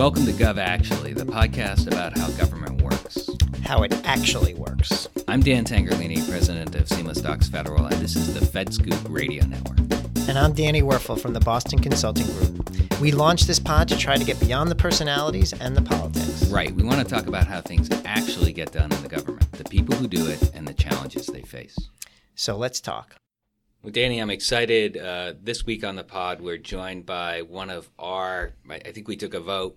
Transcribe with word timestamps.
Welcome 0.00 0.24
to 0.24 0.32
Gov 0.32 0.56
Actually, 0.56 1.12
the 1.12 1.26
podcast 1.26 1.86
about 1.86 2.16
how 2.16 2.30
government 2.30 2.80
works. 2.80 3.28
How 3.62 3.82
it 3.82 3.92
actually 4.06 4.54
works. 4.54 5.06
I'm 5.28 5.42
Dan 5.42 5.66
Tangherlini, 5.66 6.26
president 6.26 6.74
of 6.74 6.88
Seamless 6.88 7.20
Docs 7.20 7.50
Federal, 7.50 7.84
and 7.84 7.96
this 7.96 8.16
is 8.16 8.32
the 8.32 8.40
FedScoop 8.40 8.98
Radio 9.10 9.44
Network. 9.44 9.78
And 10.26 10.38
I'm 10.38 10.54
Danny 10.54 10.80
Werfel 10.80 11.20
from 11.20 11.34
the 11.34 11.40
Boston 11.40 11.80
Consulting 11.80 12.24
Group. 12.28 12.98
We 12.98 13.12
launched 13.12 13.46
this 13.46 13.58
pod 13.58 13.88
to 13.88 13.98
try 13.98 14.16
to 14.16 14.24
get 14.24 14.40
beyond 14.40 14.70
the 14.70 14.74
personalities 14.74 15.52
and 15.52 15.76
the 15.76 15.82
politics. 15.82 16.46
Right. 16.46 16.74
We 16.74 16.82
want 16.82 17.00
to 17.00 17.04
talk 17.04 17.26
about 17.26 17.46
how 17.46 17.60
things 17.60 17.90
actually 18.06 18.54
get 18.54 18.72
done 18.72 18.90
in 18.90 19.02
the 19.02 19.08
government, 19.10 19.52
the 19.52 19.64
people 19.64 19.96
who 19.96 20.08
do 20.08 20.26
it, 20.28 20.50
and 20.54 20.66
the 20.66 20.72
challenges 20.72 21.26
they 21.26 21.42
face. 21.42 21.76
So 22.34 22.56
let's 22.56 22.80
talk. 22.80 23.16
Well, 23.82 23.92
Danny, 23.92 24.18
I'm 24.18 24.28
excited. 24.28 24.98
Uh, 24.98 25.32
this 25.42 25.64
week 25.64 25.84
on 25.84 25.96
the 25.96 26.04
pod, 26.04 26.42
we're 26.42 26.58
joined 26.58 27.06
by 27.06 27.40
one 27.40 27.70
of 27.70 27.88
our. 27.98 28.52
I 28.68 28.78
think 28.92 29.08
we 29.08 29.16
took 29.16 29.32
a 29.32 29.40
vote. 29.40 29.76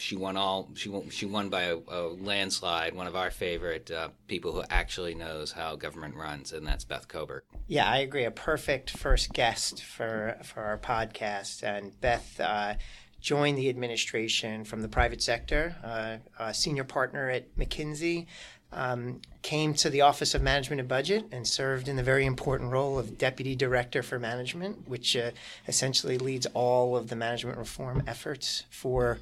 She 0.00 0.16
won 0.16 0.36
all. 0.36 0.70
She 0.74 0.88
won. 0.88 1.10
She 1.10 1.26
won 1.26 1.50
by 1.50 1.62
a, 1.64 1.76
a 1.88 2.08
landslide. 2.08 2.94
One 2.94 3.06
of 3.06 3.14
our 3.14 3.30
favorite 3.30 3.90
uh, 3.90 4.08
people 4.28 4.52
who 4.52 4.62
actually 4.70 5.14
knows 5.14 5.52
how 5.52 5.76
government 5.76 6.14
runs, 6.16 6.52
and 6.52 6.66
that's 6.66 6.84
Beth 6.84 7.06
Cobert. 7.06 7.44
Yeah, 7.66 7.86
I 7.86 7.98
agree. 7.98 8.24
A 8.24 8.30
perfect 8.30 8.90
first 8.90 9.32
guest 9.32 9.82
for 9.84 10.38
for 10.42 10.62
our 10.62 10.78
podcast. 10.78 11.62
And 11.62 11.98
Beth 12.00 12.40
uh, 12.40 12.74
joined 13.20 13.58
the 13.58 13.68
administration 13.68 14.64
from 14.64 14.80
the 14.80 14.88
private 14.88 15.22
sector, 15.22 15.76
uh, 15.84 16.16
a 16.38 16.54
senior 16.54 16.84
partner 16.84 17.28
at 17.28 17.54
McKinsey 17.56 18.26
um, 18.72 19.20
came 19.42 19.74
to 19.74 19.90
the 19.90 20.02
Office 20.02 20.34
of 20.34 20.42
Management 20.42 20.80
and 20.80 20.88
Budget 20.88 21.26
and 21.32 21.46
served 21.46 21.88
in 21.88 21.96
the 21.96 22.02
very 22.02 22.24
important 22.24 22.70
role 22.70 22.98
of 22.98 23.18
Deputy 23.18 23.56
Director 23.56 24.02
for 24.02 24.18
Management, 24.18 24.88
which 24.88 25.16
uh, 25.16 25.30
essentially 25.66 26.18
leads 26.18 26.46
all 26.54 26.96
of 26.96 27.08
the 27.08 27.16
management 27.16 27.58
reform 27.58 28.02
efforts 28.06 28.64
for 28.70 29.18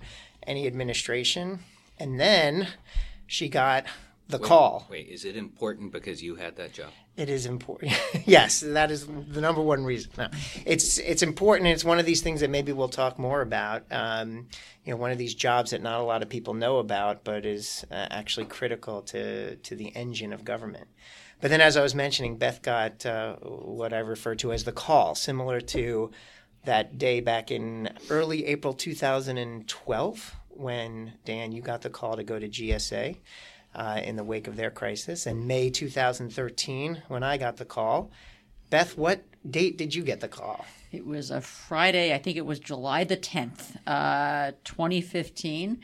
any 0.49 0.67
administration. 0.67 1.61
And 1.99 2.19
then 2.19 2.69
she 3.27 3.49
got 3.49 3.85
the 4.29 4.39
wait, 4.39 4.47
call. 4.47 4.87
Wait, 4.91 5.09
is 5.09 5.25
it 5.25 5.37
important 5.37 5.93
because 5.93 6.23
you 6.23 6.37
had 6.37 6.57
that 6.57 6.73
job? 6.73 6.91
It 7.17 7.29
is 7.29 7.47
important. 7.47 7.93
yes, 8.27 8.61
that 8.61 8.91
is 8.91 9.07
the 9.07 9.41
number 9.41 9.61
one 9.61 9.85
reason. 9.85 10.11
No, 10.17 10.29
it's 10.65 10.99
it's 10.99 11.23
important. 11.23 11.69
It's 11.69 11.85
one 11.85 11.99
of 11.99 12.07
these 12.07 12.21
things 12.21 12.41
that 12.41 12.51
maybe 12.51 12.73
we'll 12.73 12.89
talk 12.89 13.19
more 13.19 13.41
about. 13.41 13.85
Um, 13.91 14.49
you 14.85 14.93
know, 14.93 14.97
one 14.97 15.11
of 15.11 15.19
these 15.19 15.35
jobs 15.35 15.73
that 15.73 15.83
not 15.83 16.01
a 16.01 16.05
lot 16.05 16.23
of 16.23 16.29
people 16.29 16.55
know 16.55 16.79
about, 16.79 17.25
but 17.25 17.45
is 17.45 17.85
uh, 17.91 18.07
actually 18.11 18.47
critical 18.47 19.03
to 19.03 19.57
to 19.57 19.75
the 19.75 19.89
engine 19.97 20.33
of 20.33 20.45
government. 20.45 20.89
But 21.41 21.51
then, 21.51 21.61
as 21.61 21.77
I 21.77 21.83
was 21.83 21.95
mentioning, 21.95 22.37
Beth 22.37 22.63
got 22.63 23.07
uh, 23.07 23.37
what 23.37 23.93
I 23.93 23.99
refer 23.99 24.35
to 24.37 24.53
as 24.53 24.65
the 24.65 24.73
call, 24.73 25.15
similar 25.15 25.61
to 25.61 26.11
that 26.65 26.99
day 26.99 27.21
back 27.21 27.51
in 27.51 27.91
early 28.11 28.47
April 28.47 28.75
2012 28.75 30.37
when 30.59 31.13
Dan, 31.25 31.53
you 31.53 31.63
got 31.63 31.83
the 31.83 31.91
call 31.91 32.17
to 32.17 32.25
go 32.25 32.39
to 32.39 32.49
GSA 32.49 33.17
uh, 33.75 34.01
in 34.03 34.17
the 34.17 34.25
wake 34.25 34.49
of 34.49 34.57
their 34.57 34.71
crisis. 34.71 35.27
And 35.27 35.47
May 35.47 35.71
2013, 35.71 37.03
when 37.09 37.23
I 37.23 37.37
got 37.37 37.57
the 37.57 37.65
call, 37.65 38.11
Beth, 38.71 38.99
what 38.99 39.23
date 39.49 39.79
did 39.79 39.95
you 39.95 40.03
get 40.03 40.21
the 40.21 40.29
call? 40.29 40.67
It 40.91 41.07
was 41.07 41.31
a 41.31 41.41
Friday, 41.41 42.15
I 42.15 42.19
think 42.19 42.37
it 42.37 42.47
was 42.47 42.59
July 42.59 43.05
the 43.05 43.17
10th, 43.17 43.77
uh, 43.87 44.53
2015, 44.65 45.81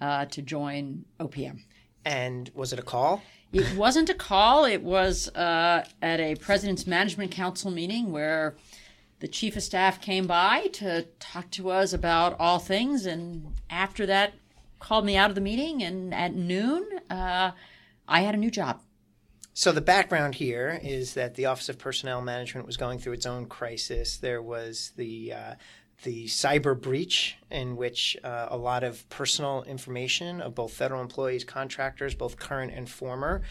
uh, 0.00 0.26
to 0.26 0.42
join 0.42 1.04
OPM. 1.18 1.62
And 2.04 2.50
was 2.54 2.72
it 2.72 2.78
a 2.78 2.82
call? 2.82 3.22
It 3.52 3.76
wasn't 3.76 4.10
a 4.10 4.14
call. 4.14 4.64
It 4.66 4.82
was 4.82 5.28
uh, 5.34 5.84
at 6.02 6.20
a 6.20 6.34
President's 6.36 6.86
Management 6.86 7.30
Council 7.30 7.70
meeting 7.70 8.12
where 8.12 8.56
the 9.20 9.28
Chief 9.28 9.56
of 9.56 9.62
Staff 9.62 10.00
came 10.00 10.26
by 10.26 10.68
to 10.74 11.06
talk 11.18 11.50
to 11.52 11.70
us 11.70 11.92
about 11.92 12.36
all 12.38 12.58
things. 12.58 13.06
And 13.06 13.54
after 13.68 14.06
that, 14.06 14.34
called 14.78 15.04
me 15.04 15.16
out 15.16 15.30
of 15.30 15.34
the 15.34 15.40
meeting, 15.40 15.82
and 15.82 16.14
at 16.14 16.34
noon, 16.34 16.86
uh, 17.10 17.50
I 18.06 18.20
had 18.20 18.34
a 18.34 18.38
new 18.38 18.50
job. 18.50 18.80
So 19.54 19.72
the 19.72 19.80
background 19.80 20.36
here 20.36 20.78
is 20.82 21.14
that 21.14 21.34
the 21.34 21.46
Office 21.46 21.68
of 21.68 21.78
Personnel 21.78 22.22
Management 22.22 22.66
was 22.66 22.76
going 22.76 23.00
through 23.00 23.14
its 23.14 23.26
own 23.26 23.46
crisis. 23.46 24.18
There 24.18 24.40
was 24.40 24.92
the 24.96 25.32
uh, 25.32 25.54
the 26.04 26.26
cyber 26.26 26.80
breach 26.80 27.36
in 27.50 27.76
which 27.76 28.16
uh, 28.22 28.46
a 28.50 28.56
lot 28.56 28.84
of 28.84 29.08
personal 29.08 29.64
information 29.64 30.40
of 30.40 30.54
both 30.54 30.72
federal 30.72 31.02
employees, 31.02 31.42
contractors, 31.42 32.14
both 32.14 32.38
current 32.38 32.72
and 32.72 32.88
former, 32.88 33.42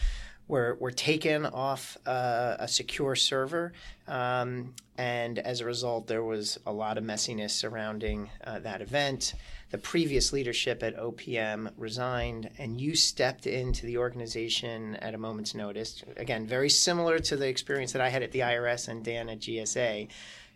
were, 0.48 0.76
were 0.80 0.90
taken 0.90 1.46
off 1.46 1.96
uh, 2.06 2.56
a 2.58 2.66
secure 2.66 3.14
server. 3.14 3.72
Um, 4.08 4.74
and 4.96 5.38
as 5.38 5.60
a 5.60 5.64
result, 5.64 6.06
there 6.08 6.24
was 6.24 6.58
a 6.66 6.72
lot 6.72 6.98
of 6.98 7.04
messiness 7.04 7.50
surrounding 7.50 8.30
uh, 8.42 8.58
that 8.60 8.80
event. 8.80 9.34
The 9.70 9.78
previous 9.78 10.32
leadership 10.32 10.82
at 10.82 10.96
OPM 10.96 11.70
resigned, 11.76 12.50
and 12.58 12.80
you 12.80 12.96
stepped 12.96 13.46
into 13.46 13.84
the 13.84 13.98
organization 13.98 14.96
at 14.96 15.14
a 15.14 15.18
moment's 15.18 15.54
notice. 15.54 16.02
Again, 16.16 16.46
very 16.46 16.70
similar 16.70 17.18
to 17.20 17.36
the 17.36 17.46
experience 17.46 17.92
that 17.92 18.00
I 18.00 18.08
had 18.08 18.22
at 18.22 18.32
the 18.32 18.40
IRS 18.40 18.88
and 18.88 19.04
Dan 19.04 19.28
at 19.28 19.40
GSA. 19.40 20.08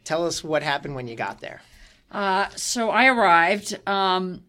Tell 0.04 0.26
us 0.26 0.42
what 0.42 0.62
happened 0.62 0.94
when 0.94 1.06
you 1.06 1.14
got 1.14 1.40
there. 1.40 1.60
Uh, 2.10 2.48
so 2.56 2.90
I 2.90 3.06
arrived. 3.06 3.78
Um, 3.86 4.42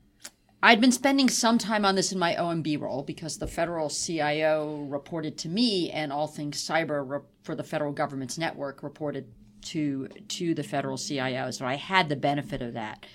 I'd 0.66 0.80
been 0.80 0.94
spending 0.94 1.28
some 1.28 1.58
time 1.58 1.84
on 1.84 1.96
this 1.96 2.14
in 2.14 2.18
my 2.18 2.36
OMB 2.36 2.80
role 2.80 3.04
because 3.04 3.38
the 3.38 3.48
federal 3.48 3.90
CIO 3.90 4.88
reported 4.90 5.38
to 5.40 5.50
me, 5.50 5.92
and 5.92 6.14
all 6.14 6.26
things 6.26 6.66
cyber 6.66 7.04
re- 7.06 7.20
for 7.44 7.54
the 7.54 7.66
federal 7.66 7.92
government's 7.92 8.38
network 8.38 8.82
reported 8.82 9.28
to 9.64 10.08
to 10.30 10.56
the 10.56 10.64
federal 10.64 10.98
CIO. 10.98 11.52
So 11.52 11.66
I 11.66 11.76
had 11.76 12.08
the 12.08 12.16
benefit 12.16 12.62
of 12.62 12.76
that. 12.76 13.06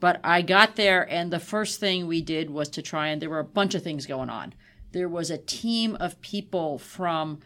But 0.00 0.18
I 0.24 0.42
got 0.42 0.74
there, 0.74 1.08
and 1.08 1.32
the 1.32 1.38
first 1.38 1.78
thing 1.78 2.08
we 2.08 2.20
did 2.20 2.50
was 2.50 2.68
to 2.70 2.82
try 2.82 3.08
and 3.08 3.22
there 3.22 3.30
were 3.30 3.38
a 3.38 3.44
bunch 3.44 3.76
of 3.76 3.84
things 3.84 4.04
going 4.04 4.28
on. 4.28 4.54
There 4.90 5.08
was 5.08 5.30
a 5.30 5.38
team 5.38 5.96
of 6.00 6.20
people 6.20 6.78
from 6.78 7.38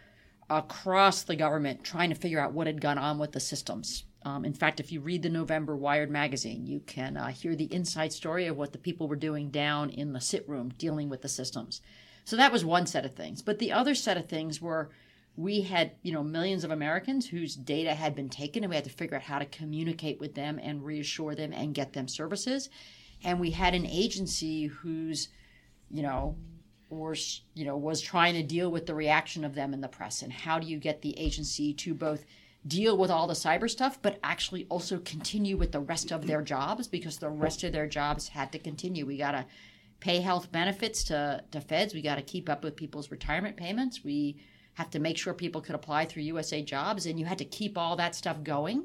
across 0.49 1.25
the 1.25 1.37
government 1.37 1.85
trying 1.85 2.09
to 2.09 2.17
figure 2.17 2.41
out 2.41 2.55
what 2.55 2.67
had 2.67 2.81
gone 2.81 2.97
on 2.97 3.19
with 3.19 3.33
the 3.33 3.41
systems. 3.41 4.05
Um, 4.25 4.45
in 4.45 4.55
fact, 4.55 4.81
if 4.81 4.93
you 4.93 5.01
read 5.01 5.23
the 5.23 5.29
November 5.29 5.77
Wired 5.77 6.11
magazine, 6.11 6.67
you 6.67 6.81
can 6.81 7.17
uh, 7.17 7.29
hear 7.29 7.57
the 7.57 7.73
inside 7.73 8.13
story 8.13 8.47
of 8.47 8.57
what 8.57 8.73
the 8.73 8.79
people 8.79 9.09
were 9.09 9.17
doing 9.17 9.51
down 9.51 9.91
in 9.91 10.13
the 10.13 10.21
sit 10.21 10.49
room 10.49 10.73
dealing 10.79 11.09
with 11.09 11.23
the 11.23 11.29
systems. 11.29 11.81
So 12.25 12.37
that 12.37 12.53
was 12.53 12.65
one 12.65 12.87
set 12.87 13.05
of 13.05 13.15
things. 13.15 13.43
But 13.43 13.59
the 13.59 13.73
other 13.73 13.95
set 13.95 14.17
of 14.17 14.29
things 14.29 14.61
were 14.61 14.91
we 15.37 15.63
had, 15.63 15.93
you 16.03 16.13
know, 16.13 16.23
millions 16.23 16.63
of 16.63 16.71
Americans 16.71 17.27
whose 17.27 17.57
data 17.57 17.95
had 17.95 18.15
been 18.15 18.29
taken 18.29 18.63
and 18.63 18.71
we 18.71 18.77
had 18.77 18.85
to 18.85 18.91
figure 18.91 19.17
out 19.17 19.23
how 19.23 19.39
to 19.39 19.47
communicate 19.47 20.21
with 20.21 20.35
them 20.35 20.61
and 20.63 20.85
reassure 20.85 21.35
them 21.35 21.53
and 21.53 21.75
get 21.75 21.95
them 21.95 22.07
services. 22.07 22.69
And 23.25 23.41
we 23.41 23.51
had 23.51 23.75
an 23.75 23.87
agency 23.87 24.67
whose, 24.67 25.29
you 25.91 26.03
know, 26.03 26.37
or 26.93 27.17
you 27.55 27.65
know 27.65 27.77
was 27.77 28.01
trying 28.01 28.35
to 28.35 28.43
deal 28.43 28.71
with 28.71 28.87
the 28.87 28.95
reaction 28.95 29.45
of 29.45 29.55
them 29.55 29.73
in 29.73 29.81
the 29.81 29.89
press 29.89 30.23
and 30.23 30.33
how 30.33 30.59
do 30.59 30.67
you 30.67 30.79
get 30.79 31.01
the 31.01 31.19
agency 31.19 31.73
to 31.73 31.95
both 31.95 32.25
deal 32.67 32.97
with 32.97 33.11
all 33.11 33.27
the 33.27 33.35
cyber 33.35 33.69
stuff, 33.69 33.99
but 34.03 34.19
actually 34.23 34.67
also 34.69 34.99
continue 34.99 35.57
with 35.57 35.73
the 35.73 35.81
rest 35.81 36.13
of 36.13 36.27
their 36.27 36.43
jobs 36.43 36.87
because 36.87 37.19
the 37.19 37.29
rest 37.29 37.65
of 37.65 37.73
their 37.73 37.87
jobs 37.87 38.29
had 38.29 38.53
to 38.53 38.59
continue. 38.59 39.05
We 39.05 39.17
got 39.17 39.33
to 39.33 39.47
pay 40.01 40.21
health 40.21 40.51
benefits 40.53 41.05
to, 41.05 41.43
to 41.51 41.61
feds. 41.61 41.95
We 41.95 42.03
got 42.03 42.17
to 42.17 42.23
keep 42.23 42.49
up 42.49 42.63
with 42.63 42.77
people's 42.77 43.11
retirement 43.11 43.57
payments. 43.57 44.05
We 44.05 44.41
have 44.75 44.91
to 44.91 44.99
make 44.99 45.19
sure 45.19 45.35
people 45.35 45.61
could 45.61 45.75
apply 45.75 46.07
through 46.07 46.23
USA 46.25 46.63
Jobs, 46.63 47.07
and 47.07 47.19
you 47.19 47.27
had 47.27 47.39
to 47.39 47.45
keep 47.45 47.77
all 47.77 47.97
that 47.97 48.15
stuff 48.15 48.43
going 48.43 48.85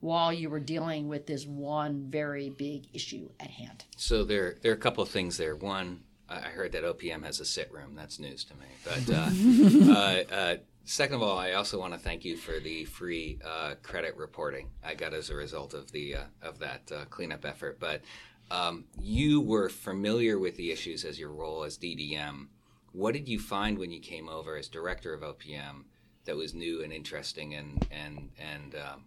while 0.00 0.32
you 0.32 0.50
were 0.50 0.60
dealing 0.60 1.06
with 1.06 1.26
this 1.26 1.46
one 1.46 2.06
very 2.10 2.50
big 2.50 2.86
issue 2.92 3.28
at 3.38 3.48
hand. 3.48 3.84
So 3.96 4.24
there, 4.24 4.56
there 4.60 4.72
are 4.72 4.74
a 4.74 4.78
couple 4.78 5.02
of 5.02 5.10
things 5.10 5.36
there. 5.36 5.54
One, 5.54 6.00
I 6.28 6.40
heard 6.40 6.72
that 6.72 6.82
OPM 6.82 7.24
has 7.24 7.38
a 7.40 7.44
sit 7.44 7.72
room. 7.72 7.94
That's 7.94 8.18
news 8.18 8.44
to 8.44 8.54
me. 8.54 8.66
But 8.84 9.10
uh, 9.14 9.92
uh, 9.92 10.34
uh, 10.34 10.56
Second 10.84 11.16
of 11.16 11.22
all, 11.22 11.38
I 11.38 11.52
also 11.52 11.78
want 11.78 11.92
to 11.92 11.98
thank 11.98 12.24
you 12.24 12.36
for 12.36 12.58
the 12.58 12.84
free 12.84 13.38
uh, 13.44 13.74
credit 13.82 14.16
reporting 14.16 14.68
I 14.84 14.94
got 14.94 15.14
as 15.14 15.30
a 15.30 15.34
result 15.34 15.74
of 15.74 15.90
the 15.92 16.16
uh, 16.16 16.24
of 16.42 16.58
that 16.58 16.90
uh, 16.92 17.04
cleanup 17.04 17.44
effort. 17.44 17.78
But 17.78 18.02
um, 18.50 18.84
you 19.00 19.40
were 19.40 19.68
familiar 19.68 20.38
with 20.38 20.56
the 20.56 20.72
issues 20.72 21.04
as 21.04 21.18
your 21.18 21.30
role 21.30 21.62
as 21.62 21.78
DDM. 21.78 22.48
What 22.92 23.14
did 23.14 23.28
you 23.28 23.38
find 23.38 23.78
when 23.78 23.92
you 23.92 24.00
came 24.00 24.28
over 24.28 24.56
as 24.56 24.68
director 24.68 25.14
of 25.14 25.20
OPM 25.20 25.84
that 26.24 26.36
was 26.36 26.52
new 26.52 26.82
and 26.82 26.92
interesting 26.92 27.54
and 27.54 27.86
and 27.92 28.30
and 28.38 28.74
um, 28.74 29.04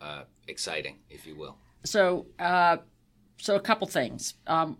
uh, 0.00 0.22
exciting, 0.46 0.98
if 1.10 1.26
you 1.26 1.34
will? 1.34 1.58
So, 1.84 2.26
uh, 2.38 2.78
so 3.36 3.56
a 3.56 3.60
couple 3.60 3.88
things. 3.88 4.34
Um, 4.46 4.78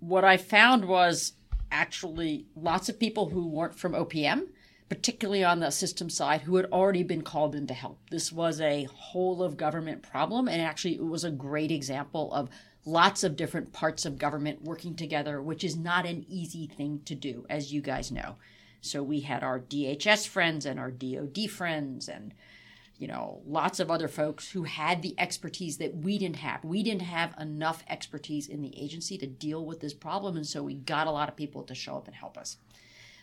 what 0.00 0.24
I 0.24 0.38
found 0.38 0.86
was 0.86 1.34
actually 1.70 2.46
lots 2.56 2.88
of 2.88 2.98
people 2.98 3.28
who 3.28 3.48
weren't 3.48 3.74
from 3.74 3.92
OPM 3.92 4.48
particularly 4.94 5.42
on 5.42 5.58
the 5.58 5.70
system 5.70 6.08
side, 6.08 6.42
who 6.42 6.54
had 6.54 6.66
already 6.66 7.02
been 7.02 7.22
called 7.22 7.56
in 7.56 7.66
to 7.66 7.74
help. 7.74 7.98
This 8.10 8.30
was 8.30 8.60
a 8.60 8.84
whole 8.84 9.42
of 9.42 9.56
government 9.56 10.02
problem, 10.02 10.46
and 10.46 10.62
actually, 10.62 10.94
it 10.94 11.04
was 11.04 11.24
a 11.24 11.32
great 11.32 11.72
example 11.72 12.32
of 12.32 12.48
lots 12.84 13.24
of 13.24 13.34
different 13.34 13.72
parts 13.72 14.06
of 14.06 14.18
government 14.18 14.62
working 14.62 14.94
together, 14.94 15.42
which 15.42 15.64
is 15.64 15.76
not 15.76 16.06
an 16.06 16.24
easy 16.28 16.68
thing 16.68 17.00
to 17.06 17.16
do, 17.16 17.44
as 17.50 17.72
you 17.72 17.80
guys 17.80 18.12
know. 18.12 18.36
So 18.80 19.02
we 19.02 19.20
had 19.20 19.42
our 19.42 19.58
DHS 19.58 20.28
friends 20.28 20.64
and 20.64 20.78
our 20.78 20.92
DoD 20.92 21.50
friends 21.50 22.08
and 22.08 22.32
you 22.96 23.08
know, 23.08 23.42
lots 23.44 23.80
of 23.80 23.90
other 23.90 24.06
folks 24.06 24.52
who 24.52 24.62
had 24.62 25.02
the 25.02 25.18
expertise 25.18 25.78
that 25.78 25.96
we 25.96 26.16
didn't 26.16 26.36
have. 26.36 26.64
We 26.64 26.84
didn't 26.84 27.02
have 27.02 27.34
enough 27.40 27.82
expertise 27.88 28.46
in 28.46 28.62
the 28.62 28.80
agency 28.80 29.18
to 29.18 29.26
deal 29.26 29.66
with 29.66 29.80
this 29.80 29.92
problem, 29.92 30.36
and 30.36 30.46
so 30.46 30.62
we 30.62 30.74
got 30.74 31.08
a 31.08 31.10
lot 31.10 31.28
of 31.28 31.34
people 31.34 31.64
to 31.64 31.74
show 31.74 31.96
up 31.96 32.06
and 32.06 32.14
help 32.14 32.38
us. 32.38 32.58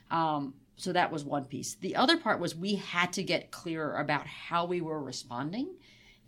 Um, 0.09 0.55
so 0.75 0.93
that 0.93 1.11
was 1.11 1.23
one 1.23 1.45
piece. 1.45 1.75
The 1.75 1.95
other 1.95 2.17
part 2.17 2.39
was 2.39 2.55
we 2.55 2.75
had 2.75 3.13
to 3.13 3.23
get 3.23 3.51
clearer 3.51 3.97
about 3.97 4.25
how 4.27 4.65
we 4.65 4.81
were 4.81 5.01
responding 5.01 5.75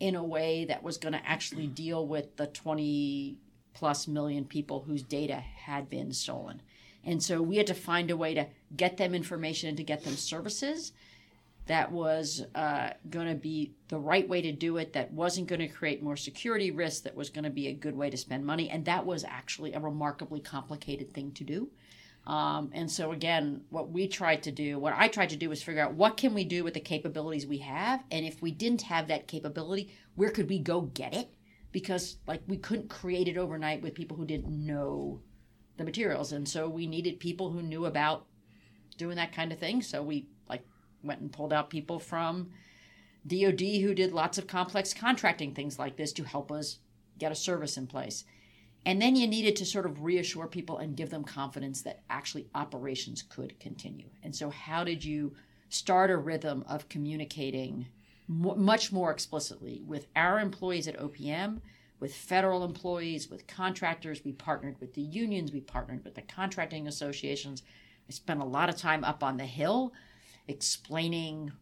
in 0.00 0.14
a 0.14 0.24
way 0.24 0.64
that 0.66 0.82
was 0.82 0.98
going 0.98 1.12
to 1.12 1.26
actually 1.26 1.66
deal 1.66 2.06
with 2.06 2.36
the 2.36 2.46
20 2.46 3.36
plus 3.72 4.06
million 4.06 4.44
people 4.44 4.84
whose 4.86 5.02
data 5.02 5.36
had 5.36 5.90
been 5.90 6.12
stolen. 6.12 6.62
And 7.04 7.22
so 7.22 7.42
we 7.42 7.56
had 7.56 7.66
to 7.66 7.74
find 7.74 8.10
a 8.10 8.16
way 8.16 8.34
to 8.34 8.46
get 8.76 8.96
them 8.96 9.14
information 9.14 9.68
and 9.68 9.76
to 9.76 9.84
get 9.84 10.04
them 10.04 10.16
services 10.16 10.92
that 11.66 11.90
was 11.90 12.44
uh, 12.54 12.90
going 13.08 13.28
to 13.28 13.34
be 13.34 13.72
the 13.88 13.98
right 13.98 14.28
way 14.28 14.42
to 14.42 14.52
do 14.52 14.76
it, 14.76 14.92
that 14.92 15.12
wasn't 15.12 15.46
going 15.46 15.60
to 15.60 15.68
create 15.68 16.02
more 16.02 16.16
security 16.16 16.70
risks, 16.70 17.00
that 17.00 17.16
was 17.16 17.30
going 17.30 17.44
to 17.44 17.50
be 17.50 17.68
a 17.68 17.72
good 17.72 17.96
way 17.96 18.10
to 18.10 18.16
spend 18.16 18.44
money. 18.44 18.68
And 18.68 18.84
that 18.84 19.06
was 19.06 19.24
actually 19.24 19.72
a 19.72 19.80
remarkably 19.80 20.40
complicated 20.40 21.12
thing 21.14 21.32
to 21.32 21.44
do. 21.44 21.70
Um, 22.26 22.70
and 22.72 22.90
so 22.90 23.12
again, 23.12 23.62
what 23.68 23.90
we 23.90 24.08
tried 24.08 24.42
to 24.44 24.52
do, 24.52 24.78
what 24.78 24.94
I 24.96 25.08
tried 25.08 25.30
to 25.30 25.36
do 25.36 25.50
was 25.50 25.62
figure 25.62 25.82
out 25.82 25.94
what 25.94 26.16
can 26.16 26.32
we 26.32 26.44
do 26.44 26.64
with 26.64 26.74
the 26.74 26.80
capabilities 26.80 27.46
we 27.46 27.58
have, 27.58 28.02
and 28.10 28.24
if 28.24 28.40
we 28.40 28.50
didn't 28.50 28.82
have 28.82 29.08
that 29.08 29.28
capability, 29.28 29.92
where 30.14 30.30
could 30.30 30.48
we 30.48 30.58
go 30.58 30.82
get 30.82 31.14
it? 31.14 31.34
Because 31.70 32.16
like 32.26 32.40
we 32.46 32.56
couldn't 32.56 32.88
create 32.88 33.28
it 33.28 33.36
overnight 33.36 33.82
with 33.82 33.94
people 33.94 34.16
who 34.16 34.24
didn't 34.24 34.48
know 34.48 35.20
the 35.76 35.84
materials, 35.84 36.32
and 36.32 36.48
so 36.48 36.68
we 36.68 36.86
needed 36.86 37.20
people 37.20 37.50
who 37.50 37.60
knew 37.60 37.84
about 37.84 38.26
doing 38.96 39.16
that 39.16 39.32
kind 39.32 39.52
of 39.52 39.58
thing. 39.58 39.82
So 39.82 40.02
we 40.02 40.28
like 40.48 40.64
went 41.02 41.20
and 41.20 41.32
pulled 41.32 41.52
out 41.52 41.68
people 41.68 41.98
from 41.98 42.50
DoD 43.26 43.60
who 43.60 43.94
did 43.94 44.12
lots 44.12 44.38
of 44.38 44.46
complex 44.46 44.94
contracting 44.94 45.54
things 45.54 45.78
like 45.78 45.96
this 45.96 46.12
to 46.14 46.24
help 46.24 46.50
us 46.50 46.78
get 47.18 47.32
a 47.32 47.36
service 47.36 47.76
in 47.76 47.86
place. 47.86 48.24
And 48.86 49.00
then 49.00 49.16
you 49.16 49.26
needed 49.26 49.56
to 49.56 49.64
sort 49.64 49.86
of 49.86 50.02
reassure 50.02 50.46
people 50.46 50.78
and 50.78 50.96
give 50.96 51.10
them 51.10 51.24
confidence 51.24 51.82
that 51.82 52.02
actually 52.10 52.48
operations 52.54 53.22
could 53.22 53.58
continue. 53.58 54.08
And 54.22 54.34
so, 54.34 54.50
how 54.50 54.84
did 54.84 55.04
you 55.04 55.34
start 55.68 56.10
a 56.10 56.16
rhythm 56.16 56.64
of 56.68 56.88
communicating 56.88 57.86
much 58.28 58.92
more 58.92 59.10
explicitly 59.10 59.82
with 59.86 60.06
our 60.14 60.38
employees 60.38 60.88
at 60.88 60.98
OPM, 60.98 61.60
with 61.98 62.14
federal 62.14 62.64
employees, 62.64 63.30
with 63.30 63.46
contractors? 63.46 64.24
We 64.24 64.32
partnered 64.32 64.78
with 64.80 64.94
the 64.94 65.02
unions, 65.02 65.52
we 65.52 65.60
partnered 65.60 66.04
with 66.04 66.14
the 66.14 66.22
contracting 66.22 66.86
associations. 66.86 67.62
I 68.06 68.12
spent 68.12 68.42
a 68.42 68.46
lot 68.46 68.68
of 68.68 68.76
time 68.76 69.02
up 69.02 69.22
on 69.22 69.38
the 69.38 69.46
Hill 69.46 69.92
explaining 70.46 71.52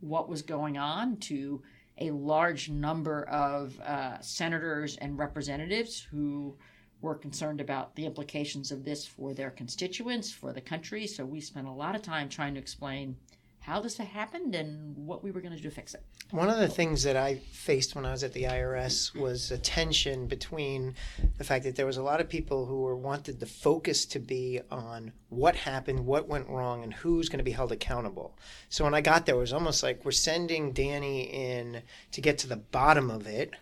what 0.00 0.30
was 0.30 0.40
going 0.40 0.78
on 0.78 1.18
to 1.18 1.62
a 2.00 2.10
large 2.10 2.70
number 2.70 3.24
of 3.24 3.78
uh, 3.80 4.20
senators 4.20 4.96
and 4.96 5.18
representatives 5.18 6.06
who 6.10 6.56
were 7.02 7.14
concerned 7.14 7.60
about 7.60 7.94
the 7.96 8.04
implications 8.04 8.70
of 8.70 8.84
this 8.84 9.06
for 9.06 9.32
their 9.32 9.50
constituents, 9.50 10.30
for 10.30 10.52
the 10.52 10.60
country. 10.60 11.06
So 11.06 11.24
we 11.24 11.40
spent 11.40 11.66
a 11.66 11.72
lot 11.72 11.94
of 11.94 12.02
time 12.02 12.28
trying 12.28 12.54
to 12.54 12.60
explain 12.60 13.16
how 13.60 13.80
this 13.80 13.98
happened 13.98 14.54
and 14.54 14.96
what 14.96 15.22
we 15.22 15.30
were 15.30 15.40
going 15.40 15.54
to 15.54 15.62
do 15.62 15.68
to 15.68 15.74
fix 15.74 15.94
it. 15.94 16.02
One 16.30 16.48
of 16.48 16.58
the 16.58 16.68
things 16.68 17.02
that 17.02 17.16
I 17.16 17.36
faced 17.52 17.94
when 17.94 18.06
I 18.06 18.10
was 18.10 18.24
at 18.24 18.32
the 18.32 18.44
IRS 18.44 19.14
was 19.14 19.50
a 19.50 19.58
tension 19.58 20.26
between 20.26 20.94
the 21.36 21.44
fact 21.44 21.64
that 21.64 21.76
there 21.76 21.86
was 21.86 21.98
a 21.98 22.02
lot 22.02 22.20
of 22.20 22.28
people 22.28 22.66
who 22.66 22.80
were 22.80 22.96
wanted 22.96 23.38
the 23.38 23.46
focus 23.46 24.06
to 24.06 24.18
be 24.18 24.60
on 24.70 25.12
what 25.28 25.56
happened, 25.56 26.06
what 26.06 26.28
went 26.28 26.48
wrong, 26.48 26.82
and 26.82 26.94
who's 26.94 27.28
going 27.28 27.38
to 27.38 27.44
be 27.44 27.50
held 27.50 27.70
accountable. 27.70 28.36
So 28.70 28.84
when 28.84 28.94
I 28.94 29.02
got 29.02 29.26
there, 29.26 29.34
it 29.34 29.38
was 29.38 29.52
almost 29.52 29.82
like 29.82 30.04
we're 30.04 30.12
sending 30.12 30.72
Danny 30.72 31.22
in 31.22 31.82
to 32.12 32.20
get 32.20 32.38
to 32.38 32.48
the 32.48 32.56
bottom 32.56 33.10
of 33.10 33.26
it 33.26 33.54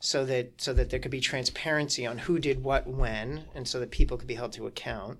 so 0.00 0.24
that 0.24 0.60
so 0.60 0.72
that 0.72 0.90
there 0.90 0.98
could 0.98 1.10
be 1.10 1.20
transparency 1.20 2.06
on 2.06 2.18
who 2.18 2.38
did 2.38 2.64
what 2.64 2.86
when 2.86 3.44
and 3.54 3.68
so 3.68 3.78
that 3.78 3.90
people 3.90 4.16
could 4.16 4.28
be 4.28 4.34
held 4.34 4.52
to 4.52 4.66
account 4.66 5.18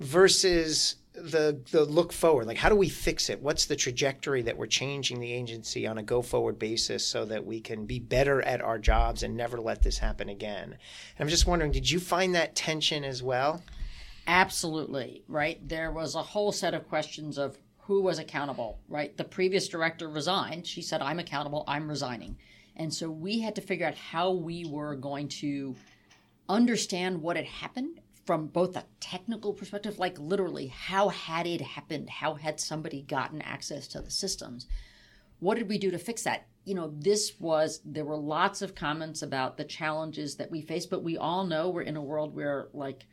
versus 0.00 0.96
the 1.12 1.60
the 1.70 1.84
look 1.84 2.12
forward? 2.12 2.46
Like 2.46 2.56
how 2.56 2.68
do 2.68 2.74
we 2.74 2.88
fix 2.88 3.28
it? 3.28 3.42
What's 3.42 3.66
the 3.66 3.76
trajectory 3.76 4.42
that 4.42 4.56
we're 4.56 4.66
changing 4.66 5.20
the 5.20 5.32
agency 5.32 5.86
on 5.86 5.98
a 5.98 6.02
go 6.02 6.22
forward 6.22 6.58
basis 6.58 7.06
so 7.06 7.24
that 7.26 7.44
we 7.44 7.60
can 7.60 7.84
be 7.84 7.98
better 7.98 8.40
at 8.42 8.62
our 8.62 8.78
jobs 8.78 9.22
and 9.22 9.36
never 9.36 9.60
let 9.60 9.82
this 9.82 9.98
happen 9.98 10.28
again? 10.28 10.64
And 10.72 11.20
i'm 11.20 11.28
just 11.28 11.46
wondering 11.46 11.72
did 11.72 11.90
you 11.90 12.00
find 12.00 12.34
that 12.34 12.56
tension 12.56 13.04
as 13.04 13.22
well? 13.22 13.62
Absolutely 14.26 15.22
right? 15.28 15.66
There 15.68 15.92
was 15.92 16.14
a 16.14 16.22
whole 16.22 16.52
set 16.52 16.74
of 16.74 16.88
questions 16.88 17.38
of 17.38 17.58
who 17.78 18.00
was 18.00 18.18
accountable 18.18 18.78
right? 18.88 19.14
The 19.16 19.24
previous 19.24 19.68
director 19.68 20.08
resigned. 20.08 20.66
She 20.66 20.80
said 20.80 21.02
i'm 21.02 21.18
accountable. 21.18 21.64
I'm 21.68 21.88
resigning. 21.88 22.36
And 22.76 22.94
so 22.94 23.10
we 23.10 23.40
had 23.40 23.56
to 23.56 23.60
figure 23.60 23.86
out 23.86 23.94
how 23.94 24.30
we 24.30 24.64
were 24.64 24.94
going 24.94 25.28
to 25.28 25.76
understand 26.48 27.20
what 27.20 27.36
had 27.36 27.44
happened 27.44 28.00
from 28.30 28.46
both 28.46 28.76
a 28.76 28.84
technical 29.00 29.52
perspective, 29.52 29.98
like 29.98 30.16
literally, 30.20 30.68
how 30.68 31.08
had 31.08 31.48
it 31.48 31.60
happened? 31.60 32.08
How 32.08 32.34
had 32.34 32.60
somebody 32.60 33.02
gotten 33.02 33.42
access 33.42 33.88
to 33.88 34.00
the 34.00 34.12
systems? 34.12 34.68
What 35.40 35.58
did 35.58 35.68
we 35.68 35.78
do 35.78 35.90
to 35.90 35.98
fix 35.98 36.22
that? 36.22 36.46
You 36.64 36.76
know, 36.76 36.94
this 36.96 37.32
was, 37.40 37.80
there 37.84 38.04
were 38.04 38.16
lots 38.16 38.62
of 38.62 38.76
comments 38.76 39.22
about 39.22 39.56
the 39.56 39.64
challenges 39.64 40.36
that 40.36 40.48
we 40.48 40.62
face, 40.62 40.86
but 40.86 41.02
we 41.02 41.18
all 41.18 41.44
know 41.44 41.70
we're 41.70 41.82
in 41.82 41.96
a 41.96 42.00
world 42.00 42.32
where, 42.32 42.68
like, 42.72 43.04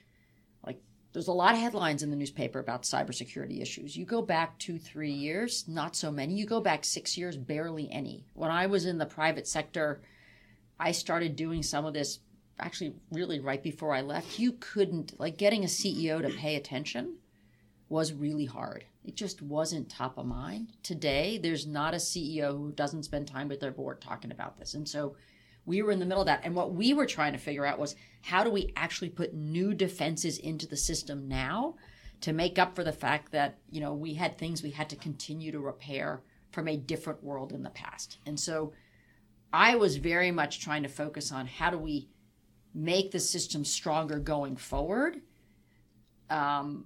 like 0.63 0.79
there's 1.13 1.29
a 1.29 1.33
lot 1.33 1.55
of 1.55 1.61
headlines 1.61 2.03
in 2.03 2.11
the 2.11 2.15
newspaper 2.15 2.59
about 2.59 2.83
cybersecurity 2.83 3.59
issues. 3.59 3.97
You 3.97 4.05
go 4.05 4.21
back 4.21 4.59
two, 4.59 4.77
three 4.77 5.13
years, 5.13 5.67
not 5.67 5.95
so 5.95 6.11
many. 6.11 6.35
You 6.35 6.45
go 6.45 6.61
back 6.61 6.85
six 6.85 7.17
years, 7.17 7.37
barely 7.37 7.89
any. 7.89 8.27
When 8.35 8.51
I 8.51 8.67
was 8.67 8.85
in 8.85 8.99
the 8.99 9.07
private 9.07 9.47
sector, 9.47 9.99
I 10.79 10.91
started 10.91 11.35
doing 11.35 11.63
some 11.63 11.87
of 11.87 11.95
this 11.95 12.19
actually 12.59 12.95
really 13.11 13.39
right 13.39 13.61
before 13.61 13.93
I 13.93 14.01
left. 14.01 14.39
You 14.39 14.53
couldn't, 14.53 15.19
like, 15.19 15.37
getting 15.37 15.63
a 15.63 15.67
CEO 15.67 16.21
to 16.21 16.35
pay 16.35 16.55
attention 16.55 17.17
was 17.89 18.13
really 18.13 18.45
hard. 18.45 18.85
It 19.05 19.15
just 19.15 19.41
wasn't 19.41 19.89
top 19.89 20.17
of 20.17 20.25
mind. 20.25 20.73
Today, 20.83 21.37
there's 21.37 21.65
not 21.65 21.93
a 21.93 21.97
CEO 21.97 22.57
who 22.57 22.71
doesn't 22.71 23.03
spend 23.03 23.27
time 23.27 23.47
with 23.47 23.59
their 23.59 23.71
board 23.71 24.01
talking 24.01 24.31
about 24.31 24.57
this. 24.57 24.73
And 24.73 24.87
so 24.87 25.15
we 25.65 25.81
were 25.81 25.91
in 25.91 25.99
the 25.99 26.05
middle 26.05 26.21
of 26.21 26.27
that. 26.27 26.41
And 26.43 26.55
what 26.55 26.73
we 26.73 26.93
were 26.93 27.05
trying 27.05 27.33
to 27.33 27.39
figure 27.39 27.65
out 27.65 27.79
was 27.79 27.95
how 28.23 28.43
do 28.43 28.49
we 28.49 28.73
actually 28.75 29.09
put 29.09 29.33
new 29.33 29.73
defenses 29.73 30.37
into 30.37 30.67
the 30.67 30.77
system 30.77 31.27
now 31.27 31.75
to 32.21 32.33
make 32.33 32.57
up 32.57 32.75
for 32.75 32.83
the 32.83 32.91
fact 32.91 33.31
that, 33.31 33.57
you 33.69 33.79
know, 33.79 33.93
we 33.93 34.15
had 34.15 34.37
things 34.37 34.63
we 34.63 34.71
had 34.71 34.89
to 34.89 34.95
continue 34.95 35.51
to 35.51 35.59
repair 35.59 36.21
from 36.51 36.67
a 36.67 36.75
different 36.77 37.23
world 37.23 37.53
in 37.53 37.63
the 37.63 37.69
past. 37.69 38.17
And 38.25 38.39
so 38.39 38.73
I 39.53 39.75
was 39.75 39.97
very 39.97 40.31
much 40.31 40.59
trying 40.59 40.83
to 40.83 40.89
focus 40.89 41.31
on 41.31 41.47
how 41.47 41.69
do 41.69 41.77
we 41.77 42.09
make 42.77 43.11
the 43.11 43.19
system 43.19 43.65
stronger 43.65 44.19
going 44.19 44.55
forward. 44.55 45.21
Um, 46.29 46.85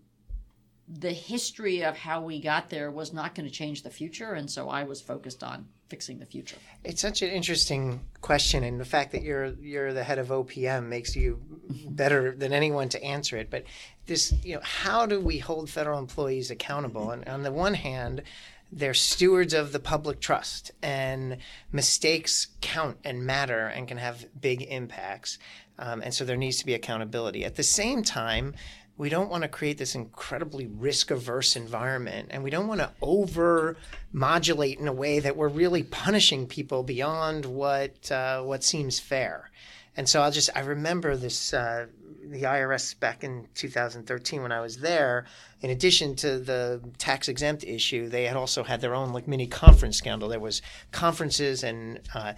the 0.87 1.11
history 1.11 1.83
of 1.83 1.97
how 1.97 2.21
we 2.21 2.41
got 2.41 2.69
there 2.69 2.89
was 2.89 3.13
not 3.13 3.35
going 3.35 3.47
to 3.47 3.53
change 3.53 3.83
the 3.83 3.89
future. 3.89 4.33
And 4.33 4.49
so 4.49 4.69
I 4.69 4.83
was 4.83 5.01
focused 5.01 5.43
on 5.43 5.67
fixing 5.89 6.19
the 6.19 6.25
future. 6.25 6.55
It's 6.85 7.01
such 7.01 7.21
an 7.21 7.29
interesting 7.29 7.99
question, 8.21 8.63
and 8.63 8.79
the 8.79 8.85
fact 8.85 9.11
that 9.11 9.23
you're 9.23 9.47
you're 9.55 9.93
the 9.93 10.03
head 10.03 10.19
of 10.19 10.29
OPM 10.29 10.87
makes 10.87 11.15
you 11.15 11.41
better 11.89 12.31
than 12.31 12.53
anyone 12.53 12.87
to 12.89 13.03
answer 13.03 13.35
it. 13.35 13.49
But 13.49 13.65
this, 14.05 14.33
you 14.43 14.55
know, 14.55 14.61
how 14.63 15.05
do 15.05 15.19
we 15.19 15.37
hold 15.37 15.69
federal 15.69 15.99
employees 15.99 16.49
accountable? 16.49 17.11
And 17.11 17.27
on 17.27 17.43
the 17.43 17.51
one 17.51 17.73
hand, 17.73 18.23
they're 18.71 18.93
stewards 18.93 19.53
of 19.53 19.73
the 19.73 19.79
public 19.79 20.21
trust, 20.21 20.71
and 20.81 21.37
mistakes 21.73 22.47
count 22.61 22.97
and 23.03 23.25
matter 23.25 23.67
and 23.67 23.87
can 23.87 23.97
have 23.97 24.25
big 24.39 24.61
impacts. 24.61 25.37
Um, 25.81 26.01
and 26.03 26.13
so 26.13 26.23
there 26.23 26.37
needs 26.37 26.59
to 26.59 26.65
be 26.65 26.75
accountability. 26.75 27.43
At 27.43 27.55
the 27.55 27.63
same 27.63 28.03
time, 28.03 28.53
we 28.97 29.09
don't 29.09 29.31
want 29.31 29.41
to 29.41 29.49
create 29.49 29.79
this 29.79 29.95
incredibly 29.95 30.67
risk 30.67 31.09
averse 31.09 31.55
environment 31.55 32.27
and 32.29 32.43
we 32.43 32.51
don't 32.51 32.67
want 32.67 32.81
to 32.81 32.91
over 33.01 33.75
modulate 34.13 34.77
in 34.77 34.87
a 34.87 34.93
way 34.93 35.19
that 35.19 35.35
we're 35.35 35.47
really 35.47 35.81
punishing 35.81 36.45
people 36.45 36.83
beyond 36.83 37.45
what 37.45 38.11
uh, 38.11 38.43
what 38.43 38.63
seems 38.63 38.99
fair. 38.99 39.49
And 39.97 40.07
so 40.07 40.21
i'll 40.21 40.31
just 40.31 40.51
i 40.55 40.59
remember 40.59 41.17
this 41.17 41.51
uh, 41.51 41.87
the 42.23 42.43
irs 42.43 42.97
back 42.99 43.23
in 43.23 43.47
2013 43.55 44.43
when 44.43 44.51
i 44.51 44.61
was 44.61 44.77
there. 44.77 45.25
In 45.61 45.71
addition 45.71 46.15
to 46.17 46.37
the 46.37 46.81
tax 46.99 47.27
exempt 47.27 47.63
issue 47.63 48.07
they 48.07 48.25
had 48.25 48.37
also 48.37 48.63
had 48.63 48.81
their 48.81 48.93
own 48.93 49.13
like 49.13 49.27
mini 49.27 49.47
conference 49.47 49.97
scandal. 49.97 50.29
There 50.29 50.39
was 50.39 50.61
conferences 50.91 51.63
and 51.63 52.01
uh, 52.13 52.33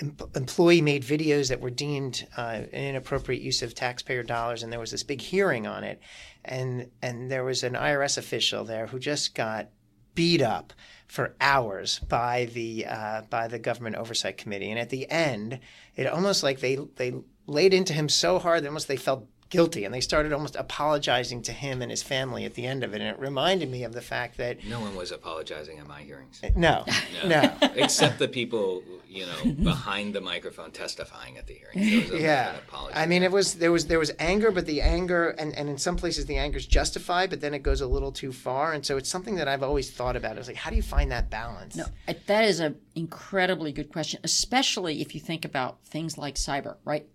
employee 0.00 0.80
made 0.80 1.02
videos 1.02 1.48
that 1.48 1.60
were 1.60 1.70
deemed 1.70 2.26
uh, 2.36 2.62
an 2.72 2.84
inappropriate 2.84 3.42
use 3.42 3.62
of 3.62 3.74
taxpayer 3.74 4.22
dollars, 4.22 4.62
and 4.62 4.72
there 4.72 4.80
was 4.80 4.90
this 4.90 5.02
big 5.02 5.20
hearing 5.20 5.66
on 5.66 5.84
it, 5.84 6.00
and 6.44 6.90
and 7.02 7.30
there 7.30 7.44
was 7.44 7.62
an 7.62 7.74
IRS 7.74 8.18
official 8.18 8.64
there 8.64 8.86
who 8.86 8.98
just 8.98 9.34
got 9.34 9.68
beat 10.14 10.42
up 10.42 10.72
for 11.06 11.34
hours 11.40 12.00
by 12.00 12.46
the 12.52 12.86
uh, 12.86 13.22
by 13.30 13.48
the 13.48 13.58
government 13.58 13.96
oversight 13.96 14.36
committee, 14.36 14.70
and 14.70 14.78
at 14.78 14.90
the 14.90 15.10
end, 15.10 15.60
it 15.96 16.06
almost 16.06 16.42
like 16.42 16.60
they 16.60 16.76
they 16.96 17.14
laid 17.46 17.74
into 17.74 17.92
him 17.92 18.08
so 18.08 18.38
hard 18.38 18.62
that 18.62 18.68
almost 18.68 18.88
they 18.88 18.96
felt 18.96 19.28
guilty. 19.50 19.84
And 19.84 19.94
they 19.94 20.00
started 20.00 20.32
almost 20.32 20.56
apologizing 20.56 21.42
to 21.42 21.52
him 21.52 21.80
and 21.82 21.90
his 21.90 22.02
family 22.02 22.44
at 22.44 22.54
the 22.54 22.66
end 22.66 22.82
of 22.84 22.92
it. 22.94 23.00
And 23.00 23.10
it 23.10 23.18
reminded 23.18 23.70
me 23.70 23.84
of 23.84 23.92
the 23.92 24.00
fact 24.00 24.36
that 24.38 24.64
No 24.64 24.80
one 24.80 24.96
was 24.96 25.12
apologizing 25.12 25.78
at 25.78 25.86
my 25.86 26.02
hearings. 26.02 26.40
Uh, 26.42 26.50
no, 26.56 26.84
no. 27.26 27.52
Except 27.74 28.18
the 28.18 28.28
people, 28.28 28.82
you 29.08 29.26
know, 29.26 29.52
behind 29.62 30.14
the 30.14 30.20
microphone 30.20 30.70
testifying 30.72 31.38
at 31.38 31.46
the 31.46 31.54
hearing. 31.54 31.90
There 31.90 32.00
was 32.00 32.10
a- 32.10 32.20
Yeah. 32.20 32.56
I 32.94 33.06
mean, 33.06 33.22
it 33.22 33.30
was 33.32 33.54
there 33.54 33.70
was 33.72 33.86
there 33.86 33.98
was 33.98 34.12
anger, 34.18 34.50
but 34.50 34.66
the 34.66 34.80
anger, 34.80 35.30
and, 35.30 35.54
and 35.56 35.68
in 35.68 35.78
some 35.78 35.96
places 35.96 36.26
the 36.26 36.36
anger 36.36 36.58
is 36.58 36.66
justified, 36.66 37.30
but 37.30 37.40
then 37.40 37.54
it 37.54 37.62
goes 37.62 37.80
a 37.80 37.86
little 37.86 38.10
too 38.12 38.32
far, 38.32 38.72
and 38.72 38.84
so 38.84 38.96
it's 38.96 39.08
something 39.08 39.36
that 39.36 39.46
I've 39.48 39.62
always 39.62 39.90
thought 39.90 40.16
about. 40.16 40.36
It's 40.38 40.48
like, 40.48 40.56
how 40.56 40.70
do 40.70 40.76
you 40.76 40.82
find 40.82 41.10
that 41.12 41.30
balance? 41.30 41.76
No, 41.76 41.84
that 42.26 42.44
is 42.44 42.60
an 42.60 42.76
incredibly 42.94 43.72
good 43.72 43.92
question, 43.92 44.20
especially 44.24 45.00
if 45.00 45.14
you 45.14 45.20
think 45.20 45.44
about 45.44 45.82
things 45.84 46.18
like 46.18 46.34
cyber, 46.36 46.76
right? 46.84 47.06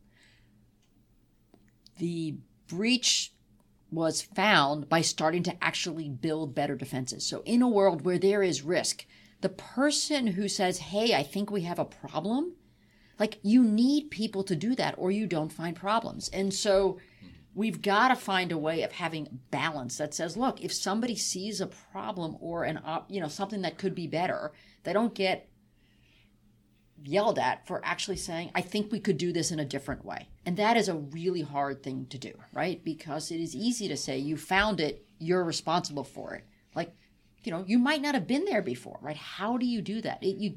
The 2.00 2.36
breach 2.68 3.34
was 3.92 4.22
found 4.22 4.90
by 4.90 5.02
starting 5.02 5.44
to 5.44 5.64
actually 5.64 6.10
build 6.10 6.56
better 6.56 6.76
defenses. 6.76 7.26
So, 7.26 7.42
in 7.46 7.62
a 7.62 7.68
world 7.68 8.02
where 8.02 8.20
there 8.20 8.44
is 8.44 8.64
risk, 8.64 9.06
the 9.42 9.50
person 9.50 10.28
who 10.28 10.48
says, 10.48 10.80
Hey, 10.80 11.14
I 11.14 11.24
think 11.24 11.50
we 11.50 11.62
have 11.62 11.80
a 11.80 11.86
problem, 11.86 12.54
like 13.20 13.40
you 13.44 13.64
need 13.64 14.12
people 14.12 14.44
to 14.44 14.56
do 14.56 14.76
that 14.76 14.96
or 14.98 15.12
you 15.12 15.28
don't 15.28 15.54
find 15.54 15.76
problems. 15.76 16.30
And 16.30 16.54
so, 16.54 16.98
we've 17.56 17.82
got 17.82 18.10
to 18.10 18.16
find 18.16 18.52
a 18.52 18.58
way 18.58 18.84
of 18.84 18.92
having 18.94 19.40
balance 19.52 19.98
that 19.98 20.14
says 20.14 20.38
look 20.38 20.62
if 20.62 20.74
somebody 20.74 21.16
sees 21.16 21.60
a 21.60 21.68
problem 21.68 22.38
or 22.40 22.64
an 22.64 22.80
op, 22.86 23.10
you 23.12 23.20
know 23.20 23.28
something 23.28 23.62
that 23.62 23.78
could 23.78 23.96
be 23.96 24.08
better 24.08 24.52
they 24.84 24.94
don't 24.94 25.14
get 25.14 25.50
yelled 27.04 27.40
at 27.40 27.66
for 27.68 27.82
actually 27.84 28.16
saying 28.16 28.52
i 28.56 28.62
think 28.62 28.92
we 28.92 29.00
could 29.00 29.18
do 29.18 29.34
this 29.34 29.52
in 29.52 29.60
a 29.60 29.66
different 29.66 30.06
way 30.06 30.28
and 30.50 30.58
that 30.58 30.78
is 30.78 30.90
a 30.90 30.96
really 30.96 31.42
hard 31.42 31.84
thing 31.84 32.08
to 32.10 32.18
do 32.18 32.34
right? 32.54 32.84
Because 32.84 33.30
it 33.30 33.40
is 33.40 33.56
easy 33.56 33.88
to 33.88 33.96
say 33.96 34.18
you 34.18 34.36
found 34.36 34.80
it 34.80 35.06
you're 35.20 35.44
responsible 35.44 36.04
for 36.04 36.34
it. 36.34 36.44
Like 36.74 36.92
you 37.44 37.52
know 37.52 37.64
you 37.68 37.78
might 37.78 38.02
not 38.02 38.16
have 38.16 38.26
been 38.26 38.46
there 38.46 38.64
before 38.64 38.98
right? 39.00 39.16
How 39.16 39.58
do 39.58 39.68
you 39.68 39.80
do 39.84 40.02
that? 40.02 40.24
It, 40.24 40.38
you 40.38 40.56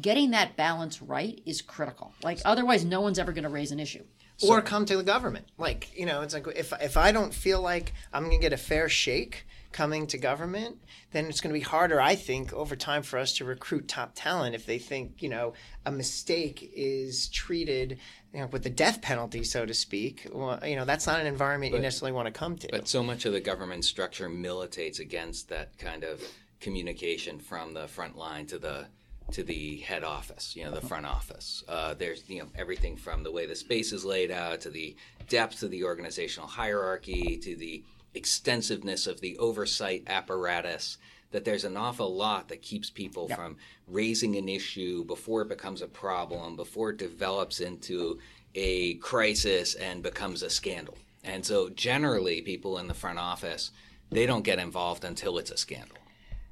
getting 0.00 0.30
that 0.30 0.56
balance 0.56 1.02
right 1.02 1.42
is 1.44 1.60
critical. 1.60 2.14
Like 2.22 2.38
otherwise 2.46 2.86
no 2.86 3.02
one's 3.02 3.18
ever 3.18 3.32
going 3.32 3.44
to 3.44 3.50
raise 3.50 3.70
an 3.70 3.80
issue. 3.80 4.04
Or 4.42 4.62
come 4.62 4.86
to 4.86 4.96
the 4.96 5.02
government. 5.02 5.46
Like 5.58 5.94
you 5.94 6.06
know, 6.06 6.22
it's 6.22 6.32
like 6.32 6.46
if 6.56 6.72
if 6.80 6.96
I 6.96 7.12
don't 7.12 7.34
feel 7.34 7.60
like 7.60 7.92
I'm 8.14 8.24
going 8.24 8.38
to 8.38 8.42
get 8.42 8.54
a 8.54 8.56
fair 8.56 8.88
shake 8.88 9.44
coming 9.72 10.06
to 10.08 10.18
government, 10.18 10.78
then 11.12 11.26
it's 11.26 11.40
going 11.40 11.52
to 11.52 11.58
be 11.58 11.64
harder, 11.64 12.00
I 12.00 12.14
think, 12.14 12.52
over 12.52 12.76
time 12.76 13.02
for 13.02 13.18
us 13.18 13.34
to 13.34 13.44
recruit 13.44 13.88
top 13.88 14.12
talent 14.14 14.54
if 14.54 14.66
they 14.66 14.78
think 14.78 15.22
you 15.22 15.28
know 15.28 15.54
a 15.84 15.92
mistake 15.92 16.72
is 16.74 17.28
treated 17.28 17.98
you 18.32 18.40
know, 18.40 18.46
with 18.46 18.62
the 18.62 18.70
death 18.70 19.00
penalty, 19.00 19.44
so 19.44 19.64
to 19.64 19.74
speak. 19.74 20.26
Well, 20.32 20.60
you 20.64 20.76
know, 20.76 20.84
that's 20.84 21.06
not 21.06 21.20
an 21.20 21.26
environment 21.26 21.72
you 21.74 21.80
necessarily 21.80 22.12
want 22.12 22.26
to 22.26 22.32
come 22.32 22.56
to. 22.56 22.68
But 22.70 22.88
so 22.88 23.02
much 23.02 23.24
of 23.24 23.32
the 23.32 23.40
government 23.40 23.84
structure 23.84 24.28
militates 24.28 24.98
against 24.98 25.48
that 25.48 25.78
kind 25.78 26.04
of 26.04 26.22
communication 26.60 27.38
from 27.38 27.74
the 27.74 27.88
front 27.88 28.16
line 28.16 28.46
to 28.46 28.58
the 28.58 28.86
to 29.30 29.42
the 29.42 29.76
head 29.80 30.04
office, 30.04 30.56
you 30.56 30.64
know, 30.64 30.70
the 30.70 30.80
front 30.80 31.04
office. 31.04 31.62
Uh, 31.68 31.94
there's 31.94 32.28
you 32.28 32.40
know 32.40 32.48
everything 32.56 32.96
from 32.96 33.22
the 33.22 33.30
way 33.30 33.46
the 33.46 33.56
space 33.56 33.92
is 33.92 34.04
laid 34.04 34.30
out 34.30 34.60
to 34.62 34.70
the 34.70 34.96
depth 35.28 35.62
of 35.62 35.70
the 35.70 35.84
organizational 35.84 36.48
hierarchy 36.48 37.36
to 37.36 37.54
the 37.56 37.82
extensiveness 38.14 39.06
of 39.06 39.20
the 39.20 39.36
oversight 39.38 40.04
apparatus. 40.06 40.98
That 41.30 41.44
there's 41.44 41.64
an 41.64 41.76
awful 41.76 42.16
lot 42.16 42.48
that 42.48 42.62
keeps 42.62 42.88
people 42.88 43.28
from 43.28 43.58
raising 43.86 44.36
an 44.36 44.48
issue 44.48 45.04
before 45.04 45.42
it 45.42 45.48
becomes 45.50 45.82
a 45.82 45.86
problem, 45.86 46.56
before 46.56 46.90
it 46.90 46.96
develops 46.96 47.60
into 47.60 48.18
a 48.54 48.94
crisis 48.94 49.74
and 49.74 50.02
becomes 50.02 50.42
a 50.42 50.48
scandal. 50.48 50.96
And 51.24 51.44
so 51.44 51.68
generally, 51.68 52.40
people 52.40 52.78
in 52.78 52.88
the 52.88 52.94
front 52.94 53.18
office, 53.18 53.72
they 54.10 54.24
don't 54.24 54.42
get 54.42 54.58
involved 54.58 55.04
until 55.04 55.36
it's 55.36 55.50
a 55.50 55.56
scandal. 55.56 55.98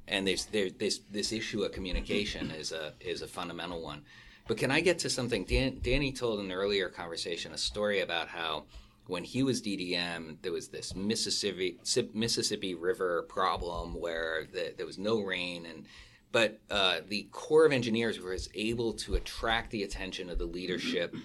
And 0.07 0.27
there's 0.27 0.45
there, 0.45 0.69
this 0.69 1.01
this 1.11 1.31
issue 1.31 1.63
of 1.63 1.71
communication 1.71 2.51
is 2.51 2.71
a 2.71 2.93
is 2.99 3.21
a 3.21 3.27
fundamental 3.27 3.81
one. 3.81 4.03
But 4.47 4.57
can 4.57 4.71
I 4.71 4.79
get 4.79 4.99
to 4.99 5.09
something? 5.09 5.43
Dan, 5.43 5.79
Danny 5.81 6.13
told 6.13 6.39
in 6.39 6.45
an 6.45 6.51
earlier 6.51 6.87
conversation 6.87 7.51
a 7.51 7.57
story 7.57 7.99
about 7.99 8.29
how 8.29 8.63
when 9.07 9.23
he 9.23 9.43
was 9.43 9.61
DDM, 9.61 10.37
there 10.41 10.51
was 10.51 10.69
this 10.69 10.95
Mississippi 10.95 11.79
Mississippi 12.13 12.75
River 12.75 13.25
problem 13.29 13.93
where 13.93 14.47
the, 14.51 14.73
there 14.77 14.85
was 14.85 14.97
no 14.97 15.21
rain, 15.21 15.65
and 15.65 15.85
but 16.31 16.59
uh, 16.69 16.99
the 17.07 17.23
Corps 17.31 17.65
of 17.65 17.71
Engineers 17.71 18.19
was 18.19 18.49
able 18.53 18.93
to 18.93 19.15
attract 19.15 19.71
the 19.71 19.83
attention 19.83 20.29
of 20.29 20.37
the 20.37 20.45
leadership 20.45 21.15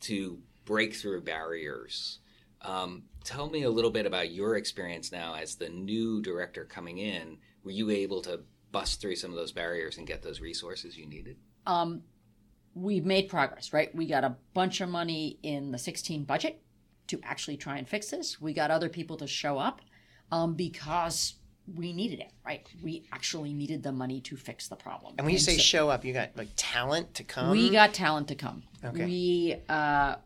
to 0.00 0.38
break 0.64 0.94
through 0.94 1.22
barriers. 1.22 2.18
Um, 2.62 3.04
tell 3.22 3.48
me 3.48 3.62
a 3.62 3.70
little 3.70 3.90
bit 3.90 4.04
about 4.04 4.32
your 4.32 4.56
experience 4.56 5.12
now 5.12 5.34
as 5.34 5.54
the 5.54 5.68
new 5.68 6.20
director 6.20 6.64
coming 6.64 6.98
in. 6.98 7.38
Were 7.62 7.70
you 7.70 7.90
able 7.90 8.20
to 8.22 8.40
bust 8.72 9.00
through 9.00 9.16
some 9.16 9.30
of 9.30 9.36
those 9.36 9.52
barriers 9.52 9.96
and 9.96 10.06
get 10.06 10.22
those 10.22 10.40
resources 10.40 10.96
you 10.98 11.06
needed? 11.06 11.36
um, 11.68 12.02
we've 12.74 13.04
made 13.04 13.28
progress, 13.28 13.72
right? 13.72 13.94
We 13.94 14.06
got 14.06 14.24
a 14.24 14.36
bunch 14.54 14.80
of 14.80 14.88
money 14.88 15.38
in 15.42 15.70
the 15.70 15.78
16 15.78 16.24
budget 16.24 16.60
to 17.08 17.20
actually 17.24 17.56
try 17.56 17.78
and 17.78 17.88
fix 17.88 18.10
this. 18.10 18.40
We 18.40 18.52
got 18.52 18.70
other 18.70 18.88
people 18.88 19.16
to 19.18 19.26
show 19.26 19.58
up 19.58 19.80
um, 20.30 20.54
because 20.54 21.34
we 21.74 21.92
needed 21.92 22.20
it, 22.20 22.30
right? 22.46 22.66
We 22.82 23.04
actually 23.12 23.52
needed 23.52 23.82
the 23.82 23.92
money 23.92 24.20
to 24.22 24.36
fix 24.36 24.68
the 24.68 24.76
problem. 24.76 25.14
and 25.18 25.26
when 25.26 25.32
you 25.32 25.38
say 25.38 25.56
so- 25.56 25.62
show 25.62 25.90
up, 25.90 26.04
you 26.04 26.12
got 26.12 26.30
like 26.36 26.48
talent 26.56 27.14
to 27.14 27.24
come. 27.24 27.50
we 27.50 27.70
got 27.70 27.92
talent 27.92 28.28
to 28.28 28.34
come. 28.34 28.62
Okay. 28.84 29.04
We 29.04 29.56
uh, 29.68 30.16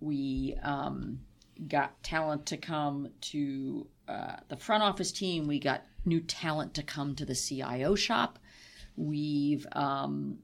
we 0.00 0.56
um, 0.62 1.20
got 1.68 2.02
talent 2.02 2.46
to 2.46 2.56
come 2.56 3.08
to 3.20 3.86
uh, 4.08 4.36
the 4.48 4.56
front 4.56 4.82
office 4.82 5.12
team. 5.12 5.46
We 5.46 5.58
got 5.58 5.84
new 6.04 6.20
talent 6.20 6.74
to 6.74 6.82
come 6.82 7.14
to 7.16 7.24
the 7.24 7.34
CIO 7.34 7.94
shop. 7.94 8.38
We've 8.96 9.66
um, 9.72 10.38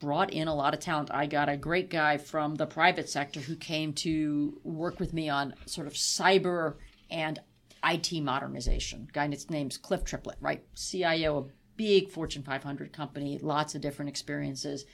brought 0.00 0.32
in 0.32 0.48
a 0.48 0.54
lot 0.54 0.74
of 0.74 0.80
talent. 0.80 1.10
I 1.12 1.26
got 1.26 1.48
a 1.48 1.56
great 1.56 1.90
guy 1.90 2.16
from 2.16 2.56
the 2.56 2.66
private 2.66 3.08
sector 3.08 3.38
who 3.38 3.54
came 3.54 3.92
to 3.94 4.58
work 4.64 4.98
with 4.98 5.12
me 5.12 5.28
on 5.28 5.54
sort 5.66 5.86
of 5.86 5.92
cyber 5.92 6.76
and 7.10 7.38
IT 7.84 8.12
modernization. 8.22 9.08
Guy, 9.12 9.28
his 9.28 9.50
name's 9.50 9.76
Cliff 9.76 10.04
Triplett, 10.04 10.38
right? 10.40 10.64
CIO, 10.74 11.38
a 11.38 11.44
big 11.76 12.10
Fortune 12.10 12.42
500 12.42 12.92
company, 12.92 13.38
lots 13.40 13.74
of 13.74 13.82
different 13.82 14.08
experiences. 14.08 14.84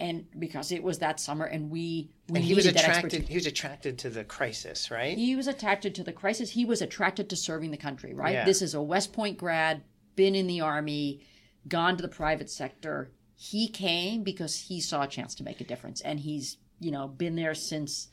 And 0.00 0.26
because 0.38 0.72
it 0.72 0.82
was 0.82 0.98
that 0.98 1.20
summer, 1.20 1.44
and 1.44 1.70
we 1.70 2.10
we 2.28 2.36
and 2.36 2.44
he 2.44 2.54
was 2.54 2.66
attracted. 2.66 3.04
expertise. 3.04 3.28
He 3.28 3.34
was 3.34 3.46
attracted 3.46 3.98
to 3.98 4.10
the 4.10 4.24
crisis, 4.24 4.90
right? 4.90 5.16
He 5.16 5.36
was 5.36 5.46
attracted 5.46 5.94
to 5.96 6.02
the 6.02 6.12
crisis. 6.12 6.50
He 6.50 6.64
was 6.64 6.82
attracted 6.82 7.28
to 7.30 7.36
serving 7.36 7.70
the 7.70 7.76
country, 7.76 8.14
right? 8.14 8.32
Yeah. 8.32 8.44
This 8.44 8.62
is 8.62 8.74
a 8.74 8.82
West 8.82 9.12
Point 9.12 9.38
grad, 9.38 9.82
been 10.16 10.34
in 10.34 10.46
the 10.46 10.60
army, 10.60 11.20
gone 11.68 11.96
to 11.96 12.02
the 12.02 12.08
private 12.08 12.50
sector. 12.50 13.12
He 13.50 13.66
came 13.66 14.22
because 14.22 14.56
he 14.68 14.80
saw 14.80 15.02
a 15.02 15.08
chance 15.08 15.34
to 15.34 15.42
make 15.42 15.60
a 15.60 15.64
difference, 15.64 16.00
and 16.00 16.20
he's 16.20 16.58
you 16.78 16.92
know 16.92 17.08
been 17.08 17.34
there 17.34 17.54
since 17.54 18.08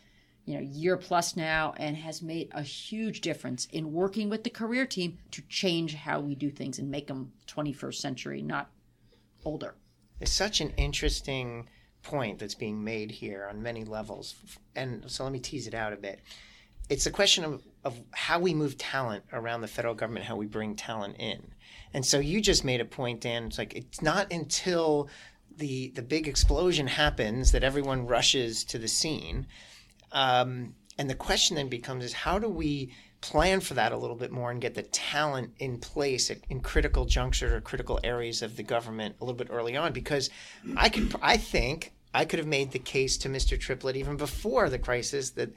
you 0.46 0.56
know 0.56 0.62
year 0.62 0.98
plus 0.98 1.36
now, 1.36 1.76
and 1.78 1.96
has 1.98 2.24
made 2.24 2.50
a 2.52 2.64
huge 2.64 3.22
difference 3.22 3.68
in 3.72 3.94
working 3.94 4.30
with 4.30 4.44
the 4.44 4.50
career 4.50 4.88
team 4.88 5.20
to 5.30 5.44
change 5.44 5.94
how 5.94 6.20
we 6.20 6.34
do 6.34 6.50
things 6.50 6.80
and 6.80 6.90
make 6.90 7.06
them 7.06 7.32
21st 7.46 7.94
century, 7.94 8.42
not 8.42 8.72
older. 9.46 9.76
It's 10.20 10.32
such 10.32 10.62
an 10.62 10.72
interesting 10.78 11.70
point 12.02 12.40
that's 12.40 12.56
being 12.56 12.84
made 12.84 13.12
here 13.12 13.48
on 13.48 13.62
many 13.62 13.84
levels. 13.84 14.34
And 14.76 15.04
so 15.12 15.24
let 15.24 15.32
me 15.32 15.40
tease 15.40 15.68
it 15.68 15.76
out 15.76 15.94
a 15.94 15.98
bit. 15.98 16.22
It's 16.90 17.06
a 17.06 17.12
question 17.12 17.44
of, 17.44 17.62
of 17.84 18.02
how 18.12 18.40
we 18.40 18.56
move 18.56 18.80
talent 18.80 19.26
around 19.32 19.62
the 19.62 19.68
federal 19.68 19.94
government, 19.94 20.26
how 20.26 20.38
we 20.38 20.48
bring 20.48 20.76
talent 20.76 21.18
in. 21.20 21.54
And 21.94 22.06
so 22.06 22.20
you 22.20 22.42
just 22.42 22.64
made 22.64 22.82
a 22.82 22.86
point, 22.86 23.22
Dan. 23.22 23.46
It's 23.46 23.58
like 23.58 23.74
it's 23.76 24.02
not 24.02 24.32
until 24.32 25.10
the 25.58 25.90
the 25.90 26.02
big 26.02 26.28
explosion 26.28 26.88
happens 26.88 27.52
that 27.52 27.64
everyone 27.64 28.08
rushes 28.08 28.64
to 28.66 28.78
the 28.78 28.88
scene. 28.88 29.48
Um, 30.12 30.76
and 30.98 31.10
the 31.10 31.16
question 31.16 31.56
then 31.56 31.70
becomes 31.70 32.04
is 32.04 32.14
how 32.14 32.40
do 32.40 32.50
we 32.50 32.94
plan 33.22 33.60
for 33.60 33.74
that 33.74 33.92
a 33.92 33.98
little 33.98 34.16
bit 34.16 34.32
more 34.32 34.52
and 34.52 34.62
get 34.62 34.76
the 34.76 34.84
talent 34.84 35.52
in 35.60 35.78
place 35.78 36.32
at, 36.32 36.38
in 36.50 36.62
critical 36.62 37.06
junctures 37.06 37.52
or 37.52 37.60
critical 37.60 38.00
areas 38.04 38.42
of 38.42 38.56
the 38.56 38.64
government 38.64 39.16
a 39.20 39.26
little 39.26 39.38
bit 39.38 39.50
early 39.50 39.76
on 39.76 39.92
because 39.92 40.30
I 40.78 40.90
could 40.90 41.14
I 41.22 41.38
think 41.38 41.94
I 42.14 42.26
could 42.26 42.40
have 42.40 42.48
made 42.48 42.72
the 42.72 42.80
case 42.80 43.18
to 43.18 43.30
Mr. 43.30 43.60
Triplett 43.60 43.98
even 43.98 44.18
before 44.18 44.70
the 44.70 44.80
crisis 44.80 45.32
that 45.32 45.54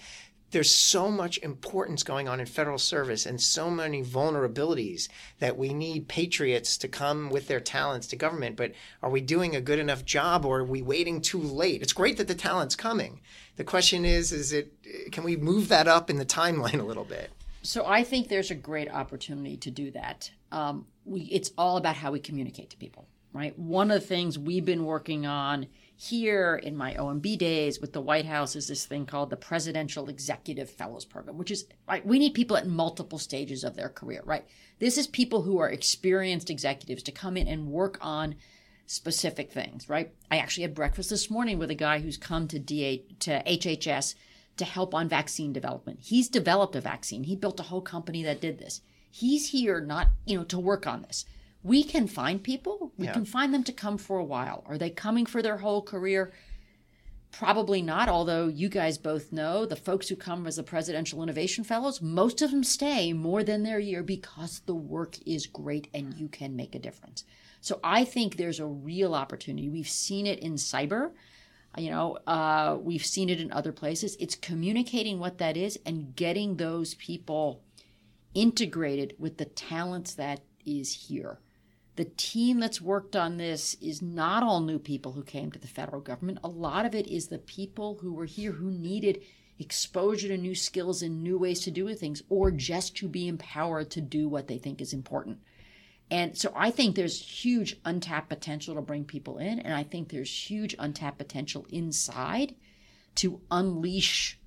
there's 0.53 0.73
so 0.73 1.11
much 1.11 1.39
importance 1.39 2.03
going 2.03 2.29
on 2.29 2.39
in 2.39 2.47
federal 2.47 2.79
service 2.79 3.27
and 3.27 3.41
so 3.41 3.71
many 3.71 4.03
vulnerabilities 4.03 5.09
that 5.39 5.57
we 5.57 5.73
need 5.75 6.09
patriots 6.09 6.77
to 6.79 6.89
come 6.89 7.31
with 7.31 7.49
their 7.49 7.61
talents 7.61 8.07
to 8.09 8.17
government. 8.17 8.57
But 8.57 8.73
are 9.03 9.11
we 9.11 9.21
doing 9.21 9.57
a 9.57 9.61
good 9.61 9.79
enough 9.79 10.05
job 10.05 10.45
or 10.45 10.61
are 10.61 10.65
we 10.65 10.83
waiting 10.83 11.21
too 11.21 11.41
late? 11.41 11.83
It's 11.83 11.95
great 11.95 12.19
that 12.19 12.29
the 12.29 12.35
talent's 12.35 12.77
coming. 12.77 13.21
The 13.57 13.65
question 13.65 14.05
is, 14.05 14.31
is 14.31 14.53
it 14.53 14.73
can 15.11 15.25
we 15.25 15.37
move 15.37 15.69
that 15.69 15.89
up 15.89 16.11
in 16.11 16.17
the 16.17 16.27
timeline 16.27 16.81
a 16.81 16.85
little 16.85 17.05
bit? 17.05 17.31
So 17.63 17.87
I 17.87 18.05
think 18.05 18.29
there's 18.29 18.51
a 18.51 18.57
great 18.57 18.91
opportunity 18.91 19.57
to 19.59 19.71
do 19.71 19.91
that. 19.93 20.31
Um, 20.51 20.87
we, 21.05 21.23
it's 21.23 21.53
all 21.57 21.77
about 21.77 21.97
how 21.97 22.13
we 22.13 22.21
communicate 22.21 22.71
to 22.71 22.77
people. 22.77 23.07
right? 23.33 23.59
One 23.59 23.91
of 23.91 24.01
the 24.01 24.07
things 24.07 24.39
we've 24.39 24.65
been 24.65 24.85
working 24.85 25.27
on 25.27 25.67
here 26.09 26.61
in 26.61 26.77
my 26.77 26.95
OMB 26.95 27.39
days 27.39 27.81
with 27.81 27.93
the 27.93 28.01
White 28.01 28.27
House 28.27 28.57
is 28.57 28.67
this 28.67 28.85
thing 28.85 29.07
called 29.07 29.31
the 29.31 29.37
Presidential 29.37 30.09
Executive 30.09 30.69
Fellows 30.69 31.05
Program, 31.05 31.39
which 31.39 31.53
is 31.53 31.67
right. 31.89 32.05
We 32.05 32.19
need 32.19 32.35
people 32.35 32.57
at 32.57 32.67
multiple 32.67 33.21
stages 33.21 33.63
of 33.63 33.77
their 33.77 33.89
career, 33.89 34.21
right? 34.25 34.45
This 34.81 34.99
is 34.99 35.07
people 35.07 35.43
who 35.43 35.59
are 35.59 35.71
experienced 35.71 36.51
executives 36.51 37.05
to 37.05 37.13
come 37.13 37.37
in 37.37 37.47
and 37.47 37.69
work 37.69 37.99
on 38.01 38.35
specific 38.87 39.53
things, 39.53 39.89
right? 39.89 40.13
I 40.29 40.39
actually 40.39 40.63
had 40.63 40.75
breakfast 40.75 41.11
this 41.11 41.31
morning 41.31 41.57
with 41.57 41.71
a 41.71 41.77
guy 41.77 42.01
who's 42.01 42.17
come 42.17 42.49
to 42.49 42.59
DA 42.59 43.05
to 43.21 43.41
HHS 43.45 44.17
to 44.57 44.65
help 44.65 44.95
on 44.95 45.09
vaccine 45.09 45.53
development. 45.53 46.01
He's 46.03 46.29
developed 46.29 46.75
a 46.75 46.81
vaccine. 46.81 47.25
He 47.25 47.37
built 47.37 47.61
a 47.61 47.65
whole 47.65 47.81
company 47.81 48.25
that 48.25 48.41
did 48.41 48.59
this. 48.59 48.81
He's 49.09 49.51
here 49.51 49.81
not, 49.81 50.09
you 50.27 50.37
know, 50.37 50.45
to 50.45 50.59
work 50.59 50.85
on 50.85 51.03
this 51.03 51.27
we 51.63 51.85
can 51.85 52.07
find 52.07 52.43
people. 52.43 52.93
We 52.97 53.07
yeah. 53.07 53.13
can 53.13 53.25
find 53.25 53.55
them 53.55 53.65
to 53.65 53.73
come 53.73 53.99
for 53.99 54.19
a 54.19 54.25
while. 54.25 54.65
Are 54.67 54.79
they 54.79 54.91
coming 54.91 55.27
for 55.27 55.43
their 55.43 55.59
whole 55.59 55.83
career? 55.83 56.33
Probably 57.31 57.81
not, 57.81 58.09
although 58.09 58.49
you 58.49 58.69
guys 58.69 58.99
both 58.99 59.33
know 59.33 59.65
the 59.65 59.77
folks 59.77 60.09
who 60.09 60.17
come 60.17 60.47
as 60.47 60.57
the 60.57 60.63
Presidential 60.63 61.23
Innovation 61.23 61.65
Fellows, 61.65 62.03
most 62.03 62.43
of 62.43 62.51
them 62.51 62.63
stay 62.63 63.13
more 63.13 63.43
than 63.43 63.63
their 63.63 63.79
year 63.79 64.03
because 64.03 64.61
the 64.67 64.75
work 64.75 65.17
is 65.25 65.47
great 65.47 65.89
and 65.95 66.13
you 66.15 66.29
can 66.29 66.55
make 66.57 66.75
a 66.75 66.79
difference. 66.79 67.25
So 67.63 67.81
I 67.83 68.05
think 68.05 68.37
there's 68.37 68.61
a 68.61 68.67
real 68.67 69.15
opportunity. 69.15 69.69
We've 69.69 69.89
seen 69.89 70.27
it 70.27 70.41
in 70.41 70.55
cyber. 70.55 71.13
You 71.79 71.91
know, 71.91 72.19
uh, 72.27 72.77
we've 72.79 73.07
seen 73.07 73.31
it 73.31 73.41
in 73.41 73.51
other 73.51 73.73
places. 73.73 74.17
It's 74.21 74.35
communicating 74.35 75.19
what 75.19 75.39
that 75.39 75.57
is 75.57 75.79
and 75.87 76.15
getting 76.15 76.57
those 76.57 76.95
people 76.95 77.63
integrated 78.35 79.15
with 79.19 79.39
the 79.39 79.47
talents 79.47 80.15
that 80.15 80.41
is 80.67 81.07
here. 81.07 81.39
The 81.97 82.11
team 82.17 82.59
that's 82.59 82.81
worked 82.81 83.15
on 83.17 83.37
this 83.37 83.77
is 83.81 84.01
not 84.01 84.43
all 84.43 84.61
new 84.61 84.79
people 84.79 85.13
who 85.13 85.23
came 85.23 85.53
to 85.53 85.59
the 85.59 85.69
federal 85.69 86.01
government. 86.01 86.39
A 86.43 86.49
lot 86.49 86.87
of 86.87 86.95
it 86.95 87.07
is 87.07 87.29
the 87.29 87.39
people 87.39 87.99
who 88.01 88.15
were 88.15 88.25
here 88.25 88.53
who 88.53 88.71
needed 88.71 89.23
exposure 89.59 90.29
to 90.29 90.39
new 90.39 90.55
skills 90.55 91.03
and 91.03 91.23
new 91.23 91.37
ways 91.39 91.61
to 91.61 91.71
do 91.71 91.95
things, 91.95 92.23
or 92.31 92.51
just 92.51 92.97
to 92.97 93.09
be 93.09 93.29
empowered 93.29 93.91
to 93.91 94.01
do 94.01 94.29
what 94.29 94.49
they 94.49 94.59
think 94.59 94.81
is 94.81 94.93
important. 94.93 95.39
And 96.11 96.37
so 96.37 96.53
I 96.57 96.71
think 96.71 96.97
there's 96.97 97.21
huge 97.21 97.77
untapped 97.85 98.29
potential 98.29 98.75
to 98.75 98.83
bring 98.83 99.05
people 99.05 99.39
in, 99.39 99.61
and 99.61 99.75
I 99.75 99.83
think 99.83 100.09
there's 100.09 100.51
huge 100.51 100.75
untapped 100.79 101.19
potential 101.19 101.67
inside 101.71 102.55
to 103.17 103.41
unleash 103.51 104.39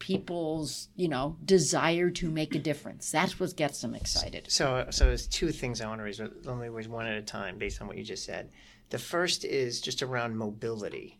people's 0.00 0.88
you 0.96 1.06
know 1.06 1.36
desire 1.44 2.10
to 2.10 2.28
make 2.28 2.56
a 2.56 2.58
difference. 2.58 3.12
That's 3.12 3.38
what 3.38 3.54
gets 3.56 3.80
them 3.80 3.94
excited. 3.94 4.50
So 4.50 4.86
so 4.90 5.04
there's 5.04 5.28
two 5.28 5.52
things 5.52 5.80
i 5.80 5.86
want 5.86 6.00
to 6.00 6.04
raise 6.04 6.20
let 6.20 6.58
me 6.58 6.68
raise 6.68 6.88
one 6.88 7.06
at 7.06 7.16
a 7.16 7.22
time 7.22 7.58
based 7.58 7.80
on 7.80 7.86
what 7.86 7.96
you 7.96 8.02
just 8.02 8.24
said. 8.24 8.50
The 8.88 8.98
first 8.98 9.44
is 9.44 9.80
just 9.80 10.02
around 10.02 10.36
mobility. 10.36 11.18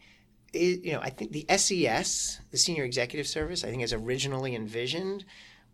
It, 0.52 0.84
you 0.84 0.92
know 0.94 1.00
i 1.00 1.10
think 1.10 1.30
the 1.30 1.46
ses 1.56 2.40
the 2.50 2.58
senior 2.58 2.82
executive 2.82 3.28
service 3.28 3.62
i 3.62 3.70
think 3.70 3.84
as 3.84 3.92
originally 3.92 4.56
envisioned 4.56 5.24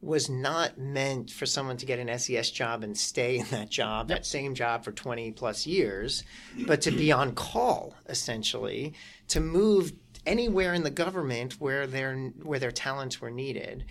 was 0.00 0.28
not 0.28 0.78
meant 0.78 1.30
for 1.30 1.46
someone 1.46 1.76
to 1.78 1.86
get 1.86 1.98
an 1.98 2.18
SES 2.18 2.50
job 2.50 2.84
and 2.84 2.96
stay 2.96 3.38
in 3.38 3.46
that 3.50 3.70
job, 3.70 4.08
that 4.08 4.26
same 4.26 4.54
job 4.54 4.84
for 4.84 4.92
20 4.92 5.32
plus 5.32 5.66
years, 5.66 6.22
but 6.66 6.82
to 6.82 6.90
be 6.90 7.10
on 7.10 7.34
call 7.34 7.94
essentially, 8.08 8.94
to 9.28 9.40
move 9.40 9.92
anywhere 10.26 10.74
in 10.74 10.82
the 10.82 10.90
government 10.90 11.54
where 11.54 11.86
their 11.86 12.16
where 12.42 12.58
their 12.58 12.72
talents 12.72 13.20
were 13.20 13.30
needed. 13.30 13.84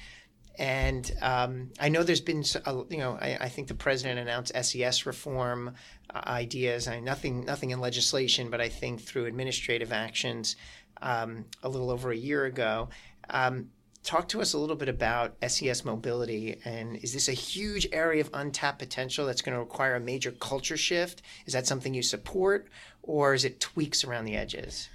And 0.57 1.11
um, 1.21 1.71
I 1.79 1.89
know 1.89 2.03
there's 2.03 2.21
been, 2.21 2.43
you 2.89 2.97
know, 2.97 3.17
I, 3.19 3.37
I, 3.41 3.49
think 3.49 3.67
the 3.67 3.73
president 3.73 4.19
announced 4.19 4.53
SES 4.55 5.05
reform 5.05 5.75
uh, 6.13 6.21
ideas. 6.27 6.87
I 6.87 7.01
nothing, 7.01 7.43
nothing 7.43 7.71
in 7.71 7.81
legislation, 7.81 8.49
but 8.49 8.61
I 8.61 8.69
think 8.69 9.01
through 9.01 9.25
administrative 9.25 9.91
actions 9.91 10.55
um, 11.01 11.45
a 11.63 11.67
little 11.67 11.91
over 11.91 12.11
a 12.11 12.15
year 12.15 12.45
ago. 12.45 12.89
Um, 13.29 13.69
talk 14.03 14.29
to 14.29 14.39
us 14.39 14.53
a 14.53 14.57
little 14.57 14.75
bit 14.75 14.87
about 14.87 15.35
SES 15.45 15.83
mobility, 15.83 16.57
and 16.63 16.95
is 16.97 17.11
this 17.11 17.27
a 17.27 17.33
huge 17.33 17.87
area 17.91 18.21
of 18.21 18.29
untapped 18.33 18.79
potential 18.79 19.25
that's 19.25 19.41
going 19.41 19.55
to 19.55 19.59
require 19.59 19.95
a 19.95 19.99
major 19.99 20.31
culture 20.31 20.77
shift? 20.77 21.23
Is 21.47 21.53
that 21.53 21.67
something 21.67 21.93
you 21.93 22.03
support, 22.03 22.69
or 23.01 23.33
is 23.33 23.45
it 23.45 23.59
tweaks 23.59 24.03
around 24.03 24.25
the 24.25 24.35
edges? 24.35 24.89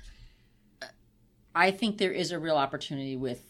I 1.54 1.70
think 1.70 1.98
there 1.98 2.12
is 2.12 2.32
a 2.32 2.38
real 2.38 2.56
opportunity 2.56 3.16
with 3.16 3.42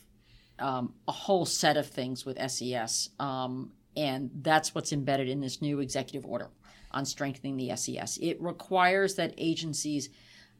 um, 0.58 0.94
a 1.08 1.12
whole 1.12 1.46
set 1.46 1.76
of 1.76 1.86
things 1.86 2.24
with 2.24 2.38
SES, 2.50 3.10
um, 3.18 3.72
and 3.96 4.30
that's 4.42 4.74
what's 4.74 4.92
embedded 4.92 5.28
in 5.28 5.40
this 5.40 5.60
new 5.60 5.80
executive 5.80 6.28
order 6.28 6.48
on 6.90 7.04
strengthening 7.04 7.56
the 7.56 7.74
SES. 7.76 8.18
It 8.20 8.40
requires 8.40 9.14
that 9.14 9.34
agencies 9.38 10.10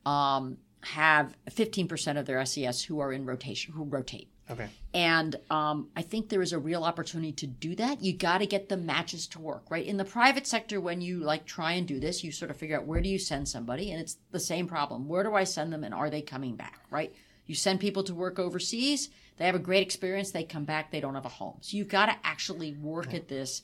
um, 0.06 0.58
have 0.82 1.34
15% 1.50 2.18
of 2.18 2.26
their 2.26 2.44
SES 2.44 2.82
who 2.82 3.00
are 3.00 3.12
in 3.12 3.26
rotation, 3.26 3.72
who 3.74 3.84
rotate. 3.84 4.28
Okay. 4.50 4.68
And 4.92 5.36
um, 5.48 5.90
I 5.94 6.02
think 6.02 6.28
there 6.28 6.42
is 6.42 6.52
a 6.52 6.58
real 6.58 6.82
opportunity 6.82 7.32
to 7.32 7.46
do 7.46 7.76
that. 7.76 8.02
You 8.02 8.12
got 8.16 8.38
to 8.38 8.46
get 8.46 8.68
the 8.68 8.76
matches 8.76 9.28
to 9.28 9.38
work, 9.38 9.70
right? 9.70 9.86
In 9.86 9.96
the 9.96 10.04
private 10.04 10.46
sector, 10.46 10.80
when 10.80 11.00
you 11.00 11.20
like 11.20 11.46
try 11.46 11.72
and 11.72 11.86
do 11.86 12.00
this, 12.00 12.24
you 12.24 12.32
sort 12.32 12.50
of 12.50 12.56
figure 12.56 12.76
out 12.76 12.84
where 12.84 13.00
do 13.00 13.08
you 13.08 13.18
send 13.18 13.48
somebody, 13.48 13.92
and 13.92 14.00
it's 14.00 14.16
the 14.32 14.40
same 14.40 14.66
problem. 14.66 15.06
Where 15.06 15.22
do 15.22 15.34
I 15.34 15.44
send 15.44 15.72
them, 15.72 15.84
and 15.84 15.94
are 15.94 16.10
they 16.10 16.22
coming 16.22 16.56
back, 16.56 16.80
right? 16.90 17.14
You 17.50 17.56
send 17.56 17.80
people 17.80 18.04
to 18.04 18.14
work 18.14 18.38
overseas, 18.38 19.08
they 19.36 19.44
have 19.44 19.56
a 19.56 19.58
great 19.58 19.82
experience, 19.82 20.30
they 20.30 20.44
come 20.44 20.64
back, 20.64 20.92
they 20.92 21.00
don't 21.00 21.16
have 21.16 21.26
a 21.26 21.30
home. 21.30 21.56
So 21.62 21.76
you've 21.76 21.88
got 21.88 22.06
to 22.06 22.14
actually 22.22 22.74
work 22.74 23.12
at 23.12 23.26
this 23.26 23.62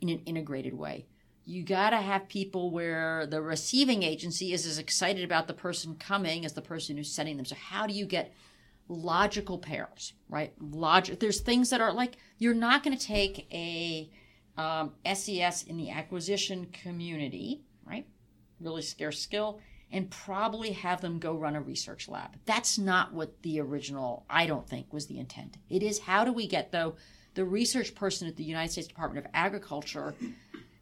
in 0.00 0.08
an 0.08 0.20
integrated 0.24 0.72
way. 0.72 1.04
You 1.44 1.62
got 1.62 1.90
to 1.90 1.98
have 1.98 2.30
people 2.30 2.70
where 2.70 3.26
the 3.26 3.42
receiving 3.42 4.02
agency 4.02 4.54
is 4.54 4.64
as 4.64 4.78
excited 4.78 5.22
about 5.22 5.48
the 5.48 5.52
person 5.52 5.96
coming 5.96 6.46
as 6.46 6.54
the 6.54 6.62
person 6.62 6.96
who's 6.96 7.12
sending 7.12 7.36
them. 7.36 7.44
So 7.44 7.56
how 7.56 7.86
do 7.86 7.92
you 7.92 8.06
get 8.06 8.32
logical 8.88 9.58
pairs, 9.58 10.14
right? 10.30 10.54
Logic. 10.58 11.20
There's 11.20 11.40
things 11.40 11.68
that 11.68 11.82
are 11.82 11.92
like 11.92 12.16
you're 12.38 12.54
not 12.54 12.82
going 12.82 12.96
to 12.96 13.06
take 13.06 13.46
a 13.52 14.10
um, 14.56 14.92
SES 15.04 15.64
in 15.64 15.76
the 15.76 15.90
acquisition 15.90 16.68
community, 16.72 17.60
right? 17.84 18.06
Really 18.60 18.80
scarce 18.80 19.20
skill, 19.20 19.60
and 19.92 20.10
probably 20.10 20.72
have 20.72 21.00
them 21.00 21.18
go 21.18 21.34
run 21.34 21.56
a 21.56 21.60
research 21.60 22.08
lab. 22.08 22.36
That's 22.44 22.78
not 22.78 23.12
what 23.12 23.42
the 23.42 23.60
original, 23.60 24.24
I 24.28 24.46
don't 24.46 24.68
think, 24.68 24.92
was 24.92 25.06
the 25.06 25.18
intent. 25.18 25.58
It 25.68 25.82
is 25.82 26.00
how 26.00 26.24
do 26.24 26.32
we 26.32 26.46
get, 26.46 26.72
though, 26.72 26.96
the 27.34 27.44
research 27.44 27.94
person 27.94 28.26
at 28.26 28.36
the 28.36 28.44
United 28.44 28.72
States 28.72 28.88
Department 28.88 29.24
of 29.24 29.30
Agriculture, 29.34 30.14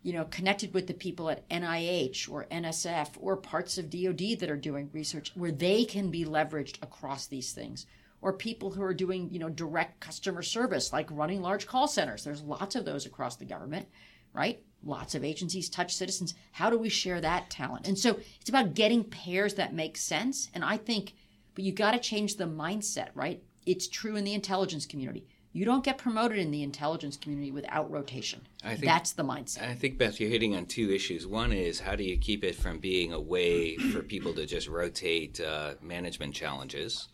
you 0.03 0.13
know, 0.13 0.25
connected 0.27 0.73
with 0.73 0.87
the 0.87 0.95
people 0.95 1.29
at 1.29 1.49
NIH 1.49 2.31
or 2.31 2.47
NSF 2.51 3.11
or 3.21 3.37
parts 3.37 3.77
of 3.77 3.91
DoD 3.91 4.39
that 4.39 4.51
are 4.51 4.57
doing 4.57 4.89
research 4.93 5.33
where 5.35 5.53
they 5.53 5.85
can 5.85 6.11
be 6.11 6.25
leveraged 6.25 6.83
across 6.83 7.27
these 7.27 7.53
things. 7.53 7.87
Or 8.23 8.33
people 8.33 8.71
who 8.71 8.83
are 8.83 8.95
doing, 8.95 9.29
you 9.31 9.39
know, 9.39 9.51
direct 9.51 10.01
customer 10.01 10.41
service, 10.41 10.95
like 10.95 11.11
running 11.11 11.43
large 11.43 11.67
call 11.67 11.87
centers. 11.87 12.25
There's 12.25 12.41
lots 12.41 12.75
of 12.75 12.87
those 12.87 13.05
across 13.05 13.37
the 13.37 13.45
government, 13.45 13.87
right? 14.33 14.63
Lots 14.85 15.15
of 15.15 15.25
agencies 15.25 15.69
touch 15.69 15.95
citizens. 15.95 16.35
How 16.53 16.71
do 16.71 16.79
we 16.79 16.89
share 16.89 17.21
that 17.21 17.51
talent? 17.51 17.89
And 17.89 17.99
so 17.99 18.19
it's 18.41 18.49
about 18.49 18.75
getting 18.75 19.05
pairs 19.05 19.55
that 19.55 19.75
make 19.75 19.97
sense. 19.97 20.51
And 20.55 20.65
I 20.65 20.77
think, 20.77 21.15
but 21.55 21.65
you 21.65 21.73
got 21.73 21.93
to 21.93 21.99
change 21.99 22.37
the 22.37 22.45
mindset, 22.45 23.09
right? 23.15 23.43
It's 23.67 23.89
true 23.89 24.17
in 24.17 24.25
the 24.25 24.35
intelligence 24.35 24.87
community. 24.87 25.27
You 25.53 25.65
don't 25.65 25.85
get 25.85 25.99
promoted 25.99 26.39
in 26.39 26.51
the 26.51 26.65
intelligence 26.65 27.17
community 27.17 27.53
without 27.53 27.89
rotation. 27.89 28.41
I 28.65 28.71
think 28.71 28.87
that's 28.87 29.13
the 29.13 29.23
mindset. 29.23 29.63
I 29.63 29.75
think 29.75 29.99
Beth, 29.99 30.19
you're 30.19 30.29
hitting 30.29 30.57
on 30.57 30.67
two 30.67 30.91
issues. 30.91 31.29
One 31.29 31.53
is 31.53 31.79
how 31.79 31.95
do 31.95 32.03
you 32.03 32.19
keep 32.19 32.43
it 32.43 32.57
from 32.57 32.81
being 32.81 33.13
a 33.13 33.21
way 33.21 33.77
for 33.77 34.03
people 34.03 34.35
to 34.35 34.47
just 34.47 34.67
rotate 34.67 35.41
uh, 35.41 35.75
management 35.81 36.35
challenges, 36.35 37.07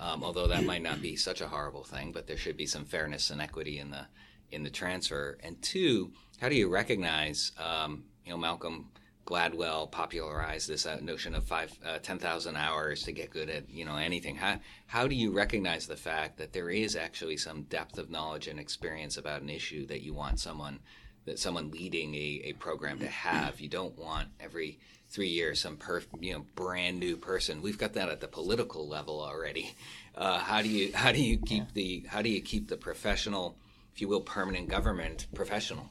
um, 0.00 0.24
although 0.24 0.46
that 0.46 0.64
might 0.64 0.82
not 0.82 1.02
be 1.02 1.14
such 1.14 1.42
a 1.42 1.46
horrible 1.46 1.84
thing, 1.84 2.10
but 2.10 2.26
there 2.26 2.38
should 2.38 2.56
be 2.56 2.64
some 2.64 2.86
fairness 2.86 3.28
and 3.28 3.42
equity 3.42 3.78
in 3.78 3.90
the 3.90 4.06
in 4.54 4.62
the 4.62 4.70
transfer. 4.70 5.38
And 5.42 5.60
two, 5.60 6.12
how 6.40 6.48
do 6.48 6.54
you 6.54 6.68
recognize, 6.68 7.52
um, 7.58 8.04
you 8.24 8.32
know, 8.32 8.38
Malcolm 8.38 8.88
Gladwell 9.26 9.90
popularized 9.90 10.68
this 10.68 10.86
uh, 10.86 10.98
notion 11.00 11.34
of 11.34 11.44
five, 11.44 11.76
uh, 11.84 11.98
10,000 11.98 12.56
hours 12.56 13.02
to 13.04 13.12
get 13.12 13.30
good 13.30 13.48
at, 13.48 13.70
you 13.70 13.84
know, 13.84 13.96
anything. 13.96 14.36
How, 14.36 14.60
how 14.86 15.06
do 15.06 15.14
you 15.14 15.32
recognize 15.32 15.86
the 15.86 15.96
fact 15.96 16.36
that 16.38 16.52
there 16.52 16.70
is 16.70 16.94
actually 16.94 17.38
some 17.38 17.62
depth 17.62 17.98
of 17.98 18.10
knowledge 18.10 18.48
and 18.48 18.60
experience 18.60 19.16
about 19.16 19.42
an 19.42 19.48
issue 19.48 19.86
that 19.86 20.02
you 20.02 20.12
want 20.12 20.40
someone, 20.40 20.80
that 21.24 21.38
someone 21.38 21.70
leading 21.70 22.14
a, 22.14 22.42
a 22.44 22.52
program 22.54 22.98
to 22.98 23.08
have? 23.08 23.60
You 23.60 23.68
don't 23.68 23.98
want 23.98 24.28
every 24.38 24.78
three 25.08 25.28
years 25.28 25.60
some 25.60 25.76
perf, 25.76 26.04
you 26.20 26.34
know, 26.34 26.44
brand 26.54 26.98
new 26.98 27.16
person. 27.16 27.62
We've 27.62 27.78
got 27.78 27.94
that 27.94 28.10
at 28.10 28.20
the 28.20 28.28
political 28.28 28.86
level 28.86 29.22
already. 29.22 29.74
Uh, 30.14 30.38
how 30.38 30.60
do 30.60 30.68
you, 30.68 30.92
how 30.92 31.12
do 31.12 31.22
you 31.22 31.38
keep 31.38 31.62
yeah. 31.62 31.68
the, 31.72 32.04
how 32.08 32.20
do 32.20 32.28
you 32.28 32.42
keep 32.42 32.68
the 32.68 32.76
professional, 32.76 33.56
if 33.94 34.00
you 34.00 34.08
will, 34.08 34.20
permanent 34.20 34.68
government 34.68 35.26
professional? 35.34 35.90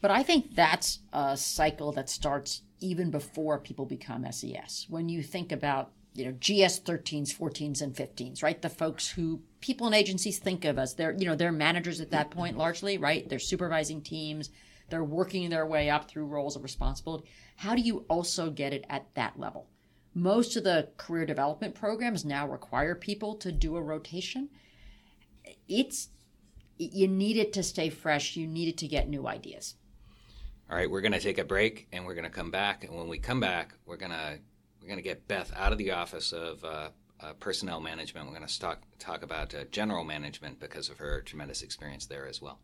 But 0.00 0.10
I 0.10 0.22
think 0.22 0.54
that's 0.54 1.00
a 1.12 1.36
cycle 1.36 1.92
that 1.92 2.08
starts 2.08 2.62
even 2.80 3.10
before 3.10 3.58
people 3.58 3.86
become 3.86 4.30
SES. 4.30 4.86
When 4.88 5.08
you 5.08 5.22
think 5.22 5.50
about 5.50 5.90
you 6.14 6.24
know 6.24 6.32
GS 6.32 6.80
13s, 6.80 7.34
14s, 7.34 7.80
and 7.82 7.94
15s, 7.94 8.42
right? 8.42 8.60
The 8.60 8.68
folks 8.68 9.08
who 9.08 9.40
people 9.60 9.86
and 9.86 9.94
agencies 9.94 10.38
think 10.38 10.64
of 10.64 10.78
as 10.78 10.94
their 10.94 11.12
you 11.12 11.26
know 11.26 11.36
their 11.36 11.52
managers 11.52 12.00
at 12.00 12.10
that 12.10 12.30
point 12.30 12.56
largely, 12.56 12.98
right? 12.98 13.28
They're 13.28 13.38
supervising 13.38 14.02
teams. 14.02 14.50
they're 14.90 15.04
working 15.04 15.50
their 15.50 15.66
way 15.66 15.90
up 15.90 16.08
through 16.08 16.24
roles 16.24 16.56
of 16.56 16.62
responsibility. 16.62 17.28
How 17.56 17.74
do 17.74 17.82
you 17.82 18.04
also 18.08 18.50
get 18.50 18.72
it 18.72 18.84
at 18.88 19.14
that 19.14 19.38
level? 19.38 19.68
Most 20.14 20.56
of 20.56 20.64
the 20.64 20.88
career 20.96 21.26
development 21.26 21.74
programs 21.74 22.24
now 22.24 22.48
require 22.48 22.94
people 22.94 23.34
to 23.36 23.52
do 23.52 23.76
a 23.76 23.82
rotation. 23.82 24.48
It's 25.68 26.08
you 26.78 27.08
need 27.08 27.36
it 27.36 27.52
to 27.54 27.62
stay 27.62 27.90
fresh. 27.90 28.36
You 28.36 28.46
need 28.46 28.68
it 28.68 28.78
to 28.78 28.88
get 28.88 29.08
new 29.08 29.26
ideas. 29.26 29.74
All 30.70 30.76
right, 30.76 30.90
we're 30.90 31.00
going 31.00 31.12
to 31.12 31.20
take 31.20 31.38
a 31.38 31.44
break 31.44 31.88
and 31.92 32.04
we're 32.04 32.14
going 32.14 32.24
to 32.24 32.30
come 32.30 32.50
back. 32.50 32.84
And 32.84 32.96
when 32.96 33.08
we 33.08 33.18
come 33.18 33.40
back, 33.40 33.74
we're 33.86 33.96
going 33.96 34.12
to 34.12 34.38
we're 34.80 34.88
going 34.88 34.98
to 34.98 35.02
get 35.02 35.26
Beth 35.26 35.52
out 35.56 35.72
of 35.72 35.78
the 35.78 35.90
office 35.90 36.32
of 36.32 36.64
uh, 36.64 36.88
uh, 37.20 37.32
personnel 37.40 37.80
management. 37.80 38.26
We're 38.26 38.36
going 38.36 38.46
to 38.46 38.60
talk 38.60 38.82
talk 38.98 39.22
about 39.22 39.54
uh, 39.54 39.64
general 39.70 40.04
management 40.04 40.60
because 40.60 40.88
of 40.88 40.98
her 40.98 41.20
tremendous 41.22 41.62
experience 41.62 42.06
there 42.06 42.26
as 42.26 42.40
well. 42.40 42.60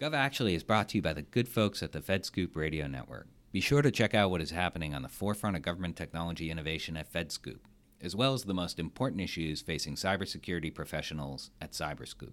Gov 0.00 0.14
Actually 0.14 0.54
is 0.54 0.62
brought 0.62 0.88
to 0.90 0.98
you 0.98 1.02
by 1.02 1.12
the 1.12 1.22
good 1.22 1.48
folks 1.48 1.82
at 1.82 1.92
the 1.92 2.00
FedScoop 2.00 2.56
Radio 2.56 2.86
Network. 2.86 3.28
Be 3.52 3.60
sure 3.60 3.82
to 3.82 3.90
check 3.90 4.14
out 4.14 4.30
what 4.30 4.40
is 4.40 4.50
happening 4.50 4.94
on 4.94 5.02
the 5.02 5.08
forefront 5.08 5.56
of 5.56 5.62
government 5.62 5.96
technology 5.96 6.50
innovation 6.50 6.96
at 6.96 7.12
FedScoop, 7.12 7.58
as 8.00 8.16
well 8.16 8.34
as 8.34 8.44
the 8.44 8.54
most 8.54 8.78
important 8.78 9.20
issues 9.20 9.60
facing 9.60 9.94
cybersecurity 9.94 10.74
professionals 10.74 11.50
at 11.60 11.72
Cyberscoop. 11.72 12.32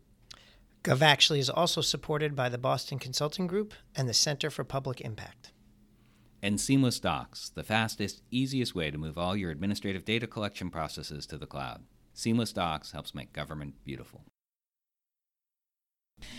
Gov 0.84 1.02
Actually 1.02 1.40
is 1.40 1.50
also 1.50 1.82
supported 1.82 2.36
by 2.36 2.50
the 2.50 2.58
Boston 2.58 3.00
Consulting 3.00 3.48
Group 3.48 3.74
and 3.96 4.08
the 4.08 4.14
Center 4.14 4.50
for 4.50 4.64
Public 4.64 5.02
Impact. 5.02 5.52
And 6.42 6.62
Seamless 6.62 7.00
Docs, 7.00 7.50
the 7.50 7.64
fastest, 7.64 8.22
easiest 8.32 8.76
way 8.76 8.92
to 8.92 8.98
move 8.98 9.18
all 9.18 9.36
your 9.36 9.52
administrative 9.52 10.06
data 10.06 10.28
collection 10.28 10.70
processes 10.70 11.26
to 11.28 11.38
the 11.38 11.48
cloud. 11.48 11.84
Seamless 12.14 12.54
Docs 12.54 12.92
helps 12.92 13.16
make 13.16 13.34
government 13.34 13.74
beautiful. 13.84 14.24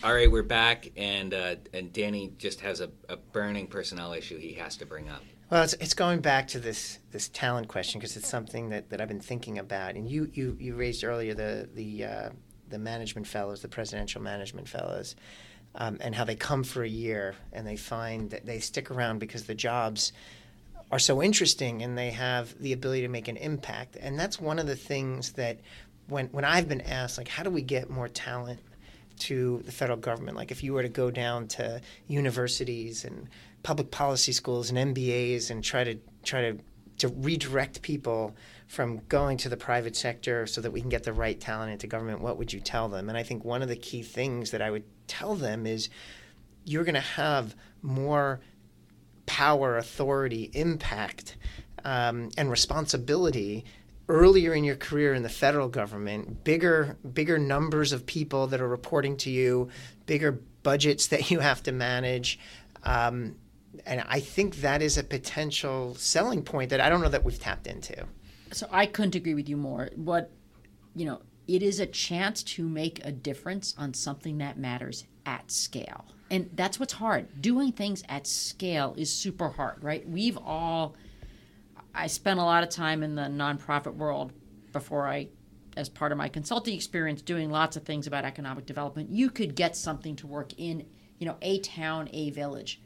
All 0.02 0.14
right, 0.14 0.30
we're 0.30 0.42
back, 0.42 0.90
and 0.96 1.32
uh, 1.32 1.56
and 1.72 1.92
Danny 1.92 2.32
just 2.36 2.60
has 2.62 2.80
a, 2.80 2.90
a 3.08 3.16
burning 3.16 3.68
personnel 3.68 4.12
issue 4.12 4.38
he 4.38 4.54
has 4.54 4.76
to 4.78 4.86
bring 4.86 5.08
up. 5.08 5.22
Well, 5.50 5.62
it's, 5.62 5.72
it's 5.74 5.94
going 5.94 6.20
back 6.20 6.48
to 6.48 6.60
this 6.60 6.98
this 7.10 7.28
talent 7.28 7.68
question 7.68 7.98
because 7.98 8.16
it's 8.18 8.28
something 8.28 8.68
that, 8.68 8.90
that 8.90 9.00
I've 9.00 9.08
been 9.08 9.20
thinking 9.20 9.58
about. 9.58 9.94
And 9.94 10.08
you 10.08 10.30
you, 10.34 10.56
you 10.60 10.74
raised 10.74 11.04
earlier 11.04 11.32
the 11.32 11.68
the 11.72 12.04
uh, 12.04 12.28
the 12.68 12.78
management 12.78 13.26
fellows, 13.26 13.62
the 13.62 13.68
presidential 13.68 14.20
management 14.20 14.68
fellows, 14.68 15.16
um, 15.74 15.96
and 16.02 16.14
how 16.14 16.24
they 16.24 16.36
come 16.36 16.64
for 16.64 16.82
a 16.82 16.88
year 16.88 17.34
and 17.52 17.66
they 17.66 17.76
find 17.76 18.30
that 18.30 18.44
they 18.44 18.58
stick 18.58 18.90
around 18.90 19.20
because 19.20 19.44
the 19.44 19.54
jobs 19.54 20.12
are 20.92 20.98
so 20.98 21.22
interesting 21.22 21.82
and 21.82 21.96
they 21.96 22.10
have 22.10 22.54
the 22.60 22.74
ability 22.74 23.02
to 23.02 23.08
make 23.08 23.28
an 23.28 23.38
impact. 23.38 23.96
And 23.98 24.18
that's 24.18 24.38
one 24.38 24.58
of 24.58 24.66
the 24.66 24.76
things 24.76 25.32
that 25.32 25.60
when 26.08 26.26
when 26.26 26.44
I've 26.44 26.68
been 26.68 26.82
asked 26.82 27.16
like 27.16 27.28
how 27.28 27.42
do 27.42 27.48
we 27.48 27.62
get 27.62 27.88
more 27.88 28.08
talent 28.08 28.60
to 29.18 29.62
the 29.64 29.72
federal 29.72 29.98
government. 29.98 30.36
Like 30.36 30.50
if 30.50 30.62
you 30.62 30.72
were 30.74 30.82
to 30.82 30.88
go 30.88 31.10
down 31.10 31.48
to 31.48 31.80
universities 32.06 33.04
and 33.04 33.28
public 33.62 33.90
policy 33.90 34.32
schools 34.32 34.70
and 34.70 34.94
MBAs 34.94 35.50
and 35.50 35.62
try 35.62 35.84
to 35.84 35.98
try 36.22 36.42
to 36.42 36.58
to 36.98 37.08
redirect 37.08 37.80
people 37.82 38.34
from 38.66 39.00
going 39.08 39.36
to 39.38 39.48
the 39.48 39.56
private 39.56 39.96
sector 39.96 40.46
so 40.46 40.60
that 40.60 40.72
we 40.72 40.80
can 40.80 40.90
get 40.90 41.04
the 41.04 41.12
right 41.12 41.40
talent 41.40 41.72
into 41.72 41.86
government, 41.86 42.20
what 42.20 42.36
would 42.36 42.52
you 42.52 42.60
tell 42.60 42.88
them? 42.88 43.08
And 43.08 43.16
I 43.16 43.22
think 43.22 43.44
one 43.44 43.62
of 43.62 43.68
the 43.68 43.76
key 43.76 44.02
things 44.02 44.50
that 44.50 44.60
I 44.60 44.70
would 44.70 44.84
tell 45.06 45.34
them 45.34 45.66
is 45.66 45.88
you're 46.64 46.84
going 46.84 46.94
to 46.94 47.00
have 47.00 47.54
more 47.82 48.40
power, 49.26 49.78
authority, 49.78 50.50
impact, 50.52 51.36
um, 51.84 52.30
and 52.36 52.50
responsibility 52.50 53.64
earlier 54.08 54.54
in 54.54 54.64
your 54.64 54.76
career 54.76 55.14
in 55.14 55.22
the 55.22 55.28
federal 55.28 55.68
government, 55.68 56.44
bigger 56.44 56.96
bigger 57.12 57.38
numbers 57.38 57.92
of 57.92 58.06
people 58.06 58.46
that 58.48 58.60
are 58.60 58.68
reporting 58.68 59.16
to 59.18 59.30
you, 59.30 59.68
bigger 60.06 60.32
budgets 60.62 61.08
that 61.08 61.30
you 61.30 61.40
have 61.40 61.62
to 61.62 61.72
manage. 61.72 62.38
Um, 62.84 63.36
and 63.86 64.02
I 64.08 64.20
think 64.20 64.56
that 64.56 64.82
is 64.82 64.98
a 64.98 65.04
potential 65.04 65.94
selling 65.94 66.42
point 66.42 66.70
that 66.70 66.80
I 66.80 66.88
don't 66.88 67.00
know 67.00 67.08
that 67.08 67.24
we've 67.24 67.38
tapped 67.38 67.66
into. 67.66 68.06
So 68.52 68.66
I 68.70 68.86
couldn't 68.86 69.14
agree 69.14 69.34
with 69.34 69.48
you 69.48 69.56
more. 69.56 69.90
What 69.94 70.30
you 70.94 71.04
know, 71.04 71.20
it 71.46 71.62
is 71.62 71.80
a 71.80 71.86
chance 71.86 72.42
to 72.42 72.68
make 72.68 73.04
a 73.04 73.12
difference 73.12 73.74
on 73.78 73.94
something 73.94 74.38
that 74.38 74.58
matters 74.58 75.04
at 75.26 75.50
scale. 75.50 76.06
And 76.30 76.50
that's 76.54 76.80
what's 76.80 76.94
hard. 76.94 77.40
Doing 77.40 77.72
things 77.72 78.02
at 78.08 78.26
scale 78.26 78.94
is 78.98 79.12
super 79.12 79.48
hard, 79.48 79.82
right? 79.82 80.06
We've 80.08 80.38
all 80.38 80.94
I 81.94 82.06
spent 82.06 82.40
a 82.40 82.44
lot 82.44 82.62
of 82.62 82.68
time 82.68 83.02
in 83.02 83.14
the 83.14 83.22
nonprofit 83.22 83.94
world 83.94 84.32
before 84.72 85.08
I, 85.08 85.28
as 85.76 85.88
part 85.88 86.12
of 86.12 86.18
my 86.18 86.28
consulting 86.28 86.74
experience, 86.74 87.22
doing 87.22 87.50
lots 87.50 87.76
of 87.76 87.84
things 87.84 88.06
about 88.06 88.24
economic 88.24 88.66
development. 88.66 89.10
You 89.10 89.30
could 89.30 89.54
get 89.54 89.76
something 89.76 90.16
to 90.16 90.26
work 90.26 90.52
in, 90.58 90.86
you 91.18 91.26
know, 91.26 91.36
a 91.42 91.58
town, 91.60 92.08
a 92.12 92.30
village. 92.30 92.80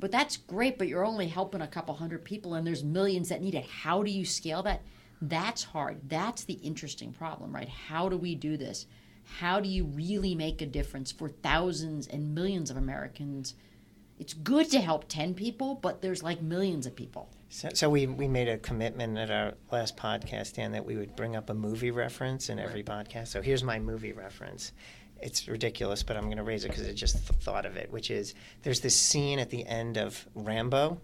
But 0.00 0.12
that's 0.12 0.36
great, 0.36 0.78
but 0.78 0.88
you're 0.88 1.04
only 1.04 1.28
helping 1.28 1.60
a 1.60 1.66
couple 1.66 1.94
hundred 1.94 2.24
people 2.24 2.54
and 2.54 2.66
there's 2.66 2.84
millions 2.84 3.28
that 3.30 3.42
need 3.42 3.54
it. 3.54 3.66
How 3.66 4.02
do 4.02 4.10
you 4.10 4.24
scale 4.24 4.62
that? 4.62 4.82
That's 5.20 5.64
hard. 5.64 6.08
That's 6.08 6.44
the 6.44 6.54
interesting 6.54 7.12
problem, 7.12 7.52
right? 7.52 7.68
How 7.68 8.08
do 8.08 8.16
we 8.16 8.34
do 8.34 8.56
this? 8.56 8.86
How 9.24 9.60
do 9.60 9.68
you 9.68 9.84
really 9.84 10.34
make 10.34 10.62
a 10.62 10.66
difference 10.66 11.10
for 11.10 11.28
thousands 11.28 12.06
and 12.06 12.34
millions 12.34 12.70
of 12.70 12.76
Americans? 12.76 13.54
It's 14.18 14.34
good 14.34 14.70
to 14.70 14.80
help 14.80 15.08
10 15.08 15.34
people, 15.34 15.74
but 15.74 16.00
there's 16.00 16.22
like 16.22 16.40
millions 16.40 16.86
of 16.86 16.94
people. 16.94 17.28
So, 17.50 17.68
so 17.72 17.88
we, 17.88 18.06
we 18.06 18.28
made 18.28 18.48
a 18.48 18.58
commitment 18.58 19.16
at 19.16 19.30
our 19.30 19.54
last 19.72 19.96
podcast, 19.96 20.54
Dan, 20.54 20.72
that 20.72 20.84
we 20.84 20.96
would 20.96 21.16
bring 21.16 21.34
up 21.34 21.48
a 21.50 21.54
movie 21.54 21.90
reference 21.90 22.50
in 22.50 22.58
every 22.58 22.82
podcast. 22.82 23.28
So 23.28 23.40
here's 23.40 23.64
my 23.64 23.78
movie 23.78 24.12
reference. 24.12 24.72
It's 25.20 25.48
ridiculous, 25.48 26.02
but 26.02 26.16
I'm 26.16 26.24
going 26.26 26.36
to 26.36 26.42
raise 26.42 26.64
it 26.64 26.68
because 26.68 26.86
I 26.86 26.92
just 26.92 27.26
th- 27.26 27.40
thought 27.40 27.64
of 27.66 27.76
it, 27.76 27.90
which 27.90 28.10
is 28.10 28.34
there's 28.62 28.80
this 28.80 28.94
scene 28.94 29.38
at 29.38 29.50
the 29.50 29.66
end 29.66 29.96
of 29.96 30.28
Rambo, 30.34 31.00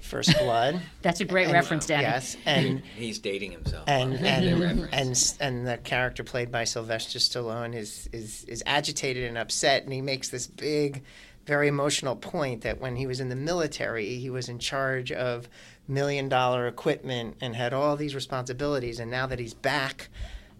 First 0.00 0.36
Blood. 0.38 0.80
That's 1.02 1.20
a 1.20 1.24
great 1.24 1.44
And- 1.44 1.52
reference, 1.52 1.86
Danny. 1.86 2.02
Yes, 2.02 2.36
and 2.44 2.80
He's 2.96 3.20
dating 3.20 3.52
himself. 3.52 3.84
and 3.86 4.14
and, 4.26 4.60
reference. 4.60 5.36
and 5.40 5.56
and 5.58 5.66
the 5.68 5.76
character 5.76 6.24
played 6.24 6.50
by 6.50 6.64
Sylvester 6.64 7.18
Stallone 7.20 7.76
is 7.76 8.08
is 8.12 8.42
is 8.44 8.62
agitated 8.66 9.24
and 9.28 9.38
upset, 9.38 9.84
and 9.84 9.92
he 9.92 10.00
makes 10.00 10.28
this 10.30 10.48
big, 10.48 11.04
very 11.46 11.68
emotional 11.68 12.16
point 12.16 12.62
that 12.62 12.80
when 12.80 12.96
he 12.96 13.06
was 13.06 13.20
in 13.20 13.28
the 13.28 13.36
military, 13.36 14.16
he 14.16 14.30
was 14.30 14.48
in 14.48 14.58
charge 14.58 15.10
of 15.10 15.48
million 15.88 16.28
dollar 16.28 16.66
equipment 16.68 17.36
and 17.40 17.56
had 17.56 17.72
all 17.72 17.96
these 17.96 18.14
responsibilities, 18.14 19.00
and 19.00 19.10
now 19.10 19.26
that 19.26 19.38
he's 19.38 19.54
back, 19.54 20.08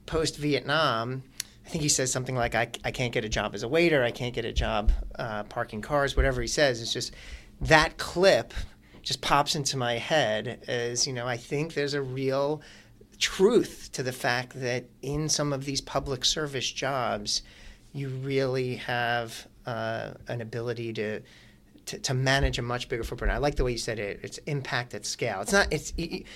post 0.07 0.37
Vietnam. 0.37 1.23
I 1.64 1.68
think 1.68 1.83
he 1.83 1.88
says 1.88 2.11
something 2.11 2.35
like, 2.35 2.57
I, 2.57 2.68
I 2.85 2.90
can't 2.90 3.12
get 3.12 3.25
a 3.25 3.29
job 3.29 3.55
as 3.55 3.62
a 3.62 3.68
waiter, 3.68 4.03
I 4.03 4.11
can't 4.11 4.35
get 4.35 4.45
a 4.45 4.53
job 4.53 4.90
uh, 5.16 5.45
parking 5.45 5.81
cars, 5.81 6.16
whatever 6.16 6.40
he 6.40 6.49
says. 6.49 6.83
It's 6.83 6.92
just 6.92 7.14
that 7.61 7.99
clip 7.99 8.53
just 9.03 9.21
pops 9.21 9.55
into 9.55 9.77
my 9.77 9.95
head 9.95 10.64
as, 10.66 11.07
you 11.07 11.12
know, 11.12 11.27
I 11.27 11.37
think 11.37 11.75
there's 11.75 11.95
a 11.95 12.03
real 12.03 12.62
truth 13.18 13.90
to 13.92 14.03
the 14.03 14.12
fact 14.12 14.61
that 14.61 14.87
in 15.03 15.29
some 15.29 15.53
of 15.53 15.64
these 15.64 15.81
public 15.81 16.25
service 16.25 16.71
jobs, 16.71 17.42
you 17.92 18.09
really 18.09 18.77
have 18.77 19.47
uh, 19.66 20.12
an 20.29 20.40
ability 20.40 20.92
to, 20.94 21.20
to 21.87 21.98
to 21.98 22.14
manage 22.14 22.59
a 22.59 22.62
much 22.62 22.88
bigger 22.88 23.03
footprint. 23.05 23.33
I 23.33 23.38
like 23.38 23.57
the 23.57 23.64
way 23.64 23.72
you 23.72 23.79
said 23.79 23.98
it. 23.98 24.20
It's 24.22 24.38
impact 24.46 24.94
at 24.94 25.05
scale. 25.05 25.40
It's 25.40 25.53
not. 25.53 25.68
It's 25.72 25.92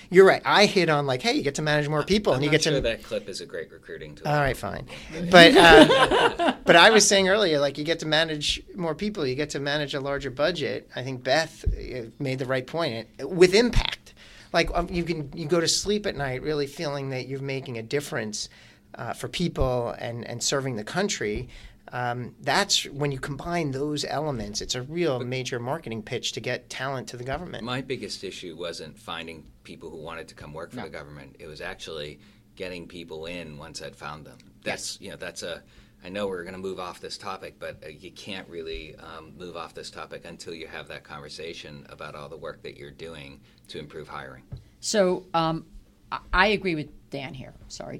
you're 0.09 0.25
right. 0.25 0.41
I 0.45 0.65
hit 0.65 0.89
on 0.89 1.05
like, 1.05 1.21
hey, 1.21 1.33
you 1.33 1.41
get 1.43 1.55
to 1.55 1.61
manage 1.61 1.87
more 1.87 2.03
people, 2.03 2.33
I'm 2.33 2.37
and 2.37 2.45
you 2.45 2.51
get 2.51 2.63
sure 2.63 2.73
to. 2.73 2.81
that 2.81 3.03
clip 3.03 3.29
is 3.29 3.41
a 3.41 3.45
great 3.45 3.71
recruiting 3.71 4.15
tool. 4.15 4.27
All 4.27 4.39
right, 4.39 4.57
fine. 4.57 4.85
But 5.31 5.55
uh, 5.55 6.55
but 6.65 6.75
I 6.75 6.89
was 6.89 7.07
saying 7.07 7.29
earlier, 7.29 7.59
like 7.59 7.77
you 7.77 7.83
get 7.83 7.99
to 7.99 8.05
manage 8.05 8.61
more 8.75 8.95
people, 8.95 9.25
you 9.25 9.35
get 9.35 9.49
to 9.51 9.59
manage 9.59 9.93
a 9.93 9.99
larger 9.99 10.29
budget. 10.29 10.89
I 10.95 11.03
think 11.03 11.23
Beth 11.23 11.65
uh, 11.65 12.09
made 12.19 12.39
the 12.39 12.45
right 12.45 12.67
point 12.67 13.07
with 13.21 13.53
impact. 13.53 14.13
Like 14.53 14.69
um, 14.73 14.87
you 14.89 15.03
can 15.03 15.31
you 15.33 15.45
go 15.47 15.59
to 15.59 15.67
sleep 15.67 16.05
at 16.05 16.15
night 16.15 16.41
really 16.41 16.67
feeling 16.67 17.09
that 17.09 17.27
you're 17.27 17.41
making 17.41 17.77
a 17.77 17.83
difference 17.83 18.49
uh, 18.95 19.13
for 19.13 19.27
people 19.27 19.95
and 19.99 20.25
and 20.25 20.41
serving 20.41 20.75
the 20.75 20.83
country. 20.83 21.47
Um, 21.91 22.35
that's 22.41 22.85
when 22.85 23.11
you 23.11 23.19
combine 23.19 23.71
those 23.71 24.05
elements. 24.05 24.61
It's 24.61 24.75
a 24.75 24.81
real 24.83 25.19
major 25.19 25.59
marketing 25.59 26.03
pitch 26.03 26.33
to 26.33 26.39
get 26.39 26.69
talent 26.69 27.07
to 27.09 27.17
the 27.17 27.23
government. 27.23 27.63
My 27.63 27.81
biggest 27.81 28.23
issue 28.23 28.55
wasn't 28.57 28.97
finding 28.97 29.45
people 29.63 29.89
who 29.89 29.97
wanted 29.97 30.27
to 30.29 30.35
come 30.35 30.53
work 30.53 30.71
for 30.71 30.81
the 30.81 30.89
government. 30.89 31.35
It 31.39 31.47
was 31.47 31.61
actually 31.61 32.19
getting 32.55 32.87
people 32.87 33.25
in 33.27 33.57
once 33.57 33.81
I'd 33.81 33.95
found 33.95 34.25
them. 34.25 34.37
That's 34.63 34.99
you 34.99 35.09
know 35.11 35.15
that's 35.17 35.43
a. 35.43 35.63
I 36.03 36.09
know 36.09 36.27
we're 36.27 36.43
going 36.43 36.53
to 36.53 36.59
move 36.59 36.79
off 36.79 36.99
this 37.01 37.17
topic, 37.17 37.55
but 37.59 37.83
uh, 37.83 37.89
you 37.89 38.11
can't 38.11 38.47
really 38.47 38.95
um, 38.97 39.33
move 39.35 39.57
off 39.57 39.73
this 39.73 39.89
topic 39.89 40.25
until 40.25 40.53
you 40.53 40.67
have 40.67 40.87
that 40.89 41.03
conversation 41.03 41.85
about 41.89 42.13
all 42.13 42.29
the 42.29 42.37
work 42.37 42.61
that 42.63 42.77
you're 42.77 42.91
doing 42.91 43.39
to 43.69 43.79
improve 43.79 44.07
hiring. 44.07 44.43
So 44.79 45.25
um, 45.33 45.65
I- 46.11 46.19
I 46.31 46.47
agree 46.49 46.75
with 46.75 46.89
Dan 47.09 47.33
here. 47.33 47.53
Sorry, 47.67 47.97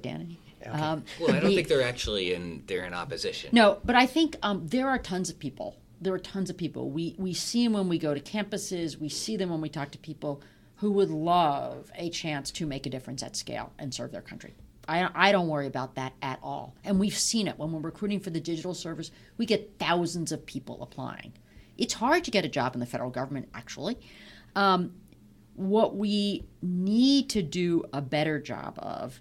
Danny. 0.62 0.82
Um, 0.82 1.04
Well, 1.20 1.30
I 1.30 1.40
don't 1.40 1.50
the- 1.50 1.56
think 1.56 1.68
they're 1.68 1.82
actually 1.82 2.34
in. 2.34 2.62
They're 2.66 2.84
in 2.84 2.94
opposition. 2.94 3.50
No, 3.52 3.80
but 3.84 3.96
I 3.96 4.06
think 4.06 4.36
um, 4.42 4.66
there 4.66 4.88
are 4.88 4.98
tons 4.98 5.30
of 5.30 5.38
people. 5.38 5.76
There 6.00 6.12
are 6.14 6.18
tons 6.18 6.48
of 6.50 6.56
people. 6.56 6.90
We 6.90 7.14
we 7.18 7.32
see 7.34 7.64
them 7.64 7.72
when 7.74 7.88
we 7.88 7.98
go 7.98 8.14
to 8.14 8.20
campuses. 8.20 8.96
We 8.98 9.08
see 9.08 9.36
them 9.36 9.50
when 9.50 9.60
we 9.60 9.68
talk 9.68 9.90
to 9.92 9.98
people 9.98 10.42
who 10.76 10.92
would 10.92 11.10
love 11.10 11.90
a 11.96 12.08
chance 12.10 12.50
to 12.52 12.66
make 12.66 12.86
a 12.86 12.90
difference 12.90 13.22
at 13.22 13.34
scale 13.36 13.72
and 13.80 13.92
serve 13.92 14.12
their 14.12 14.22
country. 14.22 14.54
I, 14.86 15.10
I 15.12 15.32
don't 15.32 15.48
worry 15.48 15.66
about 15.66 15.96
that 15.96 16.12
at 16.22 16.38
all. 16.40 16.76
And 16.84 16.98
we've 17.00 17.18
seen 17.18 17.48
it 17.48 17.58
when 17.58 17.72
we're 17.72 17.80
recruiting 17.80 18.20
for 18.20 18.30
the 18.30 18.40
digital 18.40 18.74
service. 18.74 19.10
We 19.36 19.44
get 19.44 19.74
thousands 19.78 20.30
of 20.32 20.46
people 20.46 20.80
applying. 20.82 21.32
It's 21.76 21.94
hard 21.94 22.22
to 22.24 22.30
get 22.30 22.44
a 22.44 22.48
job 22.48 22.74
in 22.74 22.80
the 22.80 22.86
federal 22.86 23.10
government, 23.10 23.48
actually. 23.54 23.98
Um, 24.54 24.94
what 25.56 25.96
we 25.96 26.46
need 26.62 27.28
to 27.30 27.42
do 27.42 27.84
a 27.92 28.00
better 28.00 28.38
job 28.40 28.78
of 28.78 29.20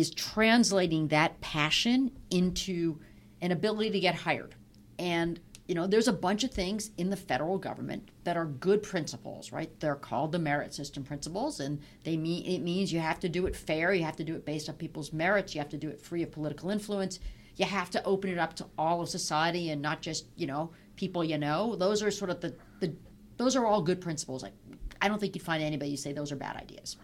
is 0.00 0.10
translating 0.10 1.08
that 1.08 1.40
passion 1.40 2.10
into 2.30 2.98
an 3.40 3.52
ability 3.52 3.90
to 3.90 4.00
get 4.00 4.14
hired. 4.14 4.54
And 4.98 5.40
you 5.66 5.76
know, 5.76 5.86
there's 5.86 6.08
a 6.08 6.12
bunch 6.12 6.44
of 6.44 6.50
things 6.50 6.90
in 6.98 7.08
the 7.08 7.16
federal 7.16 7.56
government 7.56 8.10
that 8.24 8.36
are 8.36 8.46
good 8.46 8.82
principles, 8.82 9.52
right? 9.52 9.70
They're 9.80 9.94
called 9.94 10.32
the 10.32 10.38
merit 10.38 10.74
system 10.74 11.04
principles, 11.04 11.60
and 11.60 11.80
they 12.04 12.16
mean 12.16 12.44
it 12.44 12.60
means 12.60 12.92
you 12.92 13.00
have 13.00 13.20
to 13.20 13.28
do 13.28 13.46
it 13.46 13.54
fair, 13.54 13.94
you 13.94 14.04
have 14.04 14.16
to 14.16 14.24
do 14.24 14.34
it 14.34 14.44
based 14.44 14.68
on 14.68 14.74
people's 14.74 15.12
merits, 15.12 15.54
you 15.54 15.60
have 15.60 15.70
to 15.70 15.78
do 15.78 15.88
it 15.88 16.02
free 16.02 16.22
of 16.22 16.32
political 16.32 16.70
influence, 16.70 17.20
you 17.56 17.64
have 17.64 17.90
to 17.90 18.04
open 18.04 18.30
it 18.30 18.38
up 18.38 18.54
to 18.54 18.66
all 18.76 19.00
of 19.00 19.08
society 19.08 19.70
and 19.70 19.80
not 19.80 20.02
just 20.02 20.26
you 20.36 20.46
know 20.46 20.72
people 20.96 21.24
you 21.24 21.38
know. 21.38 21.76
Those 21.76 22.02
are 22.02 22.10
sort 22.10 22.30
of 22.30 22.40
the 22.40 22.54
the 22.80 22.94
those 23.36 23.56
are 23.56 23.64
all 23.64 23.82
good 23.82 24.00
principles. 24.00 24.42
Like 24.42 24.54
I 25.00 25.08
don't 25.08 25.20
think 25.20 25.34
you'd 25.34 25.44
find 25.44 25.62
anybody 25.62 25.92
who 25.92 25.96
say 25.96 26.12
those 26.12 26.32
are 26.32 26.36
bad 26.36 26.56
ideas. 26.56 26.96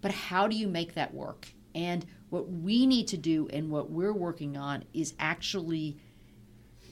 But 0.00 0.12
how 0.12 0.46
do 0.46 0.56
you 0.56 0.68
make 0.68 0.94
that 0.94 1.12
work? 1.12 1.48
And 1.78 2.04
what 2.30 2.50
we 2.50 2.86
need 2.86 3.06
to 3.08 3.16
do 3.16 3.48
and 3.52 3.70
what 3.70 3.88
we're 3.88 4.12
working 4.12 4.56
on 4.56 4.84
is 4.92 5.14
actually 5.20 5.96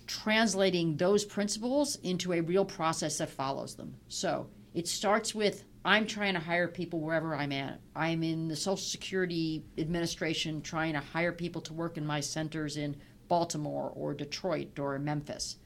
translating 0.07 0.97
those 0.97 1.25
principles 1.25 1.97
into 2.05 2.33
a 2.33 2.41
real 2.41 2.65
process 2.65 3.19
that 3.19 3.31
follows 3.31 3.75
them. 3.75 3.97
So 4.07 4.49
it 4.75 4.87
starts 4.87 5.35
with 5.35 5.65
I'm 5.85 6.07
trying 6.07 6.35
to 6.35 6.41
hire 6.41 6.69
people 6.69 7.01
wherever 7.01 7.35
I'm 7.35 7.51
at. 7.51 7.81
I'm 7.97 8.23
in 8.23 8.47
the 8.47 8.57
Social 8.57 8.77
Security 8.77 9.65
Administration 9.77 10.63
trying 10.63 10.95
to 10.95 11.01
hire 11.01 11.33
people 11.33 11.63
to 11.63 11.73
work 11.73 11.97
in 11.97 12.07
my 12.07 12.21
centers 12.21 12.77
in 12.77 12.97
Baltimore 13.27 13.93
or 13.95 14.15
Detroit 14.15 14.79
or 14.79 14.99
Memphis. 15.01 15.57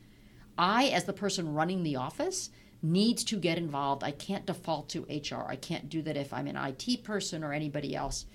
I, 0.57 0.87
as 0.89 1.05
the 1.05 1.13
person 1.13 1.55
running 1.55 1.83
the 1.83 1.97
office, 1.97 2.51
needs 2.83 3.25
to 3.25 3.39
get 3.39 3.59
involved. 3.59 4.03
I 4.03 4.11
can't 4.13 4.47
default 4.47 4.89
to 4.91 5.03
HR. 5.03 5.47
I 5.47 5.57
can't 5.57 5.89
do 5.89 6.03
that 6.03 6.17
if 6.17 6.33
I'm 6.33 6.47
an 6.47 6.57
IT 6.57 7.05
person 7.05 7.45
or 7.45 7.53
anybody 7.53 7.95
else. 7.95 8.27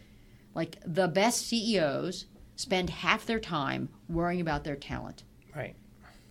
Like 0.56 0.78
the 0.86 1.08
best 1.08 1.46
CEOs 1.46 2.26
spend 2.56 2.90
half 2.90 3.26
their 3.26 3.40
time 3.40 3.90
worrying 4.10 4.42
about 4.42 4.64
their 4.64 4.78
talent. 4.78 5.24
Right. 5.56 5.76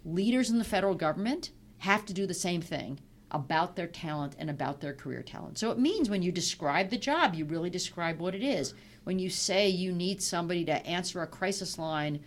Leaders 0.05 0.51
in 0.51 0.59
the 0.59 0.65
federal 0.65 0.95
government 0.95 1.51
have 1.79 2.05
to 2.07 2.15
do 2.15 2.27
the 2.27 2.35
same 2.35 2.63
thing 2.63 2.99
about 3.31 3.77
their 3.77 3.87
talent 3.87 4.35
and 4.39 4.49
about 4.49 4.81
their 4.81 4.95
career 4.95 5.23
talent. 5.23 5.59
So 5.59 5.71
it 5.71 5.79
means 5.79 6.09
when 6.09 6.23
you 6.23 6.33
describe 6.33 6.89
the 6.89 6.97
job, 6.97 7.35
you 7.35 7.45
really 7.45 7.71
describe 7.71 8.21
what 8.21 8.35
it 8.35 8.43
is. 8.43 8.75
When 9.05 9.19
you 9.19 9.29
say 9.29 9.69
you 9.69 9.93
need 9.93 10.23
somebody 10.23 10.65
to 10.65 10.87
answer 10.87 11.21
a 11.21 11.27
crisis 11.27 11.79
line 11.79 12.21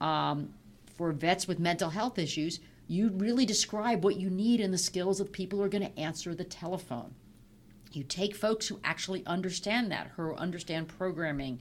um, 0.00 0.52
for 0.96 1.12
vets 1.12 1.48
with 1.48 1.58
mental 1.58 1.90
health 1.90 2.18
issues, 2.18 2.60
you 2.86 3.08
really 3.08 3.46
describe 3.46 4.04
what 4.04 4.16
you 4.16 4.28
need 4.28 4.60
and 4.60 4.72
the 4.72 4.78
skills 4.78 5.18
of 5.18 5.28
the 5.28 5.32
people 5.32 5.58
who 5.58 5.64
are 5.64 5.68
going 5.68 5.86
to 5.86 5.98
answer 5.98 6.34
the 6.34 6.44
telephone. 6.44 7.14
You 7.92 8.04
take 8.04 8.36
folks 8.36 8.68
who 8.68 8.80
actually 8.84 9.24
understand 9.26 9.90
that, 9.90 10.12
who 10.16 10.34
understand 10.34 10.88
programming, 10.88 11.60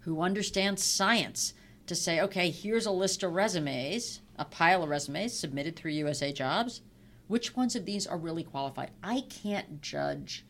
who 0.00 0.22
understand 0.22 0.78
science, 0.78 1.52
to 1.86 1.94
say, 1.94 2.20
okay, 2.20 2.50
here's 2.50 2.86
a 2.86 2.90
list 2.90 3.22
of 3.22 3.32
resumes, 3.32 4.20
a 4.36 4.44
pile 4.44 4.82
of 4.82 4.88
resumes 4.88 5.32
submitted 5.32 5.76
through 5.76 5.92
USA 5.92 6.32
Jobs. 6.32 6.82
Which 7.26 7.56
ones 7.56 7.76
of 7.76 7.84
these 7.84 8.06
are 8.06 8.16
really 8.16 8.44
qualified? 8.44 8.90
I 9.02 9.22
can't 9.28 9.82
judge 9.82 10.44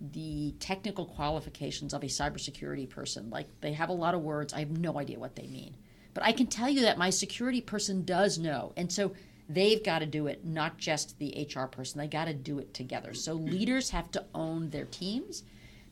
the 0.00 0.54
technical 0.60 1.06
qualifications 1.06 1.94
of 1.94 2.02
a 2.02 2.06
cybersecurity 2.06 2.88
person. 2.88 3.30
Like, 3.30 3.48
they 3.60 3.72
have 3.72 3.88
a 3.88 3.94
lot 3.94 4.14
of 4.14 4.22
words, 4.22 4.52
I 4.52 4.60
have 4.60 4.78
no 4.78 4.98
idea 4.98 5.18
what 5.18 5.36
they 5.36 5.46
mean. 5.46 5.76
But 6.12 6.24
I 6.24 6.32
can 6.32 6.46
tell 6.46 6.68
you 6.68 6.82
that 6.82 6.98
my 6.98 7.10
security 7.10 7.60
person 7.60 8.04
does 8.04 8.38
know. 8.38 8.72
And 8.76 8.92
so 8.92 9.12
they've 9.48 9.82
got 9.82 10.00
to 10.00 10.06
do 10.06 10.26
it, 10.26 10.44
not 10.44 10.78
just 10.78 11.18
the 11.18 11.48
HR 11.54 11.66
person. 11.66 11.98
They 11.98 12.06
got 12.06 12.26
to 12.26 12.34
do 12.34 12.58
it 12.58 12.72
together. 12.74 13.14
So 13.14 13.36
mm-hmm. 13.36 13.50
leaders 13.50 13.90
have 13.90 14.10
to 14.12 14.24
own 14.34 14.70
their 14.70 14.86
teams. 14.86 15.44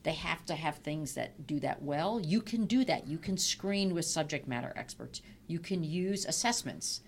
They 0.03 0.13
have 0.13 0.45
to 0.47 0.55
have 0.55 0.77
things 0.77 1.13
that 1.13 1.47
do 1.47 1.59
that 1.61 1.81
well. 1.81 2.19
You 2.19 2.41
can 2.41 2.65
do 2.65 2.83
that. 2.85 3.07
You 3.07 3.17
can 3.17 3.37
screen 3.37 3.93
with 3.93 4.05
subject 4.05 4.47
matter 4.47 4.73
experts. 4.75 5.21
You 5.47 5.59
can 5.59 5.83
use 5.83 6.25
assessments 6.25 7.01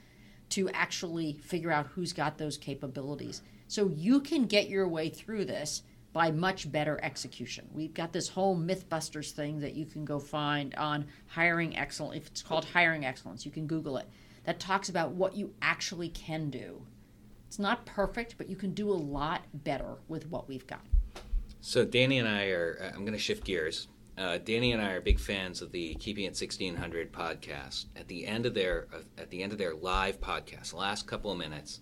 to 0.49 0.69
actually 0.69 1.33
figure 1.33 1.71
out 1.71 1.87
who's 1.87 2.13
got 2.13 2.37
those 2.37 2.57
capabilities. 2.57 3.41
So 3.67 3.89
you 3.89 4.21
can 4.21 4.45
get 4.45 4.69
your 4.69 4.87
way 4.87 5.09
through 5.09 5.45
this 5.45 5.81
by 6.13 6.31
much 6.31 6.71
better 6.71 6.97
execution. 7.03 7.67
We've 7.73 7.93
got 7.93 8.13
this 8.13 8.29
whole 8.29 8.55
Mythbusters 8.55 9.31
thing 9.31 9.59
that 9.59 9.73
you 9.73 9.85
can 9.85 10.05
go 10.05 10.17
find 10.17 10.73
on 10.75 11.05
hiring 11.27 11.75
excellence. 11.75 12.15
If 12.15 12.27
it's 12.27 12.41
called 12.41 12.63
hiring 12.63 13.05
excellence, 13.05 13.45
you 13.45 13.51
can 13.51 13.67
Google 13.67 13.97
it 13.97 14.07
that 14.45 14.59
talks 14.59 14.89
about 14.89 15.11
what 15.11 15.35
you 15.35 15.53
actually 15.61 16.09
can 16.09 16.49
do. 16.49 16.81
It's 17.47 17.59
not 17.59 17.85
perfect, 17.85 18.35
but 18.37 18.49
you 18.49 18.55
can 18.55 18.73
do 18.73 18.89
a 18.89 18.93
lot 18.93 19.43
better 19.53 19.97
with 20.07 20.27
what 20.29 20.47
we've 20.47 20.67
got. 20.67 20.85
So 21.61 21.83
Danny 21.83 22.19
and 22.19 22.27
I 22.27 22.45
are. 22.49 22.77
Uh, 22.81 22.87
I'm 22.89 23.01
going 23.01 23.13
to 23.13 23.17
shift 23.17 23.43
gears. 23.43 23.87
Uh, 24.17 24.37
Danny 24.37 24.71
and 24.71 24.81
I 24.81 24.91
are 24.91 25.01
big 25.01 25.19
fans 25.19 25.61
of 25.61 25.71
the 25.71 25.95
Keeping 25.95 26.23
It 26.23 26.37
1600 26.39 27.11
podcast. 27.11 27.85
At 27.97 28.07
the 28.07 28.25
end 28.25 28.45
of 28.45 28.53
their 28.53 28.87
uh, 28.93 28.99
at 29.17 29.29
the 29.29 29.41
end 29.41 29.51
of 29.51 29.57
their 29.57 29.73
live 29.73 30.21
podcast, 30.21 30.69
the 30.71 30.77
last 30.77 31.07
couple 31.07 31.31
of 31.31 31.37
minutes, 31.37 31.79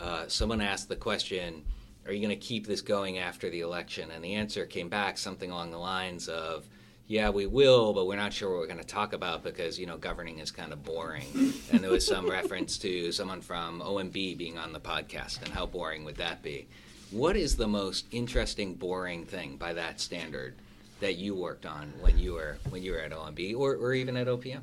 uh, 0.00 0.24
someone 0.26 0.60
asked 0.60 0.88
the 0.88 0.96
question, 0.96 1.64
"Are 2.06 2.12
you 2.12 2.20
going 2.20 2.38
to 2.38 2.46
keep 2.46 2.66
this 2.66 2.80
going 2.80 3.18
after 3.18 3.48
the 3.50 3.60
election?" 3.60 4.10
And 4.10 4.24
the 4.24 4.34
answer 4.34 4.66
came 4.66 4.88
back 4.88 5.16
something 5.16 5.50
along 5.50 5.70
the 5.70 5.78
lines 5.78 6.28
of, 6.28 6.68
yeah, 7.06 7.28
we 7.28 7.46
will, 7.46 7.92
but 7.92 8.06
we're 8.06 8.16
not 8.16 8.32
sure 8.32 8.50
what 8.50 8.60
we're 8.60 8.66
going 8.66 8.78
to 8.78 8.84
talk 8.84 9.12
about 9.12 9.42
because, 9.42 9.78
you 9.78 9.86
know, 9.86 9.98
governing 9.98 10.38
is 10.38 10.50
kind 10.50 10.72
of 10.72 10.82
boring. 10.82 11.26
and 11.70 11.80
there 11.80 11.90
was 11.90 12.06
some 12.06 12.28
reference 12.30 12.78
to 12.78 13.12
someone 13.12 13.42
from 13.42 13.80
OMB 13.80 14.38
being 14.38 14.56
on 14.56 14.72
the 14.72 14.80
podcast 14.80 15.42
and 15.42 15.52
how 15.52 15.66
boring 15.66 16.04
would 16.04 16.16
that 16.16 16.42
be? 16.42 16.66
What 17.10 17.36
is 17.36 17.56
the 17.56 17.68
most 17.68 18.06
interesting, 18.10 18.74
boring 18.74 19.26
thing 19.26 19.56
by 19.56 19.74
that 19.74 20.00
standard 20.00 20.56
that 21.00 21.16
you 21.16 21.34
worked 21.34 21.66
on 21.66 21.92
when 22.00 22.18
you 22.18 22.34
were 22.34 22.56
when 22.70 22.82
you 22.82 22.92
were 22.92 23.00
at 23.00 23.12
OMB 23.12 23.54
or, 23.56 23.74
or 23.74 23.92
even 23.92 24.16
at 24.16 24.26
OPM? 24.26 24.62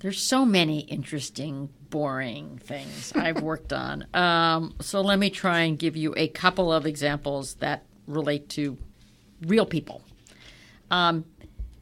There's 0.00 0.22
so 0.22 0.44
many 0.44 0.80
interesting, 0.80 1.70
boring 1.90 2.58
things 2.58 3.12
I've 3.14 3.42
worked 3.42 3.72
on. 3.72 4.06
Um, 4.14 4.74
so 4.80 5.00
let 5.00 5.18
me 5.18 5.30
try 5.30 5.60
and 5.60 5.78
give 5.78 5.96
you 5.96 6.14
a 6.16 6.28
couple 6.28 6.72
of 6.72 6.86
examples 6.86 7.54
that 7.54 7.84
relate 8.06 8.48
to 8.50 8.78
real 9.42 9.66
people. 9.66 10.02
Um, 10.90 11.24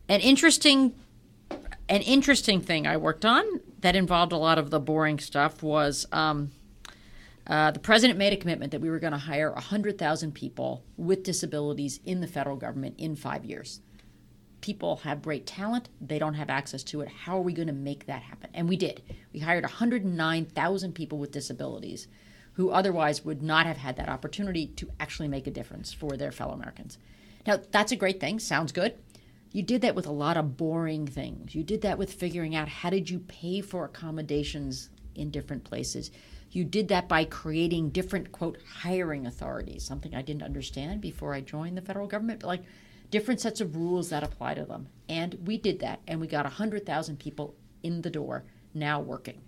an 0.08 0.20
interesting, 0.20 0.94
an 1.88 2.02
interesting 2.02 2.60
thing 2.60 2.86
I 2.86 2.96
worked 2.96 3.24
on 3.24 3.44
that 3.80 3.96
involved 3.96 4.32
a 4.32 4.36
lot 4.36 4.58
of 4.58 4.70
the 4.70 4.80
boring 4.80 5.18
stuff 5.18 5.62
was 5.62 6.06
um, 6.12 6.50
uh, 7.46 7.70
the 7.70 7.78
president 7.78 8.18
made 8.18 8.32
a 8.32 8.36
commitment 8.36 8.72
that 8.72 8.80
we 8.80 8.88
were 8.88 8.98
going 8.98 9.12
to 9.12 9.18
hire 9.18 9.52
100,000 9.52 10.32
people 10.32 10.82
with 10.96 11.22
disabilities 11.22 12.00
in 12.04 12.20
the 12.20 12.26
federal 12.26 12.56
government 12.56 12.94
in 12.98 13.16
five 13.16 13.44
years. 13.44 13.80
People 14.62 14.96
have 14.96 15.20
great 15.20 15.46
talent, 15.46 15.90
they 16.00 16.18
don't 16.18 16.34
have 16.34 16.48
access 16.48 16.82
to 16.84 17.02
it. 17.02 17.08
How 17.08 17.36
are 17.36 17.42
we 17.42 17.52
going 17.52 17.68
to 17.68 17.74
make 17.74 18.06
that 18.06 18.22
happen? 18.22 18.48
And 18.54 18.66
we 18.66 18.78
did. 18.78 19.02
We 19.34 19.40
hired 19.40 19.64
109,000 19.64 20.92
people 20.94 21.18
with 21.18 21.32
disabilities 21.32 22.08
who 22.54 22.70
otherwise 22.70 23.24
would 23.24 23.42
not 23.42 23.66
have 23.66 23.76
had 23.76 23.96
that 23.96 24.08
opportunity 24.08 24.68
to 24.68 24.88
actually 24.98 25.28
make 25.28 25.46
a 25.46 25.50
difference 25.50 25.92
for 25.92 26.16
their 26.16 26.32
fellow 26.32 26.54
Americans. 26.54 26.98
Now, 27.46 27.60
that's 27.70 27.92
a 27.92 27.96
great 27.96 28.20
thing, 28.20 28.38
sounds 28.38 28.72
good. 28.72 28.94
You 29.52 29.62
did 29.62 29.82
that 29.82 29.94
with 29.94 30.06
a 30.06 30.12
lot 30.12 30.36
of 30.36 30.56
boring 30.56 31.06
things. 31.06 31.54
You 31.54 31.62
did 31.62 31.82
that 31.82 31.98
with 31.98 32.12
figuring 32.12 32.56
out 32.56 32.68
how 32.68 32.90
did 32.90 33.08
you 33.08 33.20
pay 33.20 33.60
for 33.60 33.84
accommodations 33.84 34.90
in 35.14 35.30
different 35.30 35.64
places. 35.64 36.10
You 36.50 36.64
did 36.64 36.88
that 36.88 37.08
by 37.08 37.24
creating 37.24 37.90
different 37.90 38.32
quote 38.32 38.58
hiring 38.80 39.26
authorities, 39.26 39.84
something 39.84 40.14
I 40.14 40.22
didn't 40.22 40.42
understand 40.42 41.00
before 41.00 41.34
I 41.34 41.40
joined 41.40 41.76
the 41.76 41.82
federal 41.82 42.06
government, 42.06 42.40
but 42.40 42.48
like 42.48 42.64
different 43.10 43.40
sets 43.40 43.60
of 43.60 43.76
rules 43.76 44.10
that 44.10 44.24
apply 44.24 44.54
to 44.54 44.64
them. 44.64 44.88
And 45.08 45.38
we 45.46 45.58
did 45.58 45.78
that 45.80 46.00
and 46.08 46.20
we 46.20 46.26
got 46.26 46.44
100,000 46.44 47.18
people 47.18 47.54
in 47.82 48.02
the 48.02 48.10
door 48.10 48.44
now 48.72 49.00
working. 49.00 49.42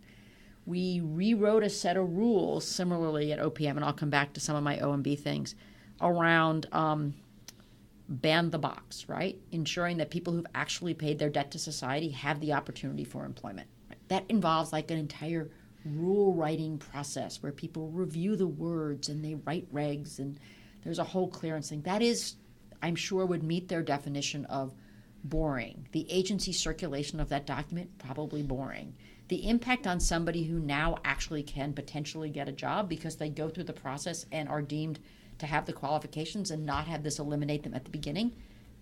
We 0.66 1.00
rewrote 1.00 1.62
a 1.62 1.70
set 1.70 1.96
of 1.96 2.16
rules 2.16 2.66
similarly 2.66 3.32
at 3.32 3.38
OPM, 3.38 3.76
and 3.76 3.84
I'll 3.84 3.92
come 3.92 4.10
back 4.10 4.32
to 4.32 4.40
some 4.40 4.56
of 4.56 4.64
my 4.64 4.76
OMB 4.78 5.18
things 5.18 5.54
around 6.00 6.66
um, 6.72 7.14
ban 8.08 8.50
the 8.50 8.58
box, 8.58 9.08
right? 9.08 9.38
Ensuring 9.50 9.96
that 9.98 10.10
people 10.10 10.32
who've 10.32 10.46
actually 10.54 10.94
paid 10.94 11.18
their 11.18 11.30
debt 11.30 11.50
to 11.52 11.58
society 11.58 12.10
have 12.10 12.40
the 12.40 12.52
opportunity 12.52 13.04
for 13.04 13.24
employment. 13.24 13.68
That 14.08 14.24
involves 14.28 14.72
like 14.72 14.90
an 14.90 14.98
entire 14.98 15.50
rule 15.84 16.34
writing 16.34 16.78
process 16.78 17.42
where 17.42 17.52
people 17.52 17.90
review 17.90 18.36
the 18.36 18.46
words 18.46 19.08
and 19.08 19.24
they 19.24 19.34
write 19.34 19.72
regs 19.72 20.18
and 20.18 20.38
there's 20.82 20.98
a 20.98 21.04
whole 21.04 21.28
clearance 21.28 21.68
thing. 21.68 21.82
That 21.82 22.02
is, 22.02 22.36
I'm 22.82 22.94
sure, 22.94 23.26
would 23.26 23.42
meet 23.42 23.68
their 23.68 23.82
definition 23.82 24.44
of 24.46 24.72
boring. 25.24 25.88
The 25.92 26.10
agency 26.10 26.52
circulation 26.52 27.18
of 27.18 27.28
that 27.30 27.46
document, 27.46 27.98
probably 27.98 28.42
boring. 28.42 28.94
The 29.28 29.48
impact 29.48 29.88
on 29.88 29.98
somebody 29.98 30.44
who 30.44 30.60
now 30.60 30.98
actually 31.04 31.42
can 31.42 31.72
potentially 31.72 32.30
get 32.30 32.48
a 32.48 32.52
job 32.52 32.88
because 32.88 33.16
they 33.16 33.28
go 33.28 33.48
through 33.48 33.64
the 33.64 33.72
process 33.72 34.26
and 34.30 34.48
are 34.48 34.62
deemed 34.62 35.00
to 35.38 35.46
have 35.46 35.66
the 35.66 35.72
qualifications 35.72 36.50
and 36.50 36.64
not 36.64 36.86
have 36.86 37.02
this 37.02 37.18
eliminate 37.18 37.62
them 37.62 37.74
at 37.74 37.84
the 37.84 37.90
beginning, 37.90 38.32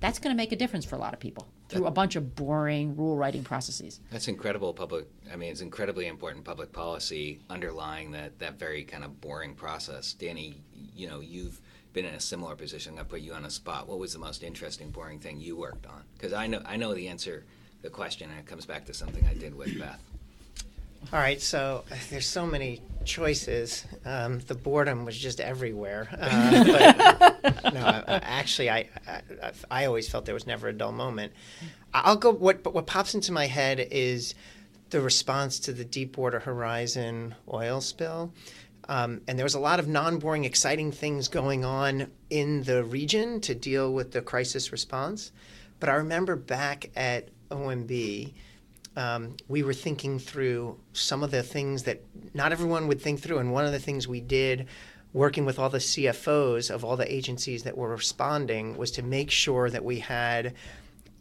that's 0.01 0.19
going 0.19 0.35
to 0.35 0.37
make 0.37 0.53
a 0.53 0.57
difference 0.57 0.85
for 0.85 0.97
a 0.97 0.99
lot 0.99 1.15
of 1.15 1.21
people. 1.21 1.49
through 1.69 1.87
a 1.87 1.91
bunch 1.91 2.15
of 2.15 2.35
boring 2.37 2.95
rule 2.95 3.17
writing 3.17 3.43
processes. 3.43 4.01
That's 4.11 4.29
incredible 4.29 4.75
public. 4.75 5.07
I 5.33 5.37
mean, 5.37 5.51
it's 5.51 5.63
incredibly 5.63 6.07
important 6.07 6.45
public 6.45 6.73
policy 6.73 7.41
underlying 7.49 8.11
that 8.13 8.39
that 8.39 8.59
very 8.59 8.85
kind 8.85 9.03
of 9.03 9.21
boring 9.21 9.55
process. 9.55 10.13
Danny, 10.13 10.61
you 10.95 11.09
know, 11.09 11.21
you've 11.21 11.61
been 11.95 12.05
in 12.05 12.15
a 12.15 12.21
similar 12.21 12.55
position. 12.55 12.99
I 12.99 13.03
put 13.05 13.21
you 13.23 13.33
on 13.33 13.45
a 13.47 13.51
spot. 13.51 13.89
What 13.89 13.99
was 13.99 14.13
the 14.13 14.19
most 14.19 14.43
interesting, 14.43 14.91
boring 14.91 15.19
thing 15.21 15.41
you 15.41 15.57
worked 15.57 15.87
on? 15.87 16.03
Because 16.15 16.33
I 16.33 16.47
know 16.47 16.61
I 16.67 16.77
know 16.77 16.93
the 16.95 17.09
answer, 17.09 17.45
the 17.83 17.91
question, 17.91 18.31
and 18.31 18.39
it 18.39 18.47
comes 18.47 18.67
back 18.67 18.85
to 18.87 18.95
something 18.95 19.25
I 19.27 19.35
did 19.35 19.55
with 19.55 19.79
Beth. 19.79 20.01
All 21.13 21.19
right, 21.21 21.41
so 21.41 21.85
uh, 21.91 21.95
there's 22.11 22.27
so 22.27 22.47
many 22.47 22.81
choices. 23.05 23.85
Um, 24.05 24.41
the 24.41 24.55
boredom 24.55 25.05
was 25.05 25.17
just 25.17 25.41
everywhere. 25.41 26.09
Uh, 26.19 27.31
but 27.43 27.75
no, 27.75 27.81
I- 27.81 28.05
I- 28.07 28.21
actually, 28.25 28.71
I, 28.71 28.89
I 29.07 29.23
I 29.71 29.85
always 29.87 30.09
felt 30.09 30.25
there 30.25 30.35
was 30.35 30.47
never 30.47 30.69
a 30.69 30.73
dull 30.73 30.93
moment. 30.93 31.33
I'll 31.93 32.17
go. 32.17 32.31
What 32.33 32.65
what 32.73 32.87
pops 32.87 33.15
into 33.15 33.33
my 33.33 33.47
head 33.47 33.87
is 33.91 34.35
the 34.91 35.01
response 35.01 35.59
to 35.61 35.73
the 35.73 35.85
Deepwater 35.85 36.41
Horizon 36.41 37.35
oil 37.53 37.81
spill. 37.81 38.33
Um, 38.89 39.23
and 39.27 39.39
there 39.39 39.45
was 39.47 39.55
a 39.55 39.61
lot 39.61 39.79
of 39.79 39.89
non-boring, 39.89 40.45
exciting 40.45 40.93
things 40.93 41.29
going 41.29 41.65
on 41.65 42.11
in 42.29 42.65
the 42.65 42.85
region 42.85 43.41
to 43.43 43.55
deal 43.55 43.93
with 43.95 44.13
the 44.13 44.21
crisis 44.21 44.73
response. 44.73 45.33
But 45.81 45.89
I 45.89 45.95
remember 45.95 46.37
back 46.37 46.91
at 46.95 47.29
OMB, 47.51 48.35
um, 48.97 49.37
we 49.49 49.63
were 49.63 49.75
thinking 49.75 50.19
through 50.19 50.79
some 50.93 51.23
of 51.23 51.31
the 51.31 51.43
things 51.43 51.83
that 51.85 52.03
not 52.33 52.53
everyone 52.53 52.87
would 52.89 53.01
think 53.01 53.21
through. 53.21 53.39
And 53.39 53.53
one 53.53 53.65
of 53.65 53.73
the 53.73 53.79
things 53.79 54.07
we 54.07 54.21
did, 54.21 54.67
working 55.13 55.45
with 55.45 55.59
all 55.59 55.71
the 55.71 55.79
CFOs 55.79 56.71
of 56.71 56.85
all 56.85 56.97
the 56.97 57.13
agencies 57.13 57.65
that 57.65 57.77
were 57.77 57.91
responding, 57.91 58.77
was 58.77 58.91
to 58.93 59.03
make 59.03 59.31
sure 59.31 59.69
that 59.71 59.85
we 59.85 59.99
had 59.99 60.55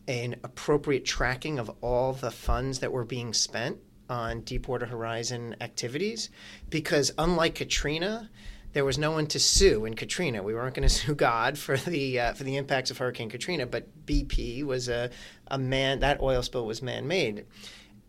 an 0.08 0.36
appropriate 0.44 1.06
tracking 1.06 1.60
of 1.60 1.72
all 1.82 2.14
the 2.14 2.32
funds 2.32 2.80
that 2.80 2.92
were 2.92 3.06
being 3.06 3.34
spent 3.34 3.78
on 4.10 4.42
Deepwater 4.42 4.86
Horizon 4.86 5.56
activities. 5.62 6.30
Because 6.70 7.14
unlike 7.18 7.56
Katrina, 7.56 8.30
there 8.74 8.84
was 8.84 8.98
no 8.98 9.12
one 9.12 9.28
to 9.28 9.40
sue 9.40 9.86
in 9.86 9.96
Katrina. 9.96 10.44
We 10.44 10.54
weren't 10.54 10.76
going 10.76 10.88
to 10.88 10.94
sue 10.94 11.16
God 11.16 11.58
for 11.58 11.78
the 11.78 12.20
uh, 12.20 12.34
for 12.34 12.44
the 12.44 12.58
impacts 12.58 12.92
of 12.92 12.98
Hurricane 12.98 13.30
Katrina, 13.30 13.66
but 13.66 14.06
BP 14.06 14.64
was 14.64 14.90
a, 14.90 15.10
a 15.48 15.58
man 15.58 16.00
that 16.00 16.22
oil 16.22 16.42
spill 16.42 16.66
was 16.66 16.82
man 16.82 17.08
made. 17.08 17.46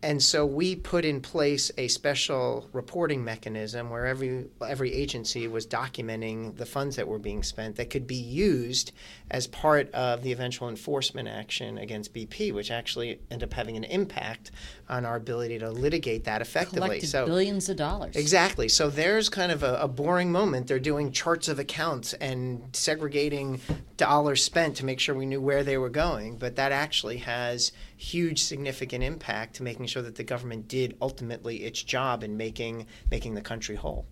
And 0.03 0.21
so 0.21 0.45
we 0.45 0.75
put 0.75 1.03
in 1.03 1.19
place 1.19 1.71
a 1.79 1.87
special 1.87 2.69
reporting 2.73 3.23
mechanism 3.23 3.89
where 3.89 4.05
every 4.05 4.45
every 4.63 4.93
agency 4.93 5.47
was 5.47 5.65
documenting 5.65 6.55
the 6.57 6.65
funds 6.65 6.97
that 6.97 7.07
were 7.07 7.17
being 7.17 7.41
spent 7.41 7.77
that 7.77 7.89
could 7.89 8.05
be 8.05 8.15
used 8.15 8.91
as 9.31 9.47
part 9.47 9.91
of 9.93 10.21
the 10.21 10.31
eventual 10.31 10.69
enforcement 10.69 11.27
action 11.27 11.79
against 11.79 12.13
BP, 12.13 12.53
which 12.53 12.69
actually 12.69 13.19
ended 13.31 13.49
up 13.49 13.53
having 13.53 13.77
an 13.77 13.83
impact 13.85 14.51
on 14.87 15.05
our 15.05 15.15
ability 15.15 15.59
to 15.59 15.69
litigate 15.69 16.25
that 16.25 16.41
effectively. 16.41 16.87
Collected 16.87 17.07
so 17.07 17.25
billions 17.25 17.69
of 17.69 17.77
dollars. 17.77 18.15
Exactly. 18.15 18.69
So 18.69 18.89
there's 18.89 19.29
kind 19.29 19.51
of 19.51 19.63
a, 19.63 19.75
a 19.81 19.87
boring 19.87 20.31
moment. 20.31 20.67
They're 20.67 20.79
doing 20.79 21.11
charts 21.11 21.47
of 21.47 21.59
accounts 21.59 22.13
and 22.13 22.69
segregating 22.73 23.61
dollars 23.97 24.43
spent 24.43 24.77
to 24.77 24.85
make 24.85 24.99
sure 24.99 25.15
we 25.15 25.25
knew 25.25 25.41
where 25.41 25.63
they 25.63 25.77
were 25.77 25.89
going. 25.89 26.37
But 26.37 26.55
that 26.57 26.71
actually 26.71 27.17
has 27.17 27.71
huge 27.97 28.43
significant 28.43 29.03
impact 29.03 29.55
to 29.55 29.63
making 29.63 29.87
sure 29.87 30.03
that 30.03 30.15
the 30.15 30.23
government 30.23 30.67
did 30.67 30.95
ultimately 31.01 31.63
its 31.63 31.81
job 31.81 32.23
in 32.23 32.37
making 32.37 32.87
making 33.09 33.33
the 33.33 33.41
country 33.41 33.75
whole. 33.75 34.05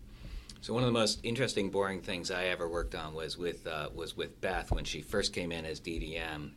So 0.61 0.73
one 0.73 0.83
of 0.83 0.87
the 0.87 0.93
most 0.93 1.19
interesting, 1.23 1.69
boring 1.69 1.99
things 1.99 2.31
I 2.31 2.45
ever 2.45 2.69
worked 2.69 2.95
on 2.95 3.13
was 3.13 3.37
with 3.37 3.67
uh, 3.67 3.89
was 3.93 4.15
with 4.15 4.39
Beth 4.39 4.71
when 4.71 4.85
she 4.85 5.01
first 5.01 5.33
came 5.33 5.51
in 5.51 5.65
as 5.65 5.81
DDM, 5.81 6.51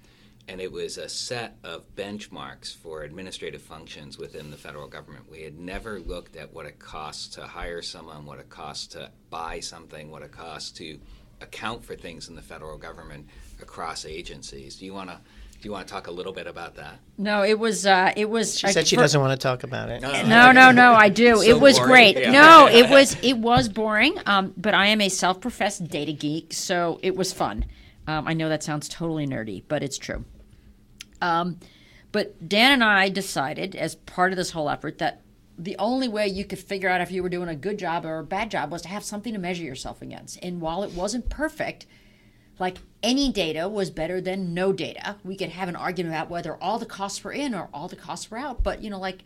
and 0.48 0.61
it 0.61 0.70
was 0.70 0.96
a 0.96 1.09
set 1.09 1.56
of 1.64 1.82
benchmarks 1.96 2.74
for 2.74 3.02
administrative 3.02 3.62
functions 3.62 4.16
within 4.16 4.50
the 4.50 4.56
federal 4.56 4.87
government. 4.87 5.30
We 5.30 5.42
had 5.42 5.59
never 5.59 5.98
looked 5.98 6.37
at 6.37 6.52
what 6.52 6.66
it 6.66 6.78
costs 6.78 7.28
to 7.35 7.42
hire 7.42 7.82
someone, 7.82 8.26
what 8.26 8.38
it 8.38 8.48
costs 8.48 8.87
to 8.88 9.11
buy 9.30 9.61
something, 9.61 10.11
what 10.11 10.22
it 10.22 10.32
costs 10.32 10.70
to 10.72 10.98
account 11.40 11.85
for 11.85 11.96
things 11.96 12.28
in 12.28 12.37
the 12.37 12.42
federal 12.42 12.78
government 12.78 13.28
across 13.61 14.04
agencies. 14.04 14.76
Do 14.76 14.85
you 14.85 14.94
want 14.94 15.11
to 15.11 15.18
do 15.61 15.66
you 15.66 15.72
want 15.72 15.88
to 15.88 15.92
talk 15.92 16.06
a 16.06 16.11
little 16.11 16.35
bit 16.35 16.46
about 16.46 16.74
that? 16.76 16.98
No, 17.16 17.42
it 17.42 17.59
was 17.59 17.87
uh, 17.87 18.12
it 18.14 18.28
was. 18.28 18.59
She 18.59 18.68
said 18.68 18.87
she 18.87 18.96
doesn't 18.96 19.20
want 19.20 19.38
to 19.38 19.42
talk 19.42 19.62
about 19.62 19.88
it. 19.88 20.02
No, 20.02 20.52
no, 20.52 20.70
no, 20.70 20.92
I 20.92 21.09
do. 21.09 21.37
So 21.37 21.42
it 21.42 21.59
was 21.59 21.78
boring. 21.78 21.90
great. 21.90 22.18
Yeah. 22.18 22.30
No, 22.30 22.68
it 22.68 22.90
was 22.90 23.16
it 23.22 23.38
was 23.38 23.68
boring. 23.68 24.18
Um, 24.26 24.52
but 24.56 24.74
I 24.74 24.87
am 24.87 25.00
a 25.00 25.09
self-professed 25.09 25.88
data 25.88 26.12
geek, 26.12 26.52
so 26.52 27.00
it 27.02 27.16
was 27.16 27.32
fun. 27.32 27.64
Um, 28.06 28.28
I 28.28 28.35
know 28.35 28.48
that 28.48 28.62
sounds 28.62 28.88
totally 28.88 29.26
nerdy, 29.26 29.64
but 29.66 29.82
it's 29.82 29.98
true. 29.98 30.24
Um, 31.20 31.59
but 32.12 32.48
Dan 32.48 32.72
and 32.72 32.85
I 32.85 33.09
decided, 33.09 33.74
as 33.74 33.94
part 33.94 34.33
of 34.33 34.37
this 34.37 34.52
whole 34.52 34.70
effort, 34.70 34.98
that 34.98 35.22
the 35.59 35.76
only 35.79 36.09
way 36.09 36.26
you 36.26 36.44
could 36.44 36.59
figure 36.59 36.88
out 36.88 37.00
if 37.00 37.11
you 37.11 37.22
were 37.22 37.29
doing 37.29 37.48
a 37.48 37.57
good 37.57 37.79
job 37.79 38.05
or 38.05 38.18
a 38.18 38.24
bad 38.24 38.50
job 38.50 38.70
was 38.70 38.83
to 38.83 38.88
have 38.88 39.05
something 39.05 39.33
to 39.33 39.38
measure 39.38 39.64
yourself 39.64 40.02
against. 40.02 40.38
And 40.42 40.61
while 40.61 40.83
it 40.83 40.92
wasn't 40.92 41.31
perfect, 41.31 41.87
like 42.59 42.79
any 43.02 43.31
data 43.31 43.68
was 43.68 43.90
better 43.90 44.20
than 44.20 44.55
no 44.55 44.72
data. 44.72 45.16
We 45.24 45.37
could 45.37 45.50
have 45.50 45.68
an 45.68 45.76
argument 45.76 46.14
about 46.14 46.31
whether 46.31 46.57
all 46.57 46.79
the 46.79 46.87
costs 46.87 47.22
were 47.22 47.33
in 47.33 47.55
or 47.55 47.68
all 47.72 47.88
the 47.88 47.96
costs 47.96 48.31
were 48.31 48.38
out. 48.38 48.62
But, 48.62 48.83
you 48.83 48.90
know, 48.90 48.98
like 48.98 49.24